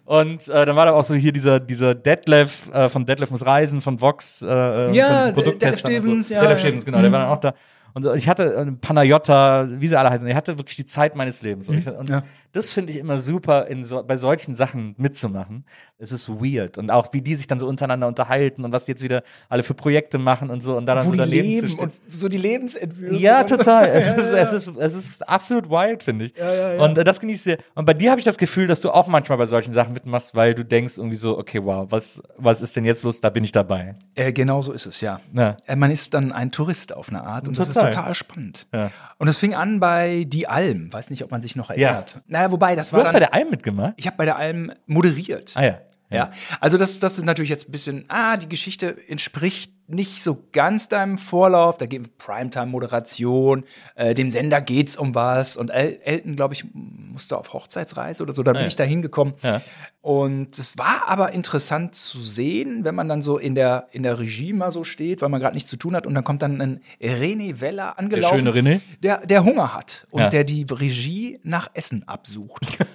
[0.05, 3.43] Und äh, dann war da auch so hier dieser, dieser Detlef äh, von Detlef muss
[3.45, 6.33] reisen, von Vox, äh, Ja, von Detlef Stevens, so.
[6.35, 6.67] ja, Detlef ja.
[6.67, 7.55] Stevens, genau, der war dann auch da.
[7.95, 11.41] Und ich hatte äh, Panayotta, wie sie alle heißen, ich hatte wirklich die Zeit meines
[11.41, 11.69] Lebens.
[11.69, 12.21] Und, ich, und Ja.
[12.51, 15.65] das finde ich immer super, so, bei solchen Sachen mitzumachen.
[15.97, 16.77] Es ist weird.
[16.77, 19.63] Und auch wie die sich dann so untereinander unterhalten und was die jetzt wieder alle
[19.63, 20.75] für Projekte machen und so.
[20.75, 21.79] Und da dann Wo so die daneben zu leben stehen.
[21.79, 23.15] und so die Lebensentwürfe.
[23.15, 23.87] Ja, und- total.
[23.87, 24.37] Es, Ja, ist, ja.
[24.39, 26.33] Es, ist, es ist absolut wild, finde ich.
[26.79, 27.57] Und äh, das genieße ich sehr.
[27.75, 30.35] Und bei dir habe ich das Gefühl, dass du auch manchmal bei solchen Sachen mitmachst,
[30.35, 33.21] weil du denkst irgendwie so, okay, wow, was, was ist denn jetzt los?
[33.21, 33.95] Da bin ich dabei.
[34.15, 35.21] Äh, genau so ist es, ja.
[35.33, 35.55] Ja.
[35.65, 38.01] Äh, Man ist dann ein Tourist auf eine Art und das ist Total.
[38.03, 38.67] total spannend.
[38.73, 38.91] Ja.
[39.17, 40.91] Und es fing an bei Die Alm.
[40.91, 42.21] Weiß nicht, ob man sich noch erinnert.
[42.27, 43.93] Naja, wobei, das Du war hast dann, bei der Alm mitgemacht?
[43.97, 45.53] Ich habe bei der Alm moderiert.
[45.55, 45.77] Ah ja.
[46.11, 46.31] Ja,
[46.61, 50.89] also das, das ist natürlich jetzt ein bisschen, ah, die Geschichte entspricht nicht so ganz
[50.89, 51.77] deinem Vorlauf.
[51.77, 53.63] Da geht Primetime-Moderation,
[53.95, 55.57] äh, dem Sender geht's um was.
[55.57, 58.67] Und El Elton, glaube ich, musste auf Hochzeitsreise oder so, da bin ja.
[58.67, 59.35] ich da hingekommen.
[59.43, 59.61] Ja.
[60.01, 64.19] Und es war aber interessant zu sehen, wenn man dann so in der, in der
[64.19, 66.05] Regie mal so steht, weil man gerade nichts zu tun hat.
[66.05, 68.39] Und dann kommt dann ein René Weller angelaufen.
[68.39, 68.81] schöne René?
[69.01, 70.29] Der, der Hunger hat und Ja.
[70.29, 72.61] der die Regie nach Essen absucht.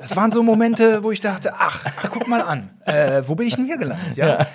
[0.00, 3.46] Das waren so Momente, wo ich dachte, ach, ach guck mal an, äh, wo bin
[3.46, 4.16] ich denn hier gelandet?
[4.16, 4.46] Ja.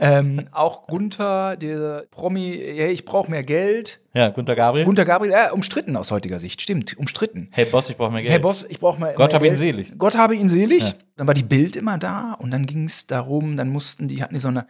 [0.00, 0.86] Ähm, auch
[1.18, 4.00] Gunther, der Promi, hey, ich brauche mehr Geld.
[4.14, 4.84] Ja, Gunter Gabriel.
[4.84, 7.48] Gunther Gabriel, äh, umstritten aus heutiger Sicht, stimmt, umstritten.
[7.50, 8.32] hey Boss, ich brauche mehr Geld.
[8.32, 9.14] Hey Boss, ich brauche mal.
[9.14, 9.58] Gott mehr habe ihn Geld.
[9.58, 9.98] selig.
[9.98, 10.94] Gott habe ihn selig.
[11.16, 14.34] Dann war die Bild immer da und dann ging es darum, dann mussten die, hatten
[14.34, 14.66] die so eine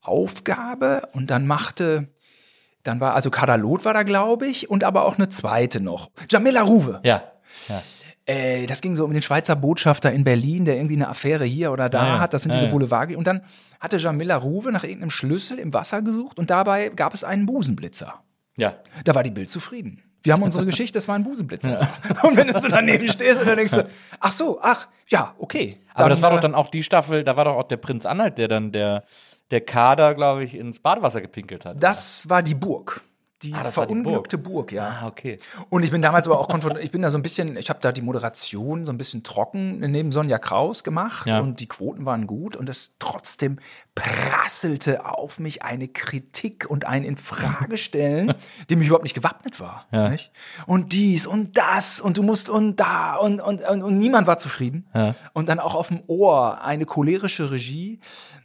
[0.00, 2.08] Aufgabe und dann machte,
[2.84, 6.10] dann war, also Kadalot war da, glaube ich, und aber auch eine zweite noch.
[6.30, 7.00] Jamila Ruwe.
[7.04, 7.22] Ja.
[7.68, 7.82] ja.
[8.32, 11.72] Äh, das ging so um den Schweizer Botschafter in Berlin, der irgendwie eine Affäre hier
[11.72, 12.20] oder da Ja, ja.
[12.20, 12.34] hat.
[12.34, 12.72] Das sind Ja, diese ja.
[12.72, 13.14] Boulevard.
[13.14, 13.42] Und dann
[13.80, 18.14] hatte Jamila Ruwe nach irgendeinem Schlüssel im Wasser gesucht und dabei gab es einen Busenblitzer.
[18.56, 18.74] Ja.
[19.04, 20.02] Da war die Bild zufrieden.
[20.22, 21.88] Wir haben unsere Geschichte, das war ein Busenblitzer.
[22.22, 23.88] Und wenn du so daneben stehst und dann denkst du,
[24.20, 25.80] ach so, ach, ja, okay.
[25.94, 28.06] Aber das war äh, doch dann auch die Staffel, da war doch auch der Prinz
[28.06, 29.02] Anhalt, der dann der,
[29.50, 31.82] der Kader, glaube ich, ins Badewasser gepinkelt hat.
[31.82, 33.02] Das war die Burg.
[33.42, 34.72] Die Ah, war die verunglückte Burg.
[34.72, 35.00] ja.
[35.02, 35.36] ah, okay.
[35.70, 37.80] Und ich bin damals aber auch konfrontiert, ich bin da so ein bisschen, ich habe
[37.80, 41.40] da die Moderation so ein bisschen trocken neben Sonja Kraus gemacht Ja.
[41.40, 43.58] und die Quoten waren gut und es trotzdem
[43.94, 48.34] prasselte auf mich eine Kritik und ein Infragestellen,
[48.70, 49.86] dem ich überhaupt nicht gewappnet war.
[49.92, 50.08] Ja.
[50.08, 50.32] Nicht?
[50.66, 54.38] Und dies und das und du musst und da und, und, und, und niemand war
[54.38, 54.86] zufrieden.
[54.94, 55.14] Ja.
[55.32, 58.00] Und dann auch auf dem Ohr eine cholerische Regie.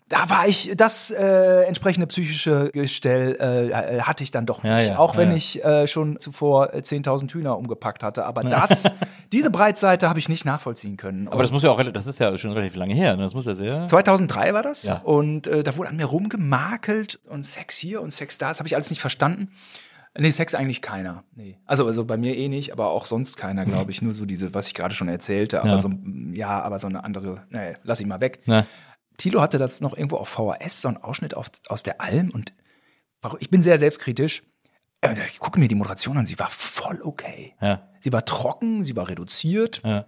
[0.10, 3.36] Da war ich, das äh, entsprechende psychische Gestell
[3.72, 4.72] äh, hatte ich dann doch nicht.
[4.72, 5.36] Ja, ja, auch wenn ja.
[5.36, 8.26] ich äh, schon zuvor äh, 10.000 Hühner umgepackt hatte.
[8.26, 8.84] Aber das,
[9.34, 11.28] diese Breitseite habe ich nicht nachvollziehen können.
[11.28, 13.18] Aber das muss ja auch, das ist ja schon relativ lange her.
[13.18, 13.24] Ne?
[13.24, 13.86] Das muss ja sehr.
[13.86, 14.84] 2003 war das.
[14.84, 15.00] Ja.
[15.00, 18.48] Und äh, da wurde an mir rumgemakelt und Sex hier und Sex da.
[18.48, 19.52] Das habe ich alles nicht verstanden.
[20.20, 21.26] Nee, Sex eigentlich keiner.
[21.36, 21.58] Nee.
[21.66, 24.02] Also, also bei mir eh nicht, aber auch sonst keiner, glaube ich.
[24.02, 25.60] Nur so diese, was ich gerade schon erzählte.
[25.60, 25.78] Aber Ja.
[25.78, 25.92] so,
[26.32, 28.40] ja, aber so eine andere, nee, lass ich mal weg.
[28.46, 28.66] Na,
[29.18, 32.54] Tilo hatte das noch irgendwo auf VHS, so einen Ausschnitt auf, aus der Alm und
[33.40, 34.44] ich bin sehr selbstkritisch.
[35.02, 37.56] Äh, Ich gucke mir die Moderation an, sie war voll okay.
[37.62, 40.06] ja, Sie war trocken, sie war reduziert, ja.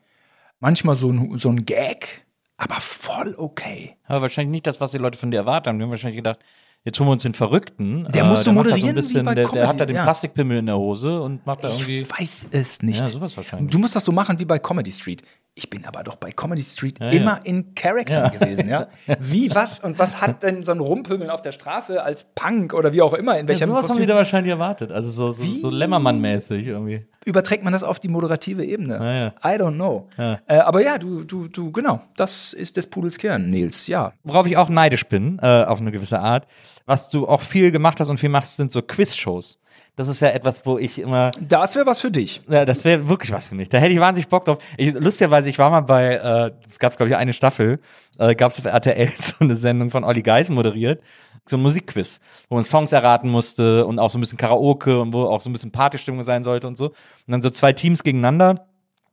[0.60, 3.98] manchmal so ein, so ein Gag, aber voll okay.
[4.06, 5.80] Aber wahrscheinlich nicht das, was die Leute von dir erwarten haben.
[5.80, 6.40] Die haben wahrscheinlich gedacht,
[6.86, 8.06] jetzt holen wir uns den Verrückten.
[8.14, 10.04] Der muss so moderieren ein bisschen, wie bei der, der hat da den ja.
[10.04, 12.02] Plastikpimmel in der Hose und macht da irgendwie.
[12.02, 13.00] Ich weiß es nicht.
[13.00, 13.72] Ja, sowas wahrscheinlich.
[13.72, 15.22] Du musst das so machen wie bei Comedy Street.
[15.56, 17.42] Ich bin aber doch bei Comedy Street Ja, immer ja.
[17.44, 18.88] in Character gewesen, ja.
[19.20, 22.94] Wie, was und was hat denn so ein Rumpöbeln auf der Straße als Punk oder
[22.94, 24.02] wie auch immer, in Ja, welchem sowas haben Kostüm?
[24.02, 24.92] die da wahrscheinlich erwartet.
[24.92, 27.08] Also so, so, so Lämmermann-mäßig irgendwie.
[27.30, 28.96] Überträgt man das auf die moderative Ebene?
[28.96, 29.56] Ja, ja.
[29.56, 30.10] I don't know.
[30.18, 30.40] Ja.
[30.48, 34.14] Äh, aber ja, du, du, du, genau, das ist des Pudels Kern, Nils, ja.
[34.24, 36.48] Worauf ich auch neidisch bin, äh, auf eine gewisse Art,
[36.86, 39.60] was du auch viel gemacht hast und viel machst, sind so Quiz-Shows.
[39.96, 42.42] Das ist ja etwas, wo ich immer Das wäre was für dich.
[42.48, 43.68] Ja, das wäre wirklich was für mich.
[43.68, 44.60] Da hätte ich wahnsinnig Bock drauf.
[44.78, 47.80] Ich, lustigerweise, ich war mal bei, äh, es gab glaube ich eine Staffel,
[48.18, 51.02] äh, gab es auf RTL so eine Sendung von Olli Geisen moderiert,
[51.50, 52.20] so ein Musikquiz,
[52.50, 55.50] wo man Songs erraten musste und auch so ein bisschen Karaoke und wo auch so
[55.50, 56.88] ein bisschen Partystimmung sein sollte und so.
[56.88, 56.96] Und
[57.28, 58.68] dann so zwei Teams gegeneinander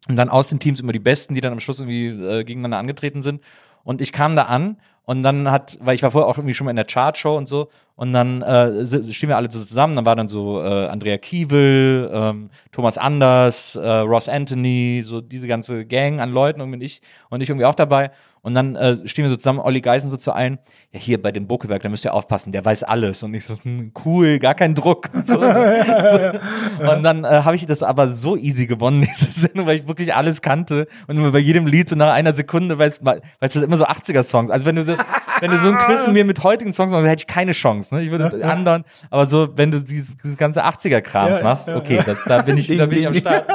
[0.09, 2.78] und dann aus den Teams immer die Besten, die dann am Schluss irgendwie äh, gegeneinander
[2.78, 3.43] angetreten sind.
[3.84, 6.64] Und ich kam da an und dann hat, weil ich war vorher auch irgendwie schon
[6.64, 9.97] mal in der Chartshow und so, und dann äh, stehen wir alle so zusammen.
[9.97, 15.49] Dann war dann so äh, Andrea Kiewel, ähm, Thomas Anders, äh, Ross Anthony, so diese
[15.49, 18.11] ganze Gang an Leuten und ich und ich irgendwie auch dabei.
[18.47, 20.61] Und dann äh, stehen wir so zusammen, Olli Geisen so zu ein,
[20.92, 23.24] ja hier bei dem Buckelberg, da müsst ihr aufpassen, der weiß alles.
[23.24, 25.09] Und ich so, hm, cool, gar kein Druck.
[25.12, 25.40] Und, so.
[25.40, 30.14] und dann äh, habe ich das aber so easy gewonnen, diese Sendung, weil ich wirklich
[30.14, 33.78] alles kannte und immer bei jedem Lied so nach einer Sekunde, weil es halt immer
[33.78, 34.99] so 80er-Songs, also wenn du das,
[35.41, 37.53] wenn du so ein Quiz mit mir mit heutigen Songs machst, dann hätte ich keine
[37.53, 38.03] Chance, ne?
[38.03, 42.43] Ich würde andauern, aber so, wenn du dieses, dieses ganze 80er-Krams machst, okay, das, da
[42.43, 43.47] bin ich, da bin ich am Start.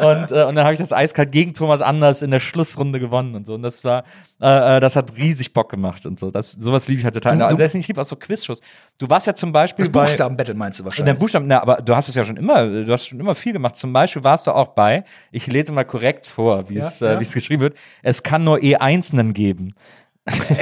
[0.00, 3.34] Und, äh, und dann habe ich das eiskalt gegen Thomas Anders in der Schlussrunde gewonnen
[3.34, 3.54] und so.
[3.54, 4.04] Und das war,
[4.40, 6.30] äh, äh, das hat riesig Bock gemacht und so.
[6.30, 7.36] Das, sowas liebe ich halt total.
[7.38, 8.60] Du- Also du- deswegen, ich liebe auch so Quizshows.
[8.98, 11.18] Du warst ja zum Beispiel Das bei Buchstabenbattle meinst du in der wahrscheinlich.
[11.18, 13.76] Buchstaben, na, aber du hast es ja schon immer, du hast schon immer viel gemacht.
[13.76, 17.12] Zum Beispiel warst du auch bei, ich lese mal korrekt vor, wie es, Ja, äh,
[17.14, 17.18] ja.
[17.20, 17.76] geschrieben wird.
[18.02, 19.74] Es kann nur eh Einzelnen geben.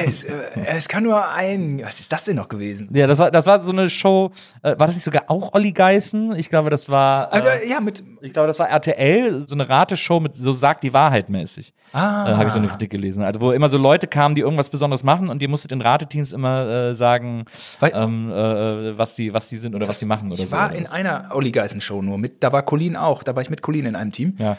[0.07, 0.33] Es, äh,
[0.67, 1.81] es kann nur ein.
[1.85, 2.89] Was ist das denn noch gewesen?
[2.93, 4.31] Ja, das war, das war so eine Show.
[4.63, 6.35] Äh, war das nicht sogar auch Olli Geißen?
[6.37, 7.33] Ich glaube, das war.
[7.33, 8.03] Also, Äh, ja, mit.
[8.21, 11.73] ich glaube, das war RTL, so eine Rateshow mit so sagt die Wahrheit mäßig.
[11.93, 12.29] Ah.
[12.31, 13.23] Äh, Habe ich so eine Kritik gelesen.
[13.23, 16.33] Also, wo immer so Leute kamen, die irgendwas Besonderes machen und ihr musstet in Rateteams
[16.33, 17.45] immer äh, sagen,
[17.81, 20.57] ähm, äh, was die, was die sind oder was die machen oder ich so.
[20.57, 22.43] war in einer Olli Geißen Show nur mit.
[22.45, 23.23] Da war Colin auch.
[23.23, 24.35] Da war ich mit Colin in einem Team.
[24.39, 24.57] ja.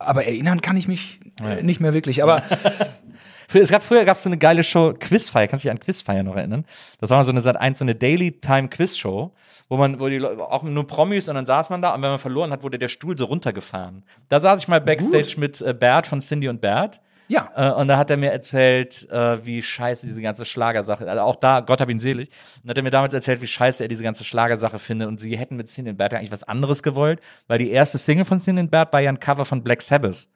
[0.00, 2.22] Aber erinnern kann ich mich äh, nicht mehr wirklich.
[2.22, 2.44] Aber
[3.52, 5.48] Es gab, früher gab es so eine geile Show, Quizfire.
[5.48, 6.64] Kannst du dich an Quizfire noch erinnern?
[7.00, 9.32] Das war so eine Sat 1, so eine Daily Time Quiz Show,
[9.70, 12.10] wo man, wo die Leute, auch nur Promis und dann saß man da und wenn
[12.10, 14.04] man verloren hat, wurde der Stuhl so runtergefahren.
[14.28, 17.00] Da saß ich mal Backstage mit äh, Bert von Cindy und Bert.
[17.28, 17.50] ja.
[17.56, 21.36] Äh, und da hat er mir erzählt, äh, wie scheiße diese ganze Schlagersache, also auch
[21.36, 22.30] da, Gott hab ihn selig,
[22.62, 25.36] und hat er mir damals erzählt, wie scheiße er diese ganze Schlagersache findet und sie
[25.38, 28.40] hätten mit Cindy und Bert ja eigentlich was anderes gewollt, weil die erste Single von
[28.40, 30.28] Cindy und Bert war ja ein Cover von Black Sabbath.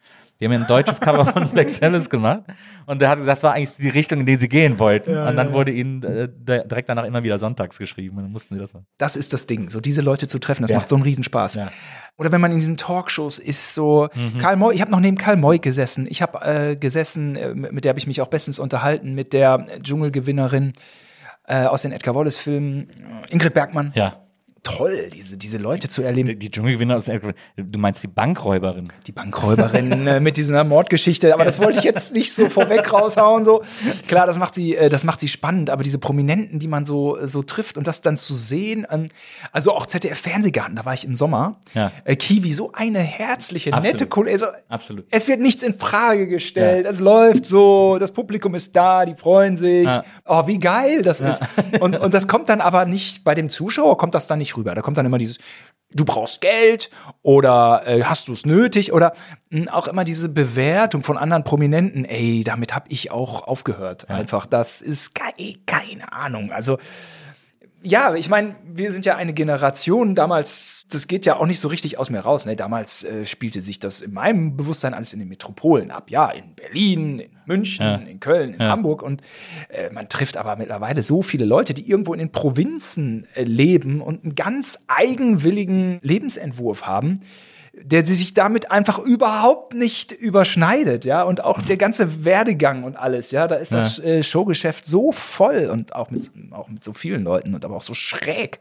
[0.43, 2.43] Die haben ja ein deutsches Cover von Black Sabbath gemacht
[2.87, 5.17] und der hat gesagt, das war eigentlich die Richtung, in die sie gehen wollten.
[5.17, 8.61] und dann wurde ihnen äh, direkt danach immer wieder sonntags geschrieben und dann mussten sie
[8.61, 8.87] das machen.
[8.99, 10.79] Das ist das Ding, so diese Leute zu treffen, das Ja.
[10.79, 11.55] macht so einen Riesenspaß.
[11.55, 11.71] Ja.
[12.19, 14.39] Oder wenn man in diesen Talkshows ist, so Mhm.
[14.41, 16.07] Karl Moy, ich habe noch neben Karl Moy gesessen.
[16.11, 19.63] Ich habe äh, gesessen, äh, mit der habe ich mich auch bestens unterhalten, mit der
[19.81, 20.73] Dschungelgewinnerin
[21.47, 23.93] äh, aus den Edgar Wallace-Filmen, äh, Ingrid Bergmann.
[23.95, 24.17] Ja.
[24.65, 26.29] Toll, diese, diese Leute zu erleben.
[26.29, 28.93] Die, die Dschungelgewinner aus du meinst die Bankräuberin.
[29.09, 33.45] Die Bankräuberin äh, mit dieser Mordgeschichte, aber das wollte ich jetzt nicht so vorweg raushauen.
[33.45, 33.65] So.
[34.07, 37.19] Klar, das macht sie, äh, das macht sie spannend, aber diese Prominenten, die man so,
[37.19, 39.09] äh, so trifft und das dann zu sehen, ähm,
[39.51, 41.57] also auch ZDF-Fernsehgarten, da war ich im Sommer.
[41.75, 41.91] Ja.
[42.05, 43.95] Äh, Kiwi, so eine herzliche, Absolut.
[43.95, 44.43] nette Kollegin.
[44.43, 45.07] Also, Absolut.
[45.11, 46.87] es wird nichts in Frage gestellt.
[46.87, 49.87] Es läuft so, das Publikum ist da, die freuen sich.
[49.87, 50.05] Ja.
[50.25, 51.43] Oh, wie geil das ist.
[51.81, 54.75] Und, und das kommt dann aber nicht bei dem Zuschauer, kommt das dann nicht rüber.
[54.75, 55.39] Da kommt dann immer dieses,
[55.91, 56.91] du brauchst Geld
[57.23, 59.13] oder äh, hast du es nötig oder
[59.51, 62.05] mh, auch immer diese Bewertung von anderen Prominenten.
[62.05, 64.09] Ey, damit habe ich auch aufgehört.
[64.11, 66.53] Einfach, das ist keine, keine Ahnung.
[66.53, 66.79] Also
[67.83, 71.69] ja, ich meine, wir sind ja eine Generation damals, das geht ja auch nicht so
[71.69, 72.47] richtig aus mir raus.
[72.47, 72.57] Ne?
[72.57, 76.11] Damals äh, spielte sich das in meinem Bewusstsein alles in den Metropolen ab.
[76.11, 77.95] Ja, in Berlin, in München, Ja.
[77.97, 78.69] in Köln, in Ja.
[78.71, 79.03] Hamburg.
[79.03, 79.23] Und
[79.69, 84.01] äh, man trifft aber mittlerweile so viele Leute, die irgendwo in den Provinzen äh, leben
[84.01, 87.21] und einen ganz eigenwilligen Lebensentwurf haben
[87.85, 92.97] der sie sich damit einfach überhaupt nicht überschneidet, ja, und auch der ganze Werdegang und
[92.97, 96.93] alles, ja, da ist das äh, Showgeschäft so voll und auch mit, auch mit so
[96.93, 98.61] vielen Leuten und aber auch so schräg.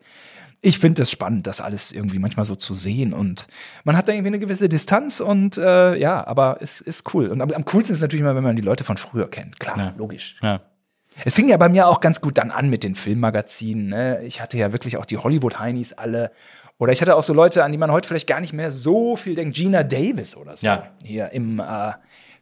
[0.63, 3.47] Ich finde es spannend, das alles irgendwie manchmal so zu sehen und
[3.83, 7.27] man hat da irgendwie eine gewisse Distanz und äh, ja, aber es ist cool.
[7.29, 9.59] Und am, am coolsten ist natürlich immer, wenn man die Leute von früher kennt.
[9.59, 9.93] Klar, Ja.
[9.97, 10.35] logisch.
[10.43, 10.61] Ja.
[11.25, 13.87] Es fing ja bei mir auch ganz gut dann an mit den Filmmagazinen.
[13.87, 14.23] Ne?
[14.23, 16.31] Ich hatte ja wirklich auch die Hollywood-Heinis alle.
[16.77, 19.15] Oder ich hatte auch so Leute, an die man heute vielleicht gar nicht mehr so
[19.15, 19.55] viel denkt.
[19.55, 20.65] Gina Davis oder so.
[20.65, 20.87] Ja.
[21.03, 21.91] Hier im äh,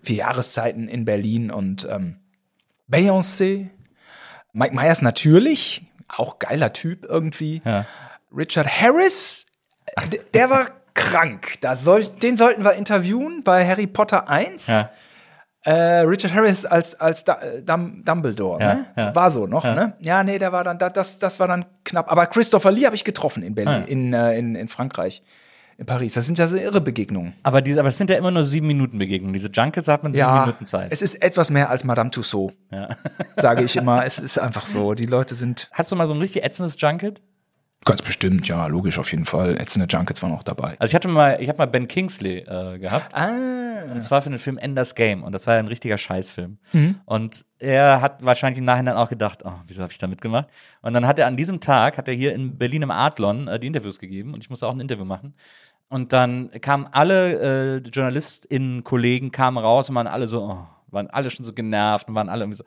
[0.01, 2.15] Vier Jahreszeiten in Berlin und ähm,
[2.89, 3.67] Beyoncé.
[4.53, 5.83] Mike Myers natürlich.
[6.07, 7.61] Auch geiler Typ irgendwie.
[7.65, 7.85] Ja.
[8.35, 9.45] Richard Harris,
[10.33, 11.55] der war krank.
[11.61, 14.67] Da soll, den sollten wir interviewen bei Harry Potter 1.
[14.67, 14.89] Ja.
[15.63, 15.71] Äh,
[16.01, 18.85] Richard Harris als, als äh, Dum Dumbledore, Ja, ne?
[18.95, 19.15] ja.
[19.15, 19.93] War so noch, ne?
[19.99, 22.09] Ja, nee, der war dann, da- das, das war dann knapp.
[22.11, 23.85] Aber Christopher Lee habe ich getroffen in Berlin, Ah.
[23.87, 25.21] in, äh, in, in Frankreich,
[25.77, 26.13] in Paris.
[26.13, 27.33] Das sind ja so irre Begegnungen.
[27.43, 29.33] Aber, diese, aber es sind ja immer nur sieben Minuten Begegnungen.
[29.33, 30.91] Diese Junkets hat man sieben Minuten Zeit.
[30.93, 32.53] es ist etwas mehr als Madame Tussaud,
[33.35, 34.05] sage ich immer.
[34.05, 34.93] Es ist einfach so.
[34.93, 37.21] Die Leute sind Hast du mal so ein richtig ätzendes Junket?
[37.85, 39.59] Ganz bestimmt, ja, logisch auf jeden Fall.
[39.59, 40.75] Ätzende Junkets waren auch dabei.
[40.79, 43.13] Also ich hatte mal, ich habe mal Ben Kingsley äh, gehabt.
[43.13, 43.29] Ah.
[43.93, 45.23] Und zwar für den Film Enders Game.
[45.23, 46.57] Und das war ja ein richtiger Scheißfilm.
[46.73, 46.95] Mhm.
[47.05, 50.47] Und er hat wahrscheinlich im Nachhinein auch gedacht, oh, wieso habe ich da mitgemacht?
[50.81, 53.59] Und dann hat er an diesem Tag, hat er hier in Berlin im Adlon äh,
[53.59, 54.33] die Interviews gegeben.
[54.33, 55.33] Und ich musste auch ein Interview machen.
[55.87, 61.09] Und dann kamen alle äh, JournalistInnen, Kollegen, kamen raus und waren alle so, oh, waren
[61.09, 62.63] alle schon so genervt und waren alle irgendwie so.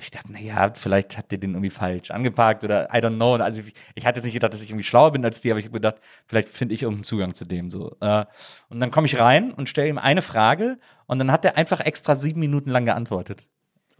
[0.00, 3.34] Ich dachte, naja, vielleicht habt ihr den irgendwie falsch angepackt oder I don't know.
[3.34, 5.60] Also ich, ich hatte jetzt nicht gedacht, dass ich irgendwie schlauer bin als die, aber
[5.60, 5.96] ich habe gedacht,
[6.26, 7.96] vielleicht finde ich irgendeinen Zugang zu dem so.
[8.00, 8.24] Äh,
[8.68, 11.80] und dann komme ich rein und stelle ihm eine Frage und dann hat er einfach
[11.80, 13.46] extra sieben Minuten lang geantwortet.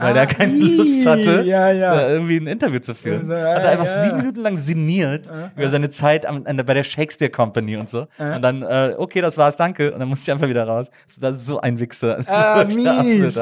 [0.01, 1.95] Weil er keine Lust hatte, Ah, ja, ja.
[1.95, 3.31] da irgendwie ein Interview zu führen.
[3.31, 4.03] Ja, hat er einfach ja.
[4.03, 8.07] sieben Minuten lang sinniert über seine Zeit am, an, bei der Shakespeare Company und so.
[8.19, 9.93] Und dann, äh, okay, das war's, danke.
[9.93, 10.91] Und dann musste ich einfach wieder raus.
[11.09, 12.17] Das war so ein Wichser.
[12.17, 13.39] Das Ah, war wirklich der mies.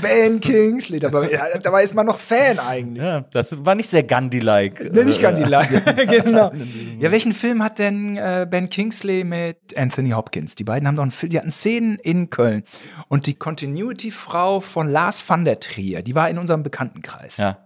[0.00, 3.02] Ben Kingsley, ja, dabei ist man noch Fan eigentlich.
[3.02, 4.92] Ja, das war nicht sehr Gandhi-like.
[4.92, 5.42] Nee, nicht Äh, Gandhi
[6.06, 6.52] genau.
[6.98, 10.54] Ja, welchen Film hat denn äh, Ben Kingsley mit Anthony Hopkins?
[10.54, 12.62] Die beiden haben doch einen Film, die hatten Szenen in Köln.
[13.08, 17.36] Und die Continuity-Frau von Lars van der Trier, die war in unserem Bekanntenkreis.
[17.38, 17.58] Ja.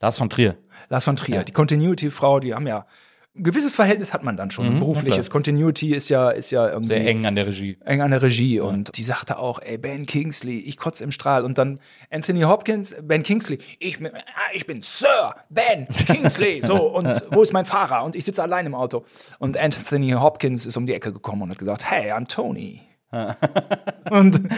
[0.00, 0.56] Lars von Trier.
[0.88, 2.86] Lars von Trier, die Continuity-Frau, die haben ja
[3.34, 4.66] ein gewisses Verhältnis hat man dann schon.
[4.66, 5.30] ein berufliches.
[5.30, 7.78] Continuity ist ja, ist ja irgendwie Sehr eng an der Regie.
[7.82, 11.42] eng an der Regie und die sagte auch, ey, Ben Kingsley, ich kotze im Strahl.
[11.46, 11.80] Und dann
[12.10, 14.20] Anthony Hopkins, Ben Kingsley, ich, bin- ah,
[14.52, 16.60] ich bin Sir Ben Kingsley.
[16.62, 18.04] So, und wo ist mein Fahrer?
[18.04, 19.06] Und ich sitze allein im Auto.
[19.38, 22.82] Und Anthony Hopkins ist um die Ecke gekommen und hat gesagt, hey, I'm Tony.
[24.10, 24.40] und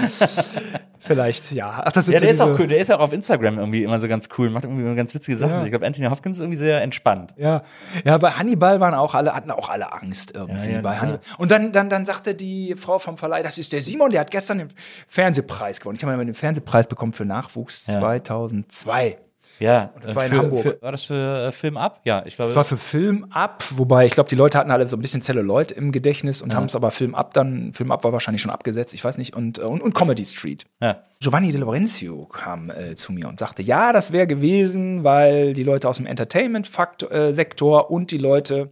[1.05, 1.83] vielleicht, ja.
[1.85, 2.67] Ach, das sind Ja, so der ist auch cool.
[2.67, 5.37] Der ist auch auf Instagram irgendwie immer so ganz cool, macht irgendwie immer ganz witzige
[5.37, 5.59] Sachen.
[5.59, 5.65] Ja.
[5.65, 7.35] Ich glaube, Anthony Hopkins ist irgendwie sehr entspannt.
[7.37, 7.63] Ja,
[8.05, 10.67] ja, bei Hannibal waren auch alle, hatten auch alle Angst irgendwie.
[10.69, 10.97] Ja, ja, bei.
[10.99, 11.21] Hannibal.
[11.39, 14.31] Und dann, dann, dann sagte die Frau vom Verleih, das ist der Simon, der hat
[14.31, 14.69] gestern den
[15.09, 15.97] Fernsehpreis gewonnen.
[15.97, 18.01] Ich habe mal den Fernsehpreis bekommen für Nachwuchs Ja.
[18.01, 19.19] 2002.
[19.59, 20.63] Ja, das war in für, Hamburg.
[20.63, 22.01] Für, war das für äh, Film ab?
[22.05, 22.51] Ja, ich glaube.
[22.51, 25.23] Das war für Film ab, wobei ich glaube, die Leute hatten alle so ein bisschen
[25.23, 28.51] Celluloid im Gedächtnis und haben es aber Film ab dann, Film ab war wahrscheinlich schon
[28.51, 30.65] abgesetzt, ich weiß nicht, und, äh, und, und Comedy Street.
[30.81, 31.03] ja.
[31.21, 35.63] Giovanni De Lorenzo kam äh, zu mir und sagte, ja, das wäre gewesen, weil die
[35.63, 38.71] Leute aus dem Entertainment-Sektor und die Leute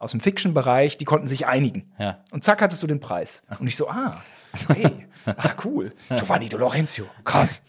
[0.00, 1.92] aus dem Fiction-Bereich, die konnten sich einigen.
[1.98, 2.18] Ja.
[2.32, 3.42] Und zack, hattest du den Preis.
[3.60, 4.20] Und ich so, ah,
[4.74, 5.92] hey, ah, cool.
[6.08, 7.62] Giovanni De Lorenzo, krass.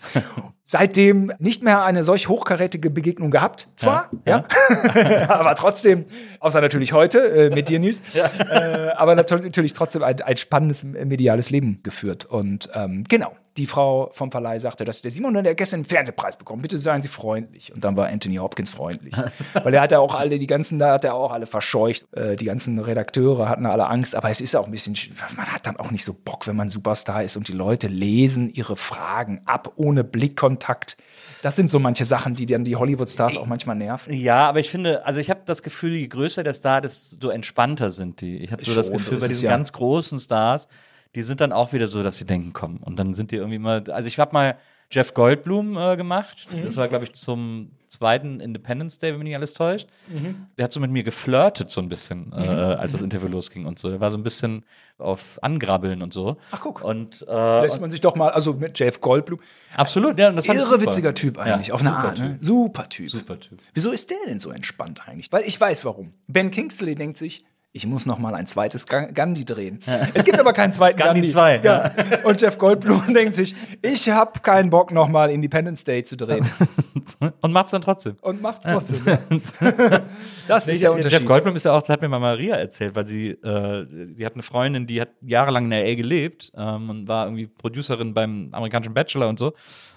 [0.63, 4.45] Seitdem nicht mehr eine solch hochkarätige Begegnung gehabt, zwar, ja,
[5.27, 6.05] aber trotzdem,
[6.39, 10.83] außer natürlich heute äh, mit dir, Nils, äh, aber nat- natürlich trotzdem ein, ein spannendes
[10.85, 12.23] äh, mediales Leben geführt.
[12.23, 16.37] Und ähm, genau, die Frau vom Verleih sagte, dass der Simon der gestern einen Fernsehpreis
[16.37, 16.61] bekommen.
[16.61, 17.73] Bitte seien Sie freundlich.
[17.73, 19.13] Und dann war Anthony Hopkins freundlich.
[19.63, 22.05] Weil er hat ja auch alle, die ganzen, da hat er auch alle verscheucht.
[22.13, 24.15] Äh, die ganzen Redakteure hatten alle Angst.
[24.15, 26.55] Aber es ist auch ein bisschen, sch- man hat dann auch nicht so Bock, wenn
[26.55, 30.95] man Superstar ist und die Leute lesen ihre Fragen ab ohne Blickkontakt.
[31.41, 34.13] Das sind so manche Sachen, die dann die Hollywood-Stars auch manchmal nerven.
[34.13, 37.89] Ja, aber ich finde, also ich habe das Gefühl, je größer der Star, desto entspannter
[37.91, 38.37] sind die.
[38.37, 39.51] Ich habe so das Schon, so Gefühl, ist bei es diesen ja.
[39.51, 40.67] ganz großen Stars,
[41.15, 42.77] die sind dann auch wieder so, dass sie denken, komm.
[42.77, 44.57] Und dann sind die irgendwie mal, also ich habe mal
[44.91, 46.47] Jeff Goldblum äh, gemacht.
[46.51, 46.63] Mhm.
[46.63, 49.87] Das war, glaube ich, zum zweiten Independence Day, wenn mich nicht alles täuscht.
[50.07, 50.47] Mhm.
[50.57, 53.79] Der hat so mit mir geflirtet, so ein bisschen, äh, als das Interview losging und
[53.79, 53.89] so.
[53.89, 54.63] Der war so ein bisschen
[54.97, 56.37] auf Angrabbeln und so.
[56.51, 56.83] Ach, guck.
[56.83, 59.39] Und, äh, Lässt man sich doch mal, also mit Jeff Goldblum.
[59.75, 62.19] absolut, ja, das Irre witziger Typ eigentlich, Ja, auf eine Art.
[62.19, 62.37] Ne?
[62.37, 62.43] Typ.
[62.45, 63.09] Super Typ.
[63.09, 63.59] Super Typ.
[63.73, 65.31] Wieso ist der denn so entspannt eigentlich?
[65.31, 66.13] Weil ich weiß warum.
[66.27, 69.79] Ben Kingsley denkt sich, ich muss noch mal ein zweites Ga- Gandhi drehen.
[70.13, 71.31] Es gibt aber keinen zweiten Gandhi Gandhi.
[71.33, 71.91] zwei, Ja.
[72.23, 76.45] Und Jeff Goldblum denkt sich, ich habe keinen Bock noch mal Independence Day zu drehen.
[77.41, 78.15] Und macht's dann trotzdem.
[78.21, 78.99] Und macht's trotzdem.
[79.05, 79.19] Ja.
[80.47, 81.19] Das ist der Unterschied.
[81.19, 83.85] Jeff Goldblum ist ja auch, das hat mir mal Maria erzählt, weil sie, äh,
[84.15, 85.95] sie hat eine Freundin, die hat jahrelang in L.A.
[85.95, 89.53] gelebt ähm, und war irgendwie Producerin beim amerikanischen Bachelor und so.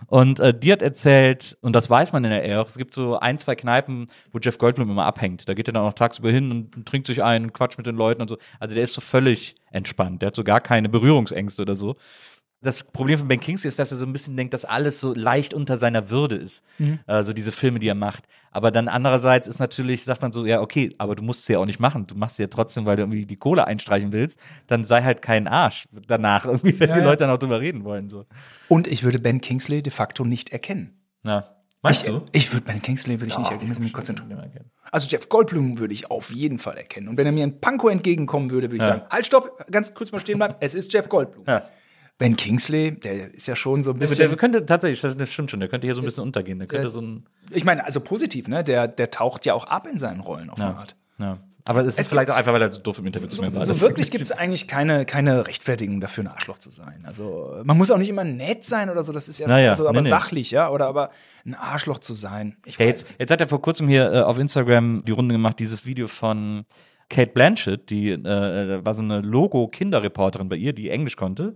[0.06, 2.60] Und äh, die hat erzählt, und das weiß man in L.A.
[2.60, 5.48] auch, es gibt so ein, zwei Kneipen, wo Jeff Goldblum immer abhängt.
[5.48, 7.96] Da geht er dann auch tagsüber hin und trinkt sich ein und quatscht mit den
[7.96, 8.38] Leuten und so.
[8.60, 10.22] Also der ist so völlig entspannt.
[10.22, 11.96] Der hat so gar keine Berührungsängste oder so.
[12.60, 15.12] Das Problem von Ben Kingsley ist, dass er so ein bisschen denkt, dass alles so
[15.12, 16.64] leicht unter seiner Würde ist.
[17.06, 18.24] Also diese Filme, die er macht.
[18.52, 21.58] Aber dann andererseits ist natürlich, sagt man so, ja, okay, aber du musst sie ja
[21.58, 22.06] auch nicht machen.
[22.06, 24.40] Du machst sie ja trotzdem, weil du irgendwie die Kohle einstreichen willst.
[24.66, 27.04] Dann sei halt kein Arsch danach, irgendwie, wenn die ja.
[27.04, 28.08] Leute dann auch drüber reden wollen.
[28.08, 28.24] So.
[28.68, 31.02] Und ich würde Ben Kingsley de facto nicht erkennen.
[31.22, 31.50] Ja.
[31.82, 32.22] Meinst Ich, du?
[32.32, 33.68] ich würde Ben Kingsley würde ich nicht erkennen.
[33.68, 34.50] Muss mich konzentrieren.
[34.94, 37.08] Also Jeff Goldblum würde ich auf jeden Fall erkennen.
[37.08, 38.88] Und wenn er mir ein Panko entgegenkommen würde, würde ich Ja.
[38.88, 40.54] sagen, halt, stopp, ganz kurz mal stehen bleiben.
[40.60, 41.44] Es ist Jeff Goldblum.
[41.48, 41.68] Ja.
[42.16, 44.18] Ben Kingsley, der ist ja schon so ein bisschen.
[44.18, 46.60] der könnte tatsächlich, das stimmt schon, der könnte hier so ein bisschen untergehen.
[46.60, 47.26] Der könnte so ein.
[47.50, 48.62] ich meine, also positiv, ne?
[48.62, 50.76] Der, der taucht ja auch ab in seinen Rollen auf eine Ja.
[50.76, 50.96] Art.
[51.18, 51.38] ja.
[51.66, 53.40] Aber es ist Es vielleicht gibt- auch einfach, weil er so doof im Interview zu
[53.40, 53.64] mir So, war.
[53.64, 56.98] so Das- wirklich gibt es eigentlich keine, keine Rechtfertigung dafür, ein Arschloch zu sein.
[57.06, 59.88] Also man muss auch nicht immer nett sein oder so, das ist ja, Naja, also,
[59.88, 60.08] aber nee, nee.
[60.10, 61.10] sachlich, ja, oder aber
[61.46, 62.56] ein Arschloch zu sein.
[62.66, 65.86] Ja, jetzt, jetzt hat er vor kurzem hier äh, auf Instagram die Runde gemacht, dieses
[65.86, 66.64] Video von
[67.10, 71.54] Kate Blanchett, die äh, war so eine Logo-Kinderreporterin bei ihr, die Englisch konnte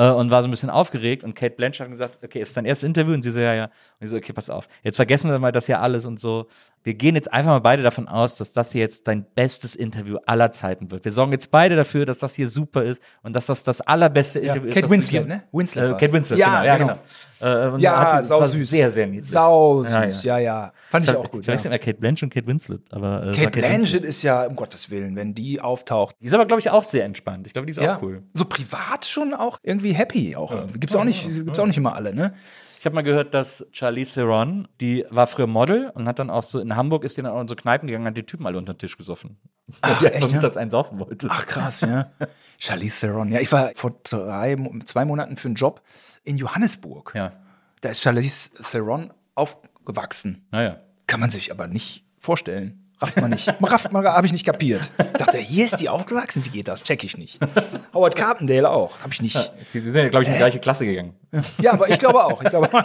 [0.00, 1.24] äh, und war so ein bisschen aufgeregt.
[1.24, 3.12] Und Kate Blanchett hat gesagt, okay, ist dein erstes Interview?
[3.12, 3.64] Und sie so, ja, ja.
[3.64, 3.70] Und
[4.00, 4.66] ich so, okay, pass auf.
[4.82, 6.46] Jetzt vergessen wir mal das hier alles und so.
[6.82, 10.16] Wir gehen jetzt einfach mal beide davon aus, dass das hier jetzt dein bestes Interview
[10.24, 11.04] aller Zeiten wird.
[11.04, 14.38] Wir sorgen jetzt beide dafür, dass das hier super ist und dass das das allerbeste
[14.38, 14.74] Interview ist.
[14.74, 15.42] Kate das du Winslet, ne?
[15.52, 15.92] Winslet Äh.
[15.98, 16.64] Kate Winslet, Ja, genau.
[16.64, 16.98] Ja, genau.
[17.38, 17.66] genau.
[17.66, 18.70] Äh, und Ja, hat sau süß.
[18.70, 19.28] Sehr, sehr niedlich.
[19.30, 20.72] Sau süß, Ja, ja, ja.
[20.90, 21.44] Fand ich auch gut.
[21.44, 24.04] Vielleicht sind ja Kate Blanchett und Kate Winslet, aber äh, war Kate Blanchett Winslet.
[24.04, 26.16] ist ja, um Gottes Willen, wenn die auftaucht.
[26.20, 27.46] Die ist aber, glaube ich, auch sehr entspannt.
[27.46, 28.22] Ich glaube, die ist auch cool.
[28.32, 30.54] so privat schon auch irgendwie happy auch.
[30.72, 32.34] Gibt's auch nicht, gibt's auch nicht immer alle, ne?
[32.80, 36.42] Ich habe mal gehört, dass Charlize Theron, die war früher Model und hat dann auch
[36.42, 38.56] so in Hamburg ist die dann auch in so Kneipen gegangen, hat die Typen alle
[38.56, 39.36] unter den Tisch gesoffen.
[39.82, 40.38] Ach, die echt, ja?
[40.38, 41.28] das einen saufen wollte.
[41.30, 42.10] Ach krass, ja.
[42.58, 43.30] Charlize Theron.
[43.32, 44.56] Ja, ich war vor drei,
[44.86, 45.82] zwei Monaten für einen Job
[46.24, 47.12] in Johannesburg.
[47.14, 47.32] Ja.
[47.82, 50.46] Da ist Charlize Theron aufgewachsen.
[50.50, 50.80] Naja.
[51.06, 52.79] Kann man sich aber nicht vorstellen.
[53.00, 53.48] Rafft man nicht.
[53.62, 54.90] Rafft man, habe ich nicht kapiert.
[55.18, 56.44] Dachte, hier ist die aufgewachsen?
[56.44, 56.84] Wie geht das?
[56.84, 57.38] Check ich nicht.
[57.94, 59.00] Howard Carpendale auch.
[59.00, 59.52] Habe ich nicht.
[59.72, 61.14] Die sind ja, glaube ich, in die gleiche Klasse gegangen.
[61.60, 62.42] Ja, aber ich glaube auch.
[62.42, 62.68] Ich glaube,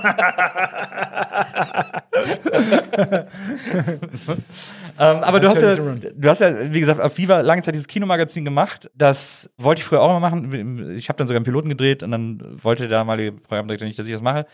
[4.97, 7.87] Ähm, aber du hast, ja, du hast ja, wie gesagt, auf Viva lange Zeit dieses
[7.87, 8.89] Kinomagazin gemacht.
[8.95, 10.95] Das wollte ich früher auch mal machen.
[10.95, 14.05] Ich habe dann sogar einen Piloten gedreht und dann wollte der damalige Programmdirektor nicht, dass
[14.05, 14.45] ich das mache.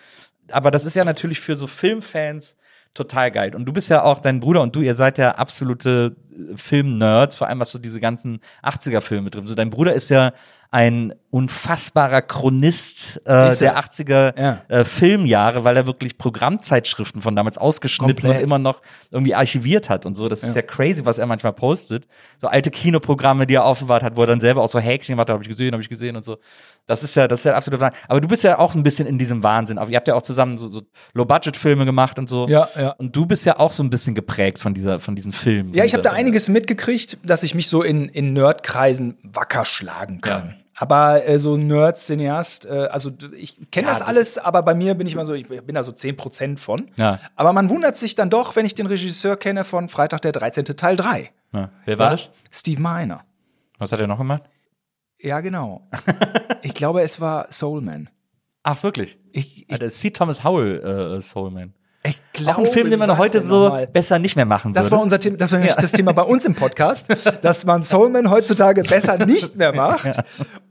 [0.51, 2.55] Aber das ist ja natürlich für so Filmfans
[2.93, 3.55] total geil.
[3.55, 7.37] Und du bist ja auch, dein Bruder und du, ihr seid ja absolute äh, Film-Nerds,
[7.37, 9.47] vor allem was so diese ganzen 80er-Filme drin.
[9.47, 10.33] So, dein Bruder ist ja
[10.73, 13.55] ein unfassbarer Chronist äh, er?
[13.55, 14.61] der 80er Ja.
[14.69, 18.37] äh, Filmjahre, weil er wirklich Programmzeitschriften von damals ausgeschnitten Komplett.
[18.37, 18.81] und immer noch
[19.11, 20.29] irgendwie archiviert hat und so.
[20.29, 22.07] Das ist ja crazy, was er manchmal postet.
[22.39, 25.27] So alte Kinoprogramme, die er aufbewahrt hat, wo er dann selber auch so Häkchen gemacht
[25.27, 26.37] hat, habe ich gesehen, habe ich gesehen und so.
[26.85, 27.99] Das ist ja, das ist ja absolut Wahnsinn.
[28.07, 29.77] Aber du bist ja auch ein bisschen in diesem Wahnsinn.
[29.89, 30.81] Ihr habt ja auch zusammen so, so
[31.13, 32.47] Low-Budget-Filme gemacht und so.
[32.47, 32.91] Ja, ja.
[32.91, 35.73] Und du bist ja auch so ein bisschen geprägt von dieser, von diesem Film.
[35.73, 40.21] ja, ich habe da einiges mitgekriegt, dass ich mich so in, in Nerdkreisen wacker schlagen
[40.21, 40.60] kann.
[40.81, 44.95] Aber äh, so Nerd-Cineast, äh, also ich kenne Ja, das das alles, aber bei mir
[44.95, 46.89] bin ich mal so, ich bin da so 10% von.
[46.97, 47.19] Ja.
[47.35, 50.65] Aber man wundert sich dann doch, wenn ich den Regisseur kenne von Freitag der 13.
[50.65, 51.29] Teil 3.
[51.53, 51.69] Ja.
[51.85, 52.31] Wer war das?
[52.49, 53.23] Steve Miner.
[53.77, 54.41] Was hat er noch gemacht?
[55.19, 55.87] Ja, genau.
[56.63, 58.09] ich glaube, es war Soulman.
[58.63, 59.19] Ach, wirklich?
[59.31, 60.09] Ich, ich, Alter, C.
[60.09, 61.75] Thomas Howell, äh, Soulman.
[62.03, 64.95] Ich glaube, ein Film, den man heute so besser nicht mehr machen Das würde.
[64.95, 67.07] war unser Thema, das war nämlich das Thema bei uns im Podcast,
[67.43, 70.19] dass man Soulman heutzutage besser nicht mehr macht.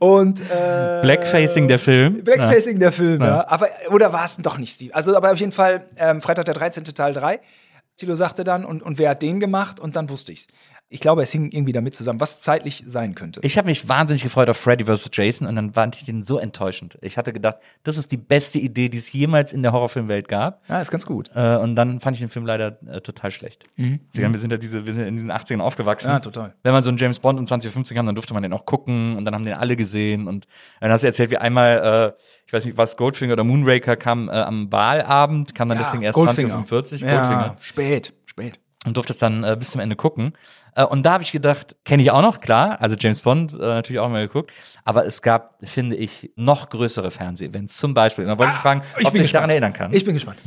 [0.01, 2.24] Und äh, Blackfacing der Film.
[2.24, 3.47] Blackfacing der Film, ja.
[3.47, 4.93] Aber, oder war es denn doch nicht Steve?
[4.94, 6.82] Also, aber auf jeden Fall, ähm, Freitag der 13.
[6.85, 7.39] Teil 3.
[7.97, 9.78] Tilo sagte dann, und, und wer hat den gemacht?
[9.78, 10.48] Und dann wusste ich's.
[10.93, 13.39] Ich glaube, es hing irgendwie damit zusammen, was zeitlich sein könnte.
[13.45, 15.09] Ich habe mich wahnsinnig gefreut auf Freddy vs.
[15.12, 16.99] Jason und dann fand ich den so enttäuschend.
[17.01, 20.69] Ich hatte gedacht, das ist die beste Idee, die es jemals in der Horrorfilmwelt gab.
[20.69, 21.31] ja, ist ganz gut.
[21.33, 23.67] Äh, und dann fand ich den Film leider äh, total schlecht.
[23.77, 26.11] Sie haben, wir, sind ja diese, wir sind in diesen 80ern aufgewachsen.
[26.11, 26.55] Ja, total.
[26.65, 29.17] Wenn man so einen James Bond um 20.50 kam, dann durfte man den auch gucken
[29.17, 30.27] und dann haben den alle gesehen.
[30.27, 30.49] Und
[30.81, 34.29] dann hast du erzählt, wie einmal, äh, ich weiß nicht, was Goldfinger oder Moonraker kam
[34.29, 37.09] äh, am Wahlabend, kam dann deswegen erst 20.45 Uhr.
[37.09, 38.59] Ja, spät, spät.
[38.86, 40.32] Und durfte es dann äh, bis zum Ende gucken.
[40.74, 43.59] Äh, und da habe ich gedacht, kenne ich auch noch, klar, also James Bond äh,
[43.59, 44.52] natürlich auch mal geguckt,
[44.85, 47.77] aber es gab, finde ich, noch größere Fernsehevents.
[47.77, 49.97] Zum Beispiel, und da wollte ich fragen, Ich ob du dich daran erinnern kannst.
[49.97, 50.39] Ich bin gespannt.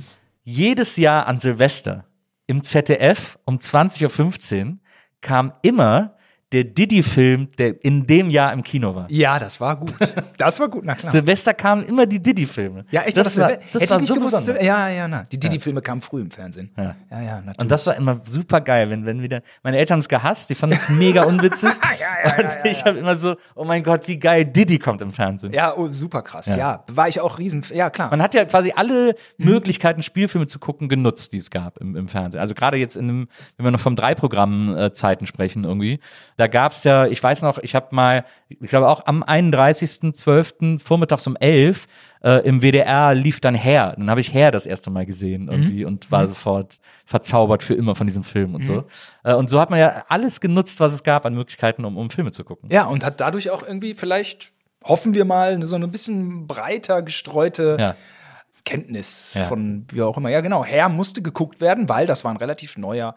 [0.44, 2.04] Jedes Jahr an Silvester
[2.48, 4.78] im ZDF um 20.15 Uhr
[5.22, 6.13] kam immer
[6.54, 9.08] der Diddy-Film, der in dem Jahr im Kino war.
[9.10, 9.94] Ja, das war gut.
[10.38, 11.12] Das war gut, na klar.
[11.12, 12.86] Silvester kamen immer die Diddy-Filme.
[12.92, 14.66] Ja, echt, das war, Hätte das ich war nicht so gewusst, besonders.
[14.66, 15.24] Ja, ja, na.
[15.32, 16.72] Die Didi-Filme kamen früh im Fernsehen.
[16.76, 16.96] Ja.
[17.12, 17.60] ja, ja natürlich.
[17.60, 20.56] Und das war immer super geil, wenn, wenn wieder, meine Eltern haben es gehasst, die
[20.56, 21.70] fanden es mega unwitzig.
[21.70, 25.54] und ich habe immer so, oh mein Gott, wie geil, Diddy kommt im Fernsehen.
[25.54, 26.48] ja, oh, super krass.
[26.48, 26.84] Ja.
[26.88, 27.64] war ich auch riesen.
[27.74, 28.10] Ja, klar.
[28.10, 29.46] Man hat ja quasi alle Mhm.
[29.46, 32.42] Möglichkeiten, Spielfilme zu gucken, genutzt, die es gab im, im Fernsehen.
[32.42, 33.28] Also gerade jetzt in einem,
[33.58, 36.00] wenn wir noch vom Drei-Programm äh, Zeiten sprechen irgendwie,
[36.44, 40.80] da gab es ja, ich weiß noch, ich habe mal, ich glaube auch am 31.12.
[40.84, 41.88] vormittags um 11
[42.22, 43.96] äh, im WDR lief dann Her.
[43.98, 47.96] Dann habe ich Her das erste Mal gesehen irgendwie und war sofort verzaubert für immer
[47.96, 48.84] von diesem Film und so.
[49.24, 52.10] Äh, und so hat man ja alles genutzt, was es gab an Möglichkeiten, um, um
[52.10, 52.70] Filme zu gucken.
[52.72, 54.52] ja, und hat dadurch auch irgendwie vielleicht,
[54.84, 57.96] hoffen wir mal, so ein bisschen breiter gestreute Ja.
[58.66, 59.46] Kenntnis Ja.
[59.46, 60.30] von wie auch immer.
[60.30, 60.64] Ja, genau.
[60.64, 63.16] Herr musste geguckt werden, weil das war ein relativ neuer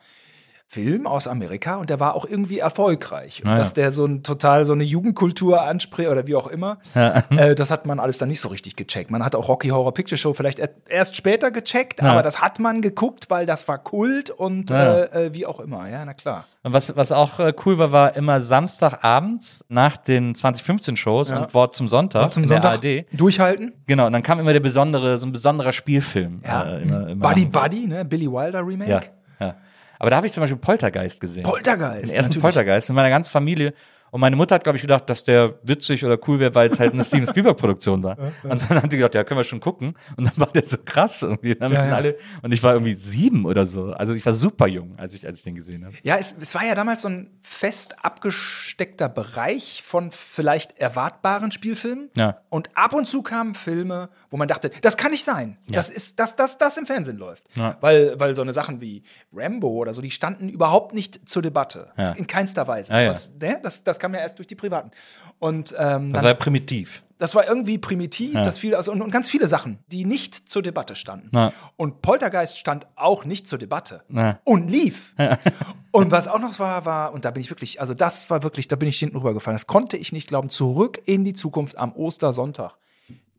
[0.68, 3.40] Film aus Amerika und der war auch irgendwie erfolgreich.
[3.44, 3.59] Und Ah, ja.
[3.59, 7.70] dass der so ein total so eine Jugendkultur anspricht oder wie auch immer, äh, das
[7.70, 9.10] hat man alles dann nicht so richtig gecheckt.
[9.12, 12.10] Man hat auch Rocky Horror Picture Show vielleicht er- erst später gecheckt, Ja.
[12.12, 14.94] aber das hat man geguckt, weil das war Kult und Ja.
[15.05, 15.88] äh, äh, wie auch immer.
[15.88, 16.47] Ja, na klar.
[16.64, 21.43] Was, was auch äh, cool war, war immer Samstagabends nach den 2015-Shows Ja.
[21.43, 23.06] und Wort zum Sonntag Zum in Sonntag der ARD.
[23.12, 23.72] durchhalten.
[23.86, 26.43] Genau, und dann kam immer der besondere, so ein besonderer Spielfilm.
[26.43, 28.05] Äh, immer, immer Buddy Buddy, ne?
[28.05, 28.90] Billy Wilder Remake.
[28.90, 29.01] Ja,
[29.47, 29.55] ja.
[29.98, 31.44] Aber da habe ich zum Beispiel Poltergeist gesehen.
[31.44, 32.43] Poltergeist, Den ersten natürlich.
[32.43, 33.73] Poltergeist mit meiner ganzen Familie.
[34.16, 36.80] Und meine Mutter hat, glaube ich, gedacht, dass der witzig oder cool wäre, weil es
[36.80, 38.16] halt eine Steven Spielberg-Produktion war.
[38.44, 39.94] Und dann haben die gedacht, ja, können wir schon gucken.
[40.16, 41.52] Und dann war der so krass irgendwie.
[41.52, 41.94] Und, dann Ja, ja.
[41.94, 43.93] Alle, und ich war irgendwie sieben oder so.
[43.93, 45.97] Also ich war super jung, als ich, als ich den gesehen habe.
[46.02, 52.09] Ja, es, es war ja damals so ein fest abgesteckter Bereich von vielleicht erwartbaren Spielfilmen.
[52.16, 52.40] Ja.
[52.48, 55.59] Und ab und zu kamen Filme, wo man dachte, das kann nicht sein.
[55.68, 57.55] Das ist, dass das, das im Fernsehen läuft.
[57.55, 57.76] Ja.
[57.82, 59.02] Weil, weil so eine Sachen wie
[59.34, 61.93] Rambo oder so, die standen überhaupt nicht zur Debatte.
[61.98, 62.12] Ja.
[62.12, 62.94] In keinster Weise.
[62.94, 63.12] Ah, ja.
[63.43, 63.60] Ne?
[63.62, 64.90] das, das kam ja erst durch die Privaten.
[65.40, 67.02] Und ähm, Das war ja primitiv.
[67.18, 70.62] das war irgendwie primitiv, das viel, also, und, und ganz viele Sachen, die nicht zur
[70.62, 71.28] Debatte standen.
[71.36, 71.52] Ja.
[71.76, 74.38] Und Poltergeist stand auch nicht zur Debatte Ja.
[74.44, 75.12] und lief.
[75.90, 78.68] und was auch noch war, war, und da bin ich wirklich, also das war wirklich,
[78.68, 79.56] da bin ich hinten rübergefallen.
[79.56, 80.50] Das konnte ich nicht glauben.
[80.50, 82.76] Zurück in die Zukunft am Ostersonntag.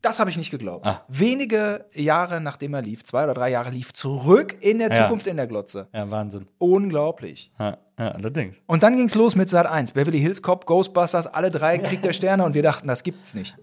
[0.02, 0.86] Das habe ich nicht geglaubt.
[0.86, 1.04] Ah.
[1.08, 5.04] Wenige Jahre nachdem er lief, zwei oder drei Jahre lief, zurück in der Ja.
[5.04, 5.88] Zukunft in der Glotze.
[5.94, 6.46] Ja, Wahnsinn.
[6.60, 7.52] Unglaublich.
[7.60, 8.62] Ja, ja allerdings.
[8.68, 9.94] Und dann ging's los mit Sat 1.
[9.94, 13.56] Beverly Hills Cop, Ghostbusters, alle drei Krieg der Sterne und wir dachten, das gibt's nicht.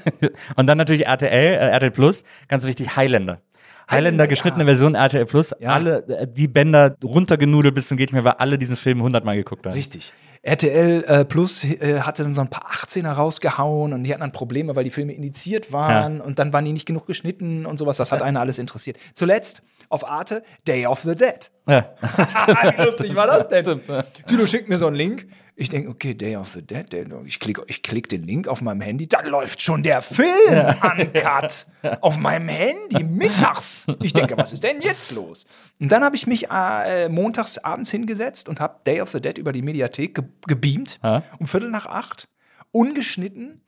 [0.56, 3.40] Und dann natürlich RTL, äh, RTL Plus, ganz wichtig, Highlander.
[3.88, 5.74] Highlander, geschnittene Version RTL Plus, Ja.
[5.74, 9.66] alle äh, die Bänder runtergenudelt bis zum geht mehr, weil alle diesen Film hundertmal geguckt
[9.66, 9.74] haben.
[9.74, 10.12] Richtig.
[10.42, 14.32] RTL äh, Plus äh, hatte dann so ein paar 18er rausgehauen und die hatten dann
[14.32, 17.96] Probleme, weil die Filme indiziert waren und dann waren die nicht genug geschnitten und sowas.
[17.96, 18.96] Das hat einer alles interessiert.
[19.14, 21.50] Zuletzt auf Arte Day of the Dead.
[21.66, 21.94] Ja.
[22.76, 23.62] Wie lustig war das denn?
[23.62, 24.02] Stimmt, ja.
[24.26, 25.26] Tilo schickt mir so einen Link.
[25.58, 26.86] Ich denke, okay, Day of the Dead.
[27.24, 29.08] Ich klicke ich klick den Link auf meinem Handy.
[29.08, 30.28] Da läuft schon der Film
[30.82, 31.66] uncut
[32.02, 33.86] auf meinem Handy mittags.
[34.02, 35.46] Ich denke, was ist denn jetzt los?
[35.80, 39.38] Und dann habe ich mich äh, montags abends hingesetzt und habe Day of the Dead
[39.38, 40.98] über die Mediathek ge gebeamt.
[41.02, 41.22] Ja.
[41.38, 42.28] Um Viertel nach acht.
[42.70, 43.62] Ungeschnitten.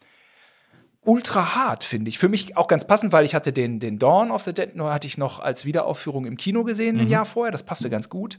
[1.08, 2.18] Ultra hart, finde ich.
[2.18, 4.92] Für mich auch ganz passend, weil ich hatte den, den Dawn of the Dead nur
[4.92, 7.50] hatte ich noch als Wiederaufführung im Kino gesehen, ein Jahr vorher.
[7.50, 8.38] Das passte ganz gut.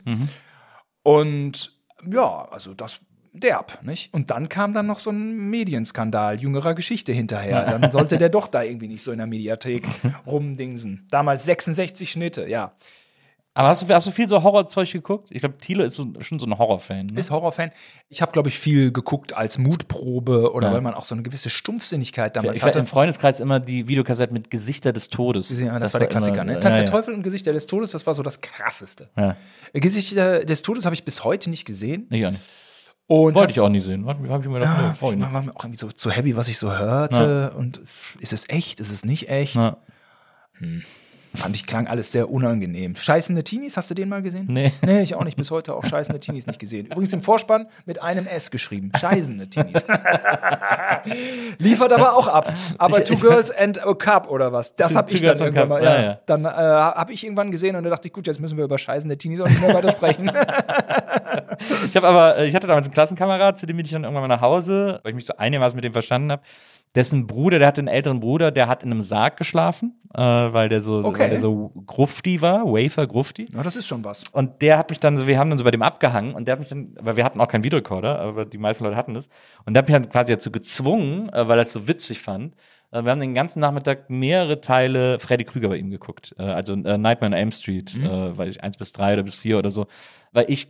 [1.01, 1.75] Und
[2.07, 2.99] ja, also das
[3.33, 4.13] derb, nicht?
[4.13, 7.65] Und dann kam dann noch so ein Medienskandal jüngerer Geschichte hinterher.
[7.65, 9.83] Dann sollte der doch da irgendwie nicht so in der Mediathek
[10.27, 11.07] rumdingsen.
[11.09, 12.73] Damals 66 Schnitte, ja.
[13.55, 15.29] Aber hast du, hast du viel so Horrorzeug geguckt?
[15.31, 17.07] Ich glaube, Thiele ist so, schon so ein Horrorfan.
[17.07, 17.19] Ne?
[17.19, 17.71] Ist Horrorfan.
[18.07, 20.73] Ich habe, glaube ich, viel geguckt als Mutprobe oder Ja.
[20.73, 22.79] weil man auch so eine gewisse Stumpfsinnigkeit Ich, damals ich hatte hatte.
[22.79, 25.49] im Freundeskreis immer die Videokassetten mit Gesichter des Todes.
[25.59, 26.59] Ja, das, war der Klassiker, immer, ne?
[26.59, 26.91] Tanz ja, der.
[26.91, 29.09] Teufel und Gesichter des Todes, das war so das krasseste.
[29.17, 29.35] Ja.
[29.73, 32.05] Gesichter des Todes habe ich bis heute nicht gesehen.
[32.09, 32.43] Nee, ja nicht.
[33.07, 34.05] Und Wollte ich auch nie sehen.
[34.05, 36.59] Habe ich mir gedacht, Ja, ich war mir auch irgendwie so zu heavy, was ich
[36.59, 37.51] so hörte.
[37.57, 37.81] Und
[38.19, 38.79] ist es echt?
[38.79, 39.55] Ist es nicht echt?
[39.55, 39.77] Ja.
[41.35, 42.95] Fand ich, klang alles sehr unangenehm.
[42.95, 44.47] Scheißende Teenies, hast du den mal gesehen?
[44.49, 44.73] Nee.
[44.81, 45.37] Nee, ich auch nicht.
[45.37, 46.87] Bis heute auch Scheißende Teenies nicht gesehen.
[46.87, 48.91] Übrigens im Vorspann mit einem S geschrieben.
[48.99, 49.85] Scheißende Teenies.
[51.59, 52.51] Liefert aber auch ab.
[52.77, 54.75] Aber Ich- Two ich- Girls and a Cup oder was?
[54.75, 55.83] Das habe ich dann irgendwann mal.
[55.83, 56.19] Ja, ja, ja.
[56.25, 58.77] Dann äh, habe ich irgendwann gesehen und da dachte ich, gut, jetzt müssen wir über
[58.77, 60.31] Scheißende Teenies auch nicht mehr weiter sprechen.
[61.87, 64.21] Ich habe aber, äh, ich hatte damals einen Klassenkamerad, zu dem bin ich dann irgendwann
[64.23, 66.41] mal nach Hause, weil ich mich so einigermaßen mit dem verstanden habe.
[66.95, 70.69] Dessen Bruder, der hatte einen älteren Bruder, der hat in einem Sarg geschlafen, äh, weil
[70.69, 71.19] der so, Okay.
[71.21, 73.47] weil der so grufti war, Wafer grufti.
[73.51, 74.23] Na, das ist schon was.
[74.31, 76.53] Und der hat mich dann, so, wir haben dann so bei dem abgehangen und der
[76.53, 79.29] hat mich dann, weil wir hatten auch keinen Videorekorder, aber die meisten Leute hatten das.
[79.65, 82.55] Und der hat mich dann quasi dazu gezwungen, äh, weil er es so witzig fand.
[82.91, 86.33] Äh, wir haben den ganzen Nachmittag mehrere Teile Freddy Krüger bei ihm geguckt.
[86.39, 89.35] Äh, also äh, Nightmare on Elm Street, äh, weil ich eins bis drei oder bis
[89.35, 89.85] vier oder so.
[90.31, 90.69] Weil ich,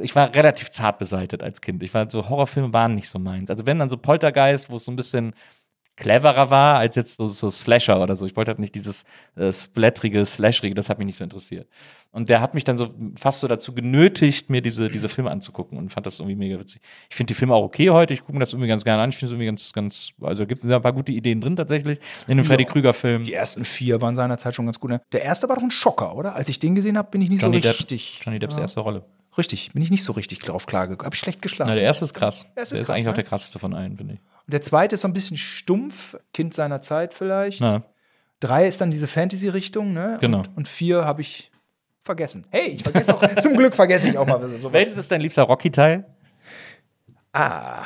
[0.00, 1.82] ich war relativ zart beseitet als Kind.
[1.82, 3.50] Ich war so, Horrorfilme waren nicht so meins.
[3.50, 5.34] Also wenn dann so Poltergeist, wo es so ein bisschen
[5.98, 8.24] cleverer war als jetzt so, so Slasher oder so.
[8.24, 9.04] Ich wollte halt nicht dieses
[9.36, 11.68] äh, splatterige, slasherige, das hat mich nicht so interessiert.
[12.10, 15.76] Und der hat mich dann so fast so dazu genötigt, mir diese, diese Filme anzugucken
[15.76, 16.80] und fand das irgendwie mega witzig.
[17.10, 19.10] Ich finde die Filme auch okay heute, ich gucke mir das irgendwie ganz gerne an.
[19.10, 21.98] Ich finde es irgendwie ganz, ganz, also gibt es ein paar gute Ideen drin tatsächlich
[22.26, 23.24] in dem Freddy Krüger-Film.
[23.24, 24.90] Die ersten vier waren seinerzeit schon ganz gut.
[24.90, 25.00] Ne?
[25.12, 26.34] Der erste war doch ein Schocker, oder?
[26.34, 28.20] Als ich den gesehen habe, bin ich nicht Johnny so Depp, richtig.
[28.24, 29.04] Johnny Depps erste Rolle.
[29.38, 31.06] Richtig, bin ich nicht so richtig drauf klargekommen.
[31.06, 31.70] Hab ich schlecht geschlafen.
[31.70, 32.46] Na, der erste ist krass.
[32.56, 33.10] Der ist ist krass, eigentlich ne?
[33.10, 34.20] auch der krasseste von allen, finde ich.
[34.20, 37.60] Und der zweite ist so ein bisschen stumpf, Kind seiner Zeit vielleicht.
[37.60, 37.84] Na,
[38.40, 40.18] Drei ist dann diese Fantasy-Richtung, ne?
[40.20, 40.38] Genau.
[40.38, 41.50] Und, und vier habe ich
[42.04, 42.46] vergessen.
[42.50, 44.72] Hey, ich vergesse auch, zum Glück vergesse ich auch mal sowas.
[44.72, 46.06] welches ist dein liebster Rocky-Teil?
[47.32, 47.84] Ah,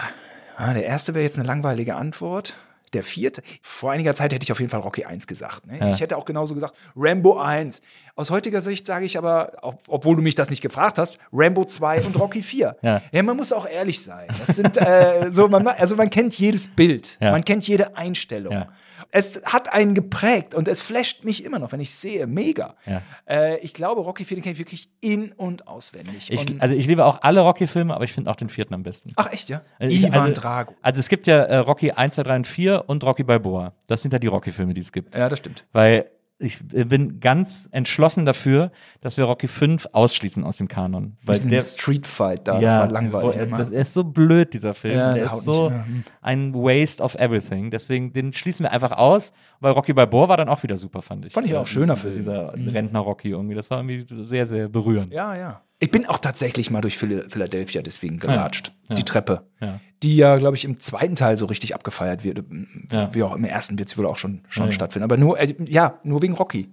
[0.59, 2.55] der erste wäre jetzt eine langweilige Antwort.
[2.93, 5.67] Der vierte, vor einiger Zeit hätte ich auf jeden Fall Rocky 1 gesagt.
[5.67, 5.79] Ne?
[5.79, 5.93] Ja.
[5.93, 7.81] Ich hätte auch genauso gesagt, Rambo 1.
[8.17, 11.65] Aus heutiger Sicht sage ich aber, ob, obwohl du mich das nicht gefragt hast, Rambo
[11.65, 12.77] 2 und Rocky 4.
[12.83, 13.01] Ja.
[13.23, 14.27] man muss auch ehrlich sein.
[14.39, 17.31] Das sind äh, so, man, also man kennt jedes Bild, Ja.
[17.31, 18.67] man kennt jede Einstellung.
[19.15, 22.27] Es hat einen geprägt und es flasht mich immer noch, wenn ich sehe.
[22.27, 22.77] Mega.
[22.87, 23.03] Ja.
[23.29, 26.31] Äh, ich glaube, Rocky 4 den kenne ich wirklich in- und auswendig.
[26.31, 28.83] Ich, und, also ich liebe auch alle Rocky-Filme, aber ich finde auch den vierten am
[28.83, 29.13] besten.
[29.17, 29.61] ach, echt, ja?
[29.79, 30.75] Also ich- Ivan also, Drago.
[30.81, 33.75] Also es gibt ja äh, Rocky 1, 2, 3 und 4 und Rocky Balboa.
[33.87, 35.15] Das sind ja die Rocky-Filme, die es gibt.
[35.15, 35.67] Ja, das stimmt.
[35.73, 36.07] Weil
[36.43, 41.17] ich äh, bin ganz entschlossen dafür, dass wir Rocky 5 ausschließen aus dem Kanon.
[41.25, 43.37] Weil der, Street Fight da, ja, das war langweilig.
[43.37, 43.59] Das, immer.
[43.59, 44.97] das ist so blöd, dieser Film.
[44.97, 45.85] Ja, der ist so ja.
[46.21, 47.71] Ein Waste of everything.
[47.71, 51.27] Deswegen, den schließen wir einfach aus, weil Rocky Balboa war dann auch wieder super, fand
[51.27, 51.33] ich.
[51.33, 52.65] Fand ich auch Äh, schöner dieser, Film.
[52.65, 53.55] Dieser Rentner-Rocky irgendwie.
[53.55, 55.13] Das war irgendwie sehr, sehr berührend.
[55.13, 55.63] ja, ja.
[55.83, 58.73] Ich bin auch tatsächlich mal durch Phil- Philadelphia deswegen gelatscht.
[58.89, 58.95] Ja.
[58.95, 59.49] Die Treppe.
[59.61, 59.81] Ja.
[60.05, 62.45] Die ja, glaube ich, im zweiten Teil so richtig abgefeiert wird.
[62.93, 63.13] Ja.
[63.13, 64.73] Wie auch im ersten wird es wohl auch schon, schon Ja, ja.
[64.73, 65.03] stattfinden.
[65.05, 66.69] Aber nur, äh, ja, nur wegen Rocky.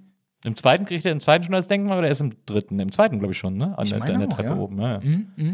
[0.46, 2.80] Im zweiten kriegt er im zweiten schon das Denkmal oder erst im dritten?
[2.80, 3.76] Im zweiten, glaube ich, schon, ne?
[3.78, 4.56] An, Ich der, an der auch, Treppe ja.
[4.58, 4.80] oben.
[4.80, 5.54] Ja, ja.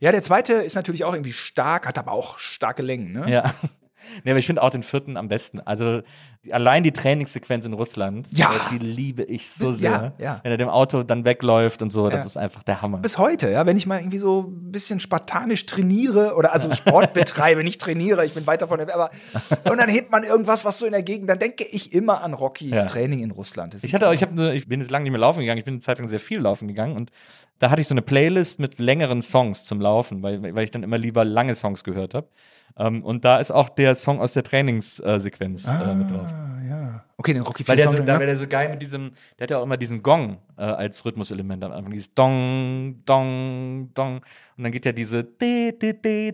[0.00, 3.12] Ja, der zweite ist natürlich auch irgendwie stark, hat aber auch starke Längen.
[3.12, 3.30] Ne?
[3.30, 3.54] Ja.
[4.24, 5.60] Nee, aber ich finde auch den vierten am besten.
[5.60, 6.02] Also
[6.44, 8.50] die, allein die Trainingssequenz in Russland, Ja.
[8.52, 10.12] äh, die liebe ich so Ja, sehr.
[10.18, 10.40] ja.
[10.42, 12.26] Wenn er dem Auto dann wegläuft und so, das Ja.
[12.26, 12.98] ist einfach der Hammer.
[12.98, 17.12] Bis heute, ja, wenn ich mal irgendwie so ein bisschen spartanisch trainiere oder also Sport
[17.14, 19.10] betreibe, nicht trainiere, ich bin weit davon aber
[19.70, 22.32] und dann hebt man irgendwas, was so in der Gegend, dann denke ich immer an
[22.34, 22.84] Rockys Ja.
[22.86, 23.74] Training in Russland.
[23.74, 25.58] Das Ich ist- hatte auch, ich, ne- ich bin jetzt lange nicht mehr laufen gegangen,
[25.58, 27.10] ich bin eine Zeit lang sehr viel laufen gegangen und
[27.58, 30.82] da hatte ich so eine Playlist mit längeren Songs zum Laufen, weil, weil ich dann
[30.82, 32.26] immer lieber lange Songs gehört habe.
[32.76, 36.26] Ähm, und da ist auch der Song aus der Trainingssequenz äh, mit drauf.
[36.32, 37.04] Ah, ja.
[37.16, 38.18] Okay, den Rocky Weil der, so, da, ne?
[38.18, 41.04] weil der so geil mit diesem, der hat ja auch immer diesen Gong äh, als
[41.04, 41.92] Rhythmuselement am Anfang.
[41.92, 44.16] Dieses Dong, Dong, Dong.
[44.56, 46.32] Und dann geht ja diese, di, di, di,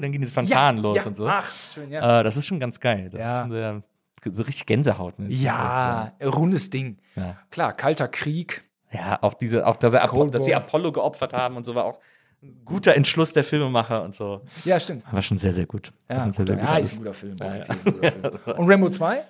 [0.00, 1.06] dann gehen diese Fanfaren los ja.
[1.06, 1.26] und so.
[1.26, 2.20] Ach, schön, ja.
[2.20, 3.08] Äh, das ist schon ganz geil.
[3.10, 3.34] Das Ja.
[3.34, 3.82] ist schon sehr,
[4.30, 5.18] so richtig Gänsehaut.
[5.18, 5.28] Ne?
[5.30, 6.98] Ja, rundes Ding.
[7.16, 7.38] Ja.
[7.50, 8.64] Klar, kalter Krieg.
[8.92, 10.54] Ja, auch diese, auch dass, er Apo Cold dass sie.
[10.54, 11.98] Apollo geopfert haben und so war auch
[12.64, 14.42] guter Entschluss der Filmemacher und so.
[14.64, 15.04] Ja, stimmt.
[15.12, 15.92] War schon sehr, sehr gut.
[16.10, 16.92] Ja, sehr, sehr gut ja ist alles.
[16.92, 17.36] ein guter Film.
[17.38, 17.62] Ja, ja.
[17.62, 18.56] IV ist ein guter Film.
[18.58, 19.24] Und Rambo 2?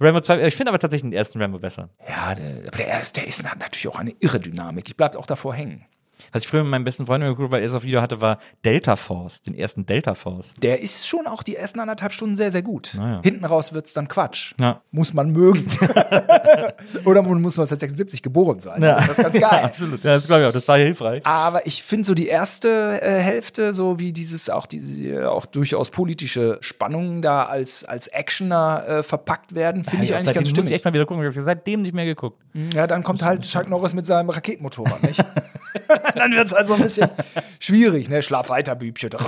[0.00, 1.90] Rambo 2, ich finde aber tatsächlich den ersten Rambo besser.
[2.08, 4.88] Ja, der, aber der, ist, der ist natürlich auch eine irre Dynamik.
[4.88, 5.84] Ich bleib auch davor hängen.
[6.32, 8.38] Was ich früher mit meinem besten Freund geguckt, weil er es auf Video hatte, war
[8.64, 10.54] Delta Force, den ersten Delta Force.
[10.62, 12.92] Der ist schon auch die ersten anderthalb Stunden sehr, sehr gut.
[12.96, 13.20] Naja.
[13.22, 14.54] Hinten raus wird's dann Quatsch.
[14.60, 14.80] Ja.
[14.90, 15.66] Muss man mögen.
[17.04, 18.80] Oder man muss 1976 geboren sein.
[18.80, 19.60] Das ist ganz geil.
[19.64, 20.02] absolut.
[20.04, 21.24] Ja, das glaube ich auch, das war hilfreich.
[21.26, 25.90] Aber ich finde so die erste äh, Hälfte, so wie dieses auch diese auch durchaus
[25.90, 30.48] politische Spannungen da als als Actioner äh, verpackt werden, finde ich Ja, eigentlich ganz muss
[30.48, 30.74] ich stimmig.
[30.74, 32.40] echt mal wieder gucken, ich habe seitdem nicht mehr geguckt.
[32.74, 35.24] Ja, dann kommt halt Chuck Norris mit seinem Raketenmotorrad, nicht?
[36.14, 37.08] dann wird's also ein bisschen
[37.58, 38.22] schwierig, ne?
[38.22, 39.10] Schlaf weiter, Bübchen.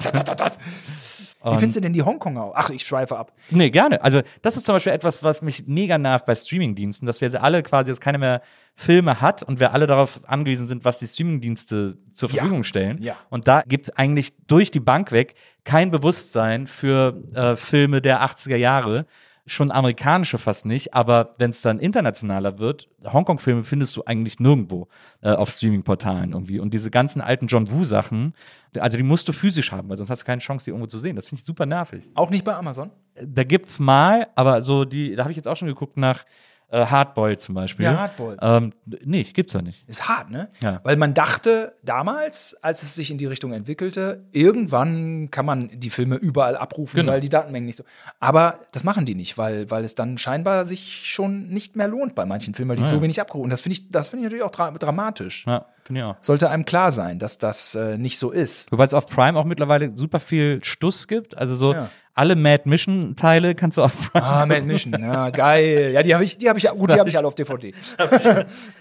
[1.44, 2.52] Wie findest du denn die Hongkonger?
[2.55, 3.32] Ach, ich schweife ab.
[3.51, 4.02] Nee, gerne.
[4.05, 7.64] Also, das ist zum Beispiel etwas, was mich mega nervt bei Streamingdiensten, dass wir alle
[7.64, 8.43] quasi jetzt keine mehr
[8.77, 12.36] Filme hat und wir alle darauf angewiesen sind, was die Streamingdienste zur Ja.
[12.36, 13.02] Verfügung stellen.
[13.02, 13.16] Ja.
[13.28, 18.23] Und da gibt es eigentlich durch die Bank weg kein Bewusstsein für äh, Filme der
[18.23, 19.06] 80er Jahre.
[19.47, 24.89] Schon amerikanische fast nicht, aber wenn es dann internationaler wird, Hongkong-Filme findest du eigentlich nirgendwo
[25.20, 26.60] äh, auf Streaming-Portalen irgendwie.
[26.60, 28.35] Und diese ganzen alten John Woo-Sachen,
[28.78, 30.98] also die musst du physisch haben, weil sonst hast du keine Chance, die irgendwo zu
[30.98, 31.16] sehen.
[31.16, 32.09] Das finde ich super nervig.
[32.14, 32.90] Auch nicht bei Amazon?
[33.14, 36.24] Da gibt's mal, aber so die, da habe ich jetzt auch schon geguckt nach
[36.72, 37.84] äh, Hardboiled zum Beispiel.
[37.84, 38.38] Ja, Hardboiled.
[38.42, 38.72] Ähm,
[39.04, 39.84] nee, gibt's da nicht.
[39.88, 40.48] Ist hart, ne?
[40.60, 40.80] Ja.
[40.82, 45.90] Weil man dachte damals, als es sich in die Richtung entwickelte, irgendwann kann man die
[45.90, 47.12] Filme überall abrufen, Genau.
[47.12, 47.84] weil die Datenmengen nicht so.
[48.20, 52.14] Aber das machen die nicht, weil, weil es dann scheinbar sich schon nicht mehr lohnt
[52.14, 53.02] bei manchen Filmen, weil die Ah, so ja.
[53.02, 53.44] wenig abgerufen.
[53.44, 55.44] Und das finde ich, das finde ich natürlich auch dra dramatisch.
[55.46, 56.16] Ja, finde ich auch.
[56.20, 58.70] Sollte einem klar sein, dass das äh, nicht so ist.
[58.72, 61.36] Wobei es auf Prime auch mittlerweile super viel Stuss gibt.
[61.36, 61.90] Also so Ja.
[62.14, 64.24] Alle Mad Mission Teile kannst du auf Prime.
[64.24, 65.93] Ah, Mad Mission, ja, geil.
[65.94, 67.72] Ja, die habe ich, die habe ich, gut, die habe ich alle auf DVD.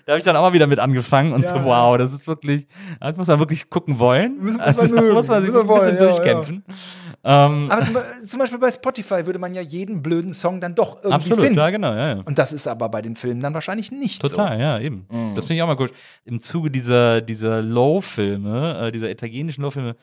[0.06, 1.50] Da habe ich dann auch mal wieder mit angefangen und Ja.
[1.50, 2.68] so, wow, das ist wirklich,
[3.00, 4.38] das muss man wirklich gucken wollen.
[4.44, 6.64] Muss- muss also, man muss man sich ein bisschen ja, durchkämpfen.
[7.24, 7.96] Ähm, Aber zum,
[8.26, 11.60] zum Beispiel bei Spotify würde man ja jeden blöden Song dann doch irgendwie absolut, finden.
[11.60, 12.22] ja, genau, ja, ja.
[12.26, 14.62] Und das ist aber bei den Filmen dann wahrscheinlich nicht Total, so.
[14.62, 15.06] ja, eben.
[15.10, 15.36] Mhm.
[15.36, 15.94] Das finde ich auch mal gut.
[16.26, 19.96] Im Zuge dieser, dieser Low-Filme, äh, dieser italienischen Low-Filme,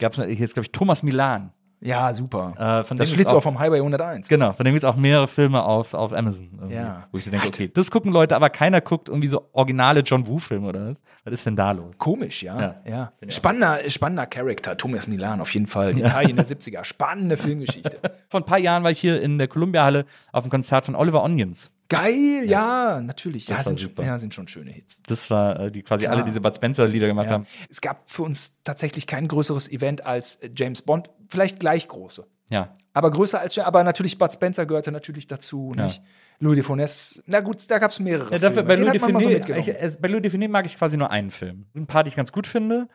[0.00, 1.52] gab es, hier ist, glaube ich, Thomas Milan.
[1.80, 2.54] Ja, super.
[2.80, 4.26] Äh, von das Schlitzohr auch- vom Highway 101.
[4.28, 6.68] Genau, von dem gibt es auch mehrere Filme auf, auf Amazon.
[6.70, 7.06] Ja.
[7.12, 10.26] Wo ich so denke, okay, das gucken Leute, aber keiner guckt irgendwie so originale John
[10.26, 11.02] Woo-Filme oder was?
[11.24, 11.96] Was ist denn da los?
[11.98, 12.60] Komisch, ja.
[12.60, 12.74] Ja.
[12.84, 13.12] ja.
[13.30, 15.96] Spannender, spannender Charakter, Thomas Milan auf jeden Fall.
[15.98, 16.84] Italien der 70er.
[16.84, 17.98] Spannende Filmgeschichte.
[18.28, 21.22] Vor ein paar Jahren war ich hier in der Columbia-Halle auf einem Konzert von Oliver
[21.22, 21.72] Onions.
[21.90, 23.46] Geil, ja, natürlich.
[23.46, 24.04] Das ja, war sind, super.
[24.04, 25.00] ja, sind schon schöne Hits.
[25.06, 26.16] Das war, äh, die quasi Klar.
[26.16, 27.32] alle diese Bud Spencer-Lieder gemacht Ja.
[27.32, 27.46] haben.
[27.70, 31.08] Es gab für uns tatsächlich kein größeres Event als äh, James Bond.
[31.28, 32.26] Vielleicht gleich große.
[32.50, 32.74] Ja.
[32.94, 35.84] Aber größer als, aber natürlich Bud Spencer gehörte natürlich dazu, Ja.
[35.84, 36.02] nicht?
[36.40, 38.30] Louis de Funès, na gut, da gab es mehrere.
[38.32, 38.68] Ja, dafür, Filme.
[38.68, 41.66] bei, Louis man mal so äh, bei Louis mag ich quasi nur einen Film.
[41.74, 42.88] Ein paar, die ich ganz gut finde.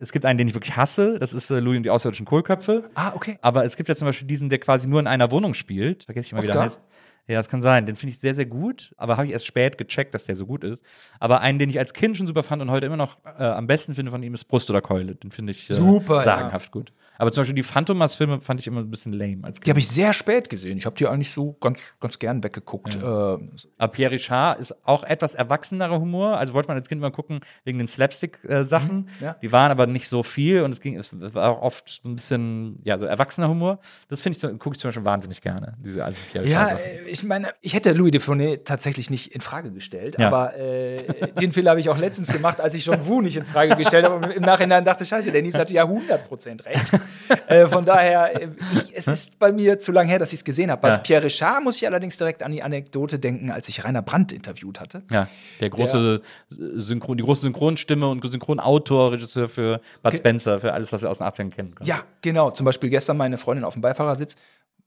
[0.00, 1.18] Es gibt einen, den ich wirklich hasse.
[1.18, 2.90] Das ist äh, Louis und die außerirdischen Kohlköpfe.
[2.94, 3.38] ah, okay.
[3.40, 6.04] Aber es gibt ja zum Beispiel diesen, der quasi nur in einer Wohnung spielt.
[6.04, 6.64] Vergesse ich mal, wie der Oscar?
[6.64, 6.82] heißt.
[7.28, 7.84] Ja, das kann sein.
[7.84, 8.94] Den finde ich sehr, sehr gut.
[8.96, 10.84] Aber habe ich erst spät gecheckt, dass der so gut ist.
[11.20, 13.66] Aber einen, den ich als Kind schon super fand und heute immer noch äh, am
[13.66, 15.14] besten finde von ihm, ist Brust oder Keule.
[15.14, 16.22] Den finde ich äh, Super, ja.
[16.22, 16.92] sagenhaft gut.
[17.18, 19.88] Aber zum Beispiel die Phantomas-Filme fand ich immer ein bisschen lame als Die habe ich
[19.88, 20.78] sehr spät gesehen.
[20.78, 22.94] Ich habe die eigentlich so ganz, ganz gern weggeguckt.
[22.96, 26.38] Äh, Aber Pierre Richard ist auch etwas erwachsenerer Humor.
[26.38, 28.96] Also wollte man als Kind mal gucken wegen den Slapstick-Sachen.
[28.96, 29.36] Mhm, ja.
[29.42, 32.16] Die waren aber nicht so viel und es ging, es war auch oft so ein
[32.16, 33.80] bisschen, ja, so erwachsener Humor.
[34.08, 35.74] Das finde ich, gucke ich zum Beispiel wahnsinnig gerne.
[35.80, 36.84] Diese alten Pierre ja, Richard-Sachen.
[37.06, 40.28] äh, ich meine, ich hätte Louis de Funès tatsächlich nicht in Frage gestellt, Ja.
[40.28, 40.96] aber äh,
[41.40, 44.04] den Fehler habe ich auch letztens gemacht, als ich John Woo nicht in Frage gestellt
[44.04, 46.84] habe und im Nachhinein dachte, scheiße, der Nils hatte ja 100% recht.
[47.46, 50.44] äh, von daher, äh, ich, es ist bei mir zu lange her, dass ich es
[50.44, 50.82] gesehen habe.
[50.82, 50.98] Bei Ja.
[50.98, 54.80] Pierre Richard muss ich allerdings direkt an die Anekdote denken, als ich Rainer Brandt interviewt
[54.80, 55.02] hatte.
[55.10, 55.28] Ja,
[55.60, 61.02] der große Synchron, die große Synchronstimme und Synchronautor, Regisseur für Bud Spencer, für alles, was
[61.02, 61.74] wir aus den 80ern kennen.
[61.82, 62.50] Ja, genau.
[62.50, 64.36] Zum Beispiel gestern meine Freundin auf dem Beifahrersitz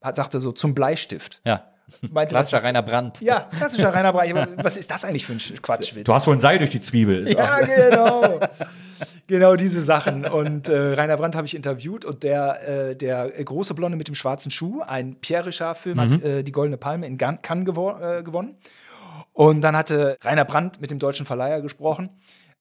[0.01, 1.41] hat, sagte so zum Bleistift.
[1.45, 1.65] Ja.
[2.11, 3.21] Meinte, Klassischer ist- Rainer Brandt.
[3.21, 4.63] Ja, klassischer Rainer Brandt.
[4.63, 6.05] Was ist das eigentlich für ein Sch- Quatschwitz?
[6.05, 7.29] Du hast wohl ein Seil durch die Zwiebel.
[7.31, 8.39] Ja, genau.
[9.27, 10.25] genau diese Sachen.
[10.25, 14.15] Und äh, Rainer Brandt habe ich interviewt und der, äh, der große Blonde mit dem
[14.15, 16.01] schwarzen Schuh, ein Pierre Richard-Film, Mhm.
[16.01, 18.55] hat äh, die Goldene Palme in Cannes gewo äh, gewonnen.
[19.33, 22.09] Und dann hatte Rainer Brandt mit dem deutschen Verleiher gesprochen.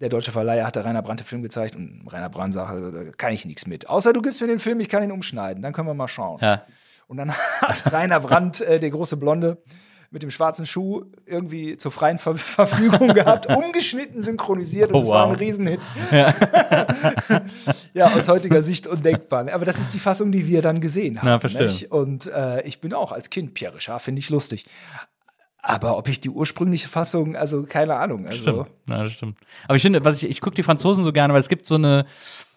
[0.00, 3.32] Der deutsche Verleiher hatte Rainer Brandt den Film gezeigt und Rainer Brandt sagte, da kann
[3.32, 3.88] ich nichts mit.
[3.88, 5.62] Außer du gibst mir den Film, ich kann ihn umschneiden.
[5.62, 6.38] Dann können wir mal schauen.
[6.40, 6.62] Ja.
[7.10, 9.58] Und dann hat Rainer Brandt, äh, der große Blonde,
[10.12, 15.08] mit dem schwarzen Schuh irgendwie zur freien Ver Verfügung gehabt, umgeschnitten, synchronisiert und Oh, es
[15.08, 15.32] war wow.
[15.32, 15.80] ein Riesenhit.
[17.94, 18.12] Ja.
[18.14, 19.52] aus heutiger Sicht undenkbar.
[19.52, 21.26] Aber das ist die Fassung, die wir dann gesehen haben.
[21.28, 21.88] Na, verstehe.
[21.88, 24.66] Und äh, ich bin auch als Kind Pierre Richard, finde ich lustig.
[25.62, 28.26] Aber ob ich die ursprüngliche Fassung, also keine Ahnung.
[28.26, 28.66] Also, Stimmt.
[28.88, 29.38] Ja, das stimmt.
[29.64, 31.74] Aber ich finde, was ich, ich gucke die Franzosen so gerne, weil es gibt so
[31.74, 32.06] eine,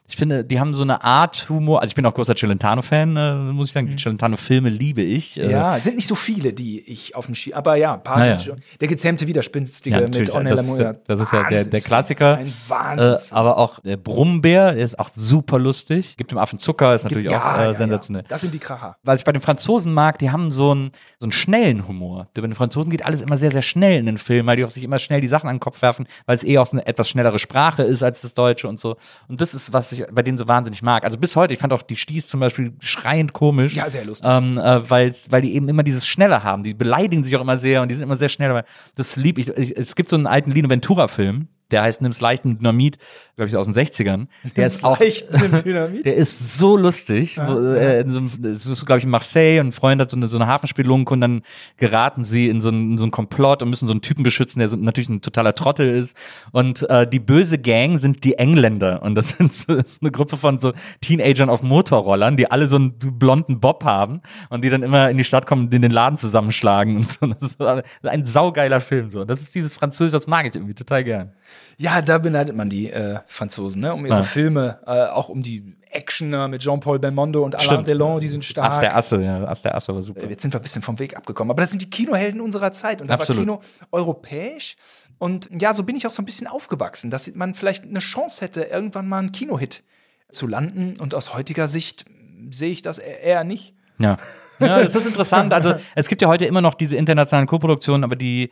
[0.07, 1.81] ich finde, die haben so eine Art Humor.
[1.81, 3.87] Also ich bin auch großer Celentano-Fan, äh, muss ich sagen.
[3.87, 5.39] Die Celentano-Filme liebe ich.
[5.39, 5.51] Äh, Mhm.
[5.51, 8.37] Ja, sind nicht so viele, die ich auf dem Ski, aber ja, ein paar Naja.
[8.37, 8.59] sind schon.
[8.81, 10.29] Der gezähmte Widerspinstige Ja, mit.
[10.29, 10.95] Ornella Das, ist- Mujer.
[11.07, 11.81] das ist ja der, der.
[11.81, 12.37] Klassiker.
[12.37, 13.15] Ein Äh, Wahnsinn.
[13.31, 16.15] aber auch der Brummbär, der ist auch super lustig.
[16.17, 18.23] Gibt dem Affen Zucker, ist natürlich auch äh, sensationell.
[18.27, 18.97] Das sind die Kracher.
[19.03, 22.27] Was ich bei den Franzosen mag, die haben so einen, so einen schnellen Humor.
[22.33, 24.69] Bei den Franzosen geht alles immer sehr, sehr schnell in den Film, weil die auch
[24.69, 26.85] sich immer schnell die Sachen an den Kopf werfen, weil es eh auch so eine
[26.87, 28.97] etwas schnellere Sprache ist als das Deutsche und so.
[29.27, 31.03] Und das ist, was ich bei denen so wahnsinnig mag.
[31.03, 33.75] Also bis heute, ich fand auch die Sties zum Beispiel schreiend komisch.
[33.75, 34.29] Ja, sehr lustig.
[34.29, 36.63] Ähm, äh, weil's, weil die eben immer dieses Schnelle haben.
[36.63, 38.49] Die beleidigen sich auch immer sehr und die sind immer sehr schnell.
[38.49, 38.65] Aber
[38.95, 39.49] das lieb ich.
[39.49, 39.75] ich.
[39.77, 42.99] Es gibt so einen alten Lino Ventura-Film, Der heißt Nimm's leicht mit Dynamit,
[43.35, 44.27] glaube ich, aus den 60ern.
[44.55, 46.05] Der ist auch, Leicht mit Dynamit?
[46.05, 47.37] der ist so lustig.
[47.37, 50.17] Wo, äh, in so, es ist, glaube ich, in Marseille und ein Freund hat so
[50.17, 51.41] eine, so eine Hafenspielung und dann
[51.77, 54.59] geraten sie in so, einen, in so einen Komplott und müssen so einen Typen beschützen,
[54.59, 56.15] der so, natürlich ein totaler Trottel ist.
[56.51, 59.01] Und äh, die böse Gang sind die Engländer.
[59.01, 62.69] Und das, sind so, das ist eine Gruppe von so Teenagern auf Motorrollern, die alle
[62.69, 65.91] so einen blonden Bob haben und die dann immer in die Stadt kommen und den
[65.91, 67.25] Laden zusammenschlagen und so.
[67.25, 67.61] Das ist
[68.03, 69.09] ein saugeiler Film.
[69.09, 69.25] So.
[69.25, 71.31] Das ist dieses Französisch, das mag ich irgendwie total gern.
[71.77, 73.93] Ja, da beneidet man die äh, Franzosen, ne?
[73.93, 74.23] Um ihre Ja.
[74.23, 77.87] Filme, äh, auch um die Actioner mit Jean-Paul Belmondo und Alain Stimmt.
[77.87, 78.67] Delon, die sind stark.
[78.67, 80.23] Ass der Asse, ja, Ass der Asse war super.
[80.23, 81.51] Äh, Jetzt sind wir ein bisschen vom Weg abgekommen.
[81.51, 83.01] Aber das sind die Kinohelden unserer Zeit.
[83.01, 83.47] Und da Absolut.
[83.47, 83.61] war Kino
[83.91, 84.75] europäisch.
[85.19, 88.41] Und ja, so bin ich auch so ein bisschen aufgewachsen, dass man vielleicht eine Chance
[88.43, 89.83] hätte, irgendwann mal einen Kinohit
[90.31, 90.95] zu landen.
[90.99, 92.05] Und aus heutiger Sicht
[92.49, 93.75] sehe ich das e- eher nicht.
[93.99, 94.17] Ja.
[94.59, 95.51] Ja, das ist interessant.
[95.53, 98.51] Also es gibt ja heute immer noch diese internationalen Koproduktionen, aber die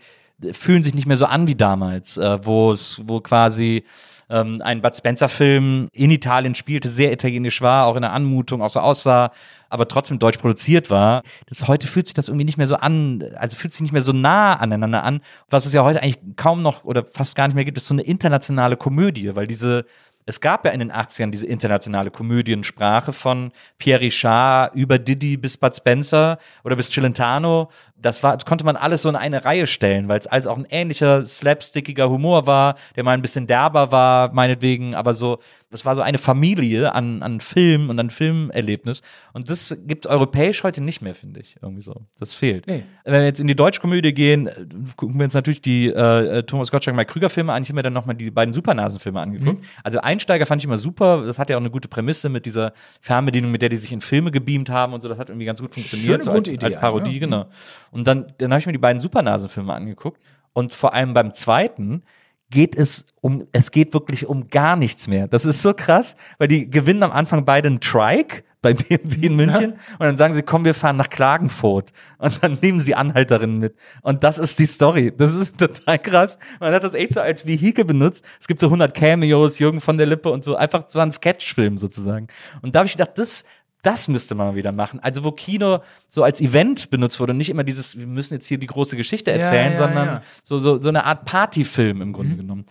[0.51, 3.83] fühlen sich nicht mehr so an wie damals, äh, wo es, wo quasi
[4.29, 8.69] ähm, ein Bud Spencer-Film in Italien spielte, sehr italienisch war, auch in der Anmutung, auch
[8.69, 9.31] so aussah,
[9.69, 11.21] aber trotzdem deutsch produziert war.
[11.47, 14.01] Das, heute fühlt sich das irgendwie nicht mehr so an, also fühlt sich nicht mehr
[14.01, 15.21] so nah aneinander an.
[15.49, 17.93] Was es ja heute eigentlich kaum noch oder fast gar nicht mehr gibt, ist so
[17.93, 19.85] eine internationale Komödie, weil diese
[20.25, 25.57] es gab ja in den 80ern diese internationale Komödiensprache von Pierre Richard über Didi bis
[25.57, 27.69] Bud Spencer oder bis Celentano.
[28.01, 30.57] Das war, das konnte man alles so in eine Reihe stellen, weil es alles auch
[30.57, 35.39] ein ähnlicher slapstickiger Humor war, der mal ein bisschen derber war, meinetwegen, aber so,
[35.71, 39.01] das war so eine Familie an, an Film und an Filmerlebnis.
[39.31, 42.01] Und das gibt europäisch heute nicht mehr, finde ich, irgendwie so.
[42.19, 42.67] Das fehlt.
[42.67, 42.83] Nee.
[43.05, 44.49] Wenn wir jetzt in die Deutschkomödie gehen,
[44.97, 47.63] gucken wir uns natürlich die äh, Thomas Gottschalk, Mike Krüger Filme an.
[47.63, 49.63] Ich habe mir dann nochmal die beiden Supernasen-Filme angeguckt.
[49.81, 51.25] Also Einsteiger fand ich immer super.
[51.25, 54.01] Das hat ja auch eine gute Prämisse mit dieser Fernbedienung, mit der die sich in
[54.01, 55.07] Filme gebeamt haben und so.
[55.07, 56.23] Das hat irgendwie ganz gut funktioniert.
[56.23, 57.19] Schöne so als, als Parodie, ja.
[57.19, 57.45] genau.
[57.91, 60.21] Und dann, dann habe ich mir die beiden Supernasen-Filme angeguckt.
[60.53, 62.03] Und vor allem beim zweiten
[62.49, 65.27] geht es um, es geht wirklich um gar nichts mehr.
[65.27, 69.35] Das ist so krass, weil die gewinnen am Anfang beide einen Trike bei BMW in
[69.35, 73.57] München und dann sagen sie, komm, wir fahren nach Klagenfurt und dann nehmen sie Anhalterinnen
[73.57, 73.75] mit.
[74.01, 75.11] Und das ist die Story.
[75.15, 76.37] Das ist total krass.
[76.59, 78.25] Man hat das echt so als Vehikel benutzt.
[78.39, 80.55] Es gibt so 100 Cameos, Jürgen von der Lippe und so.
[80.55, 82.27] Einfach so ein Sketchfilm sozusagen.
[82.61, 83.45] Und da habe ich gedacht, das,
[83.81, 84.99] das müsste man mal wieder machen.
[84.99, 88.47] Also wo Kino so als Event benutzt wurde und nicht immer dieses, wir müssen jetzt
[88.47, 90.21] hier die große Geschichte erzählen, ja, sondern ja.
[90.43, 92.65] So, so, so eine Art Partyfilm im Grunde genommen.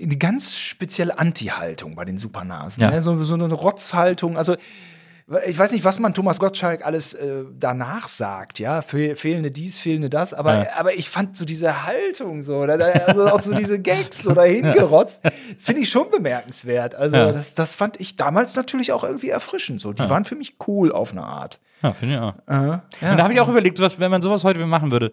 [0.00, 2.82] Eine ganz spezielle Anti-Haltung bei den Supernasen.
[2.82, 2.90] Ja.
[2.90, 3.02] Ne?
[3.02, 4.36] So, so eine Rotzhaltung.
[4.36, 4.56] Also,
[5.46, 9.76] ich weiß nicht, was man Thomas Gottschalk alles äh, danach sagt, ja, Fe fehlende dies,
[9.78, 10.66] fehlende das, aber, Ja.
[10.76, 14.62] aber ich fand so diese Haltung so, oder, also auch so diese Gags so dahin
[14.72, 15.22] gerotzt,
[15.58, 16.94] finde ich schon bemerkenswert.
[16.94, 17.32] Also Ja.
[17.32, 19.92] das, das fand ich damals natürlich auch irgendwie erfrischend so.
[19.92, 21.58] Die waren für mich cool auf eine Art.
[21.82, 22.34] Ja, finde ich auch.
[22.48, 22.82] Ja.
[23.00, 25.12] Und da habe ich auch überlegt, was, wenn man sowas heute machen würde.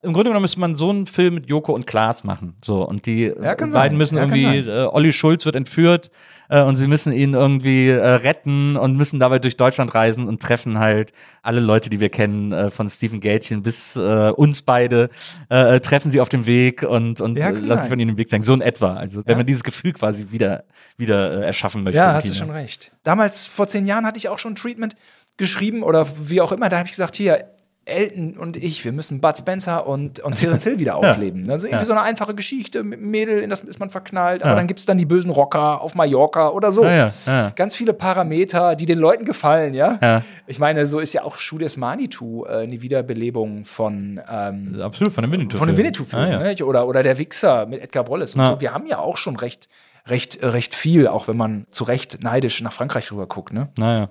[0.00, 2.54] Im Grunde genommen müsste man so einen Film mit Joko und Klaas machen.
[2.64, 3.96] So, und die Ja, kann beiden sein.
[3.96, 6.10] müssen Ja, irgendwie, äh, Olli Schulz wird entführt
[6.48, 10.40] äh, und sie müssen ihn irgendwie äh, retten und müssen dabei durch Deutschland reisen und
[10.40, 11.12] treffen halt
[11.42, 15.10] alle Leute, die wir kennen, äh, von Stephen Gätchen bis äh, uns beide,
[15.48, 18.18] äh, treffen sie auf dem Weg und, und Ja, äh, lassen sich von ihnen den
[18.18, 18.44] Weg zeigen.
[18.44, 18.94] So in etwa.
[18.94, 20.62] Also, wenn man dieses Gefühl quasi wieder,
[20.96, 21.98] wieder äh, erschaffen möchte.
[21.98, 22.44] Ja, hast du Kino.
[22.46, 22.92] schon recht.
[23.02, 24.94] Damals, vor zehn Jahren, hatte ich auch schon ein Treatment
[25.38, 26.68] geschrieben oder wie auch immer.
[26.68, 27.44] Da habe ich gesagt, hier,
[27.88, 31.50] Elton und ich, wir müssen Bud Spencer und, und Terence Hill wieder aufleben.
[31.50, 31.86] Also irgendwie Ja.
[31.86, 34.56] so eine einfache Geschichte mit einem Mädel, in das ist man verknallt, aber Ja.
[34.56, 36.84] dann gibt es dann die bösen Rocker auf Mallorca oder so.
[36.84, 37.50] Ja, ja, ja.
[37.56, 39.98] Ganz viele Parameter, die den Leuten gefallen, ja.
[40.02, 40.22] Ja.
[40.46, 45.12] Ich meine, so ist ja auch Schuh des Manitou äh, eine Wiederbelebung von ähm, Absolut,
[45.12, 45.56] von dem Winnetou.
[45.58, 46.54] von dem Winnetou-Film, Ah, ja.
[46.54, 46.64] ne?
[46.64, 48.48] oder, oder der Wichser mit Edgar Wallace und Ja.
[48.50, 48.60] so.
[48.60, 49.68] Wir haben ja auch schon recht,
[50.06, 53.68] recht, äh, recht viel, auch wenn man zu Recht neidisch nach Frankreich rüber guckt, ne?
[53.78, 54.08] Naja.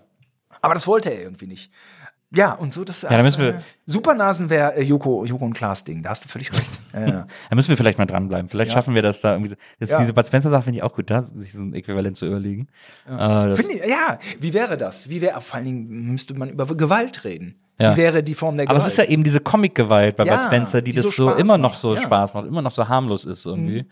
[0.62, 1.72] Aber das wollte er irgendwie nicht.
[2.36, 3.02] Ja, und so das.
[3.02, 6.04] da müssen wir- äh, Supernasen wäre äh, Joko, Joko und Klaas Ding.
[6.04, 6.70] Da hast du völlig recht.
[6.94, 7.28] Ja, ja.
[7.49, 8.49] Da müssen wir vielleicht mal dranbleiben.
[8.49, 9.52] Vielleicht schaffen wir das da irgendwie.
[9.52, 9.99] so- Das, Ja.
[9.99, 12.68] Diese Bud Spencer-Sache finde ich auch gut, da sich so ein Äquivalent zu überlegen.
[13.08, 15.08] Äh, das, Finde ich, ja, wie wäre das?
[15.10, 17.56] Wie wäre, vor allen Dingen müsste man über Gewalt reden.
[17.80, 17.94] Ja.
[17.94, 18.88] Wie wäre die Form der aber Gewalt?
[18.88, 21.34] es ist ja eben diese Comic-Gewalt bei Ja, Bud Spencer, die, die das so so,
[21.36, 22.02] immer noch so ja.
[22.02, 22.06] Mhm.
[22.06, 23.86] Spaß macht, immer noch so harmlos ist irgendwie.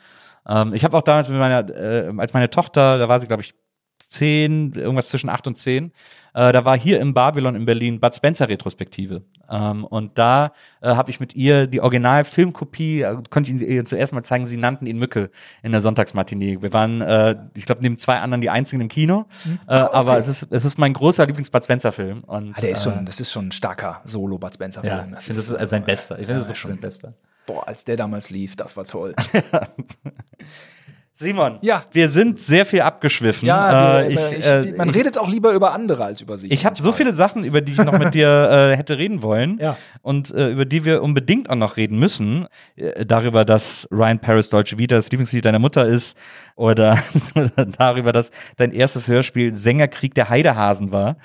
[0.48, 3.44] Ähm, ich habe auch damals mit meiner, äh, als meine Tochter, da war sie, glaube
[3.44, 3.54] ich,
[4.00, 5.92] zehn, irgendwas zwischen acht und zehn,
[6.34, 9.22] äh, da war hier im Babylon in Berlin Bud Spencer Retrospektive.
[9.50, 10.52] Ähm, und da
[10.82, 14.58] äh, habe ich mit ihr die Original-Filmkopie, äh, konnte ich ihr zuerst mal zeigen, sie
[14.58, 15.30] nannten ihn Mücke
[15.64, 16.62] in der Sonntagsmatinee.
[16.62, 19.26] Wir waren, äh, ich glaube, neben zwei anderen die einzigen im Kino.
[19.68, 22.24] Äh, Aber es ist, es ist mein großer Lieblings-Bud Spencer-Film.
[22.24, 24.94] Und, Ah, der ist äh, schon, das ist schon ein starker Solo-Bud Spencer-Film.
[24.94, 26.20] ja, ich finde, das ist sein bester.
[26.20, 27.14] Ich finde, das ist wirklich sein bester.
[27.46, 29.14] Boah, als der damals lief, das war toll.
[31.18, 31.82] Simon, Ja.
[31.94, 33.48] wir sind sehr viel abgeschwiffen.
[33.48, 36.38] Ja, Äh, wir, ich, ich, äh, man ich, redet auch lieber über andere als über
[36.38, 36.52] sich.
[36.52, 38.28] Ich habe so viele Sachen, über die ich noch mit dir
[38.74, 39.78] äh, hätte reden wollen Ja.
[40.02, 42.48] und äh, über die wir unbedingt auch noch reden müssen.
[42.76, 46.18] Äh, darüber, dass Ryan Paris Deutsche Vita das Lieblingslied deiner Mutter ist
[46.58, 46.98] oder
[47.78, 51.16] darüber, dass dein erstes Hörspiel Sängerkrieg der Heidehasen war.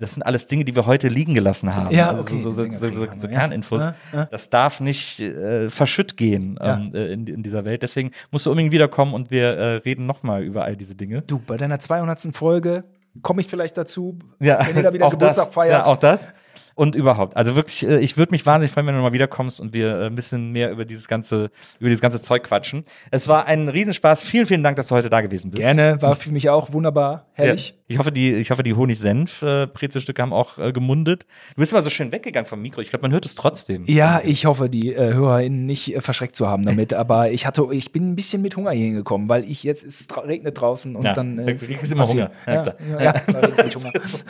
[0.00, 1.94] Das sind alles Dinge, die wir heute liegen gelassen haben.
[1.94, 3.28] Ja, also okay, so, so, so, so, haben so.
[3.28, 3.82] Kerninfos.
[3.82, 4.24] Ja, ja.
[4.24, 7.82] Das darf nicht äh, verschütt gehen ähm, äh, in, in dieser Welt.
[7.82, 11.22] Deswegen musst du unbedingt wiederkommen und wir äh, reden nochmal über all diese Dinge.
[11.22, 12.34] Du, bei deiner 200.
[12.34, 12.84] Folge
[13.22, 15.86] komme ich vielleicht dazu, Ja, wenn da wieder auch Geburtstag das, feiert.
[15.86, 16.30] Ja, auch das.
[16.74, 17.36] Und überhaupt.
[17.36, 20.06] Also wirklich, äh, ich würde mich wahnsinnig freuen, wenn du mal wiederkommst und wir äh,
[20.06, 22.84] ein bisschen mehr über dieses ganze, über dieses ganze Zeug quatschen.
[23.10, 24.22] Es war ein Riesenspaß.
[24.22, 25.60] Vielen, vielen Dank, dass du heute da gewesen bist.
[25.60, 27.74] Gerne, war für mich auch wunderbar, herrlich.
[27.90, 27.94] Ja.
[27.94, 31.26] Ich hoffe, die, ich hoffe, die Honig-Senf-Brezelstücke haben auch äh, gemundet.
[31.54, 32.80] Du bist immer so schön weggegangen vom Mikro.
[32.80, 33.84] Ich glaube, man hört es trotzdem.
[33.86, 37.66] Ja, ich hoffe, die äh, HörerInnen nicht äh, verschreckt zu haben damit, aber ich hatte,
[37.72, 41.04] ich bin ein bisschen mit Hunger hier hingekommen, weil ich jetzt es regnet draußen und
[41.04, 42.30] Ja, dann da äh, kriegst du immer passiert.
[42.46, 42.54] Hunger.
[42.54, 43.14] Ja, Ja, ja, ja.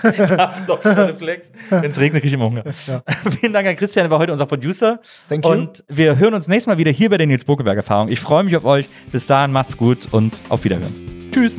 [1.70, 2.64] Wenn es regnet, kriege ich immer Hunger.
[3.40, 5.00] Vielen Dank an Christian, der war heute unser Producer.
[5.28, 5.50] Thank you.
[5.50, 8.08] Und wir hören uns nächstes Mal wieder hier bei der Nils Bokeberg Erfahrung.
[8.08, 8.88] Ich freue mich auf euch.
[9.12, 10.92] Bis dahin, macht's gut und auf Wiederhören.
[11.30, 11.58] Tschüss.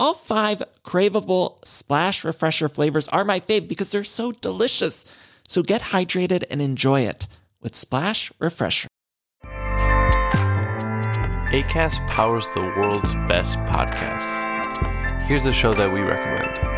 [0.00, 5.04] All five craveable splash refresher flavors are my fave because they're so delicious.
[5.48, 7.26] So get hydrated and enjoy it
[7.60, 8.86] with Splash Refresher.
[11.50, 15.22] ACAST powers the world's best podcasts.
[15.22, 16.77] Here's a show that we recommend.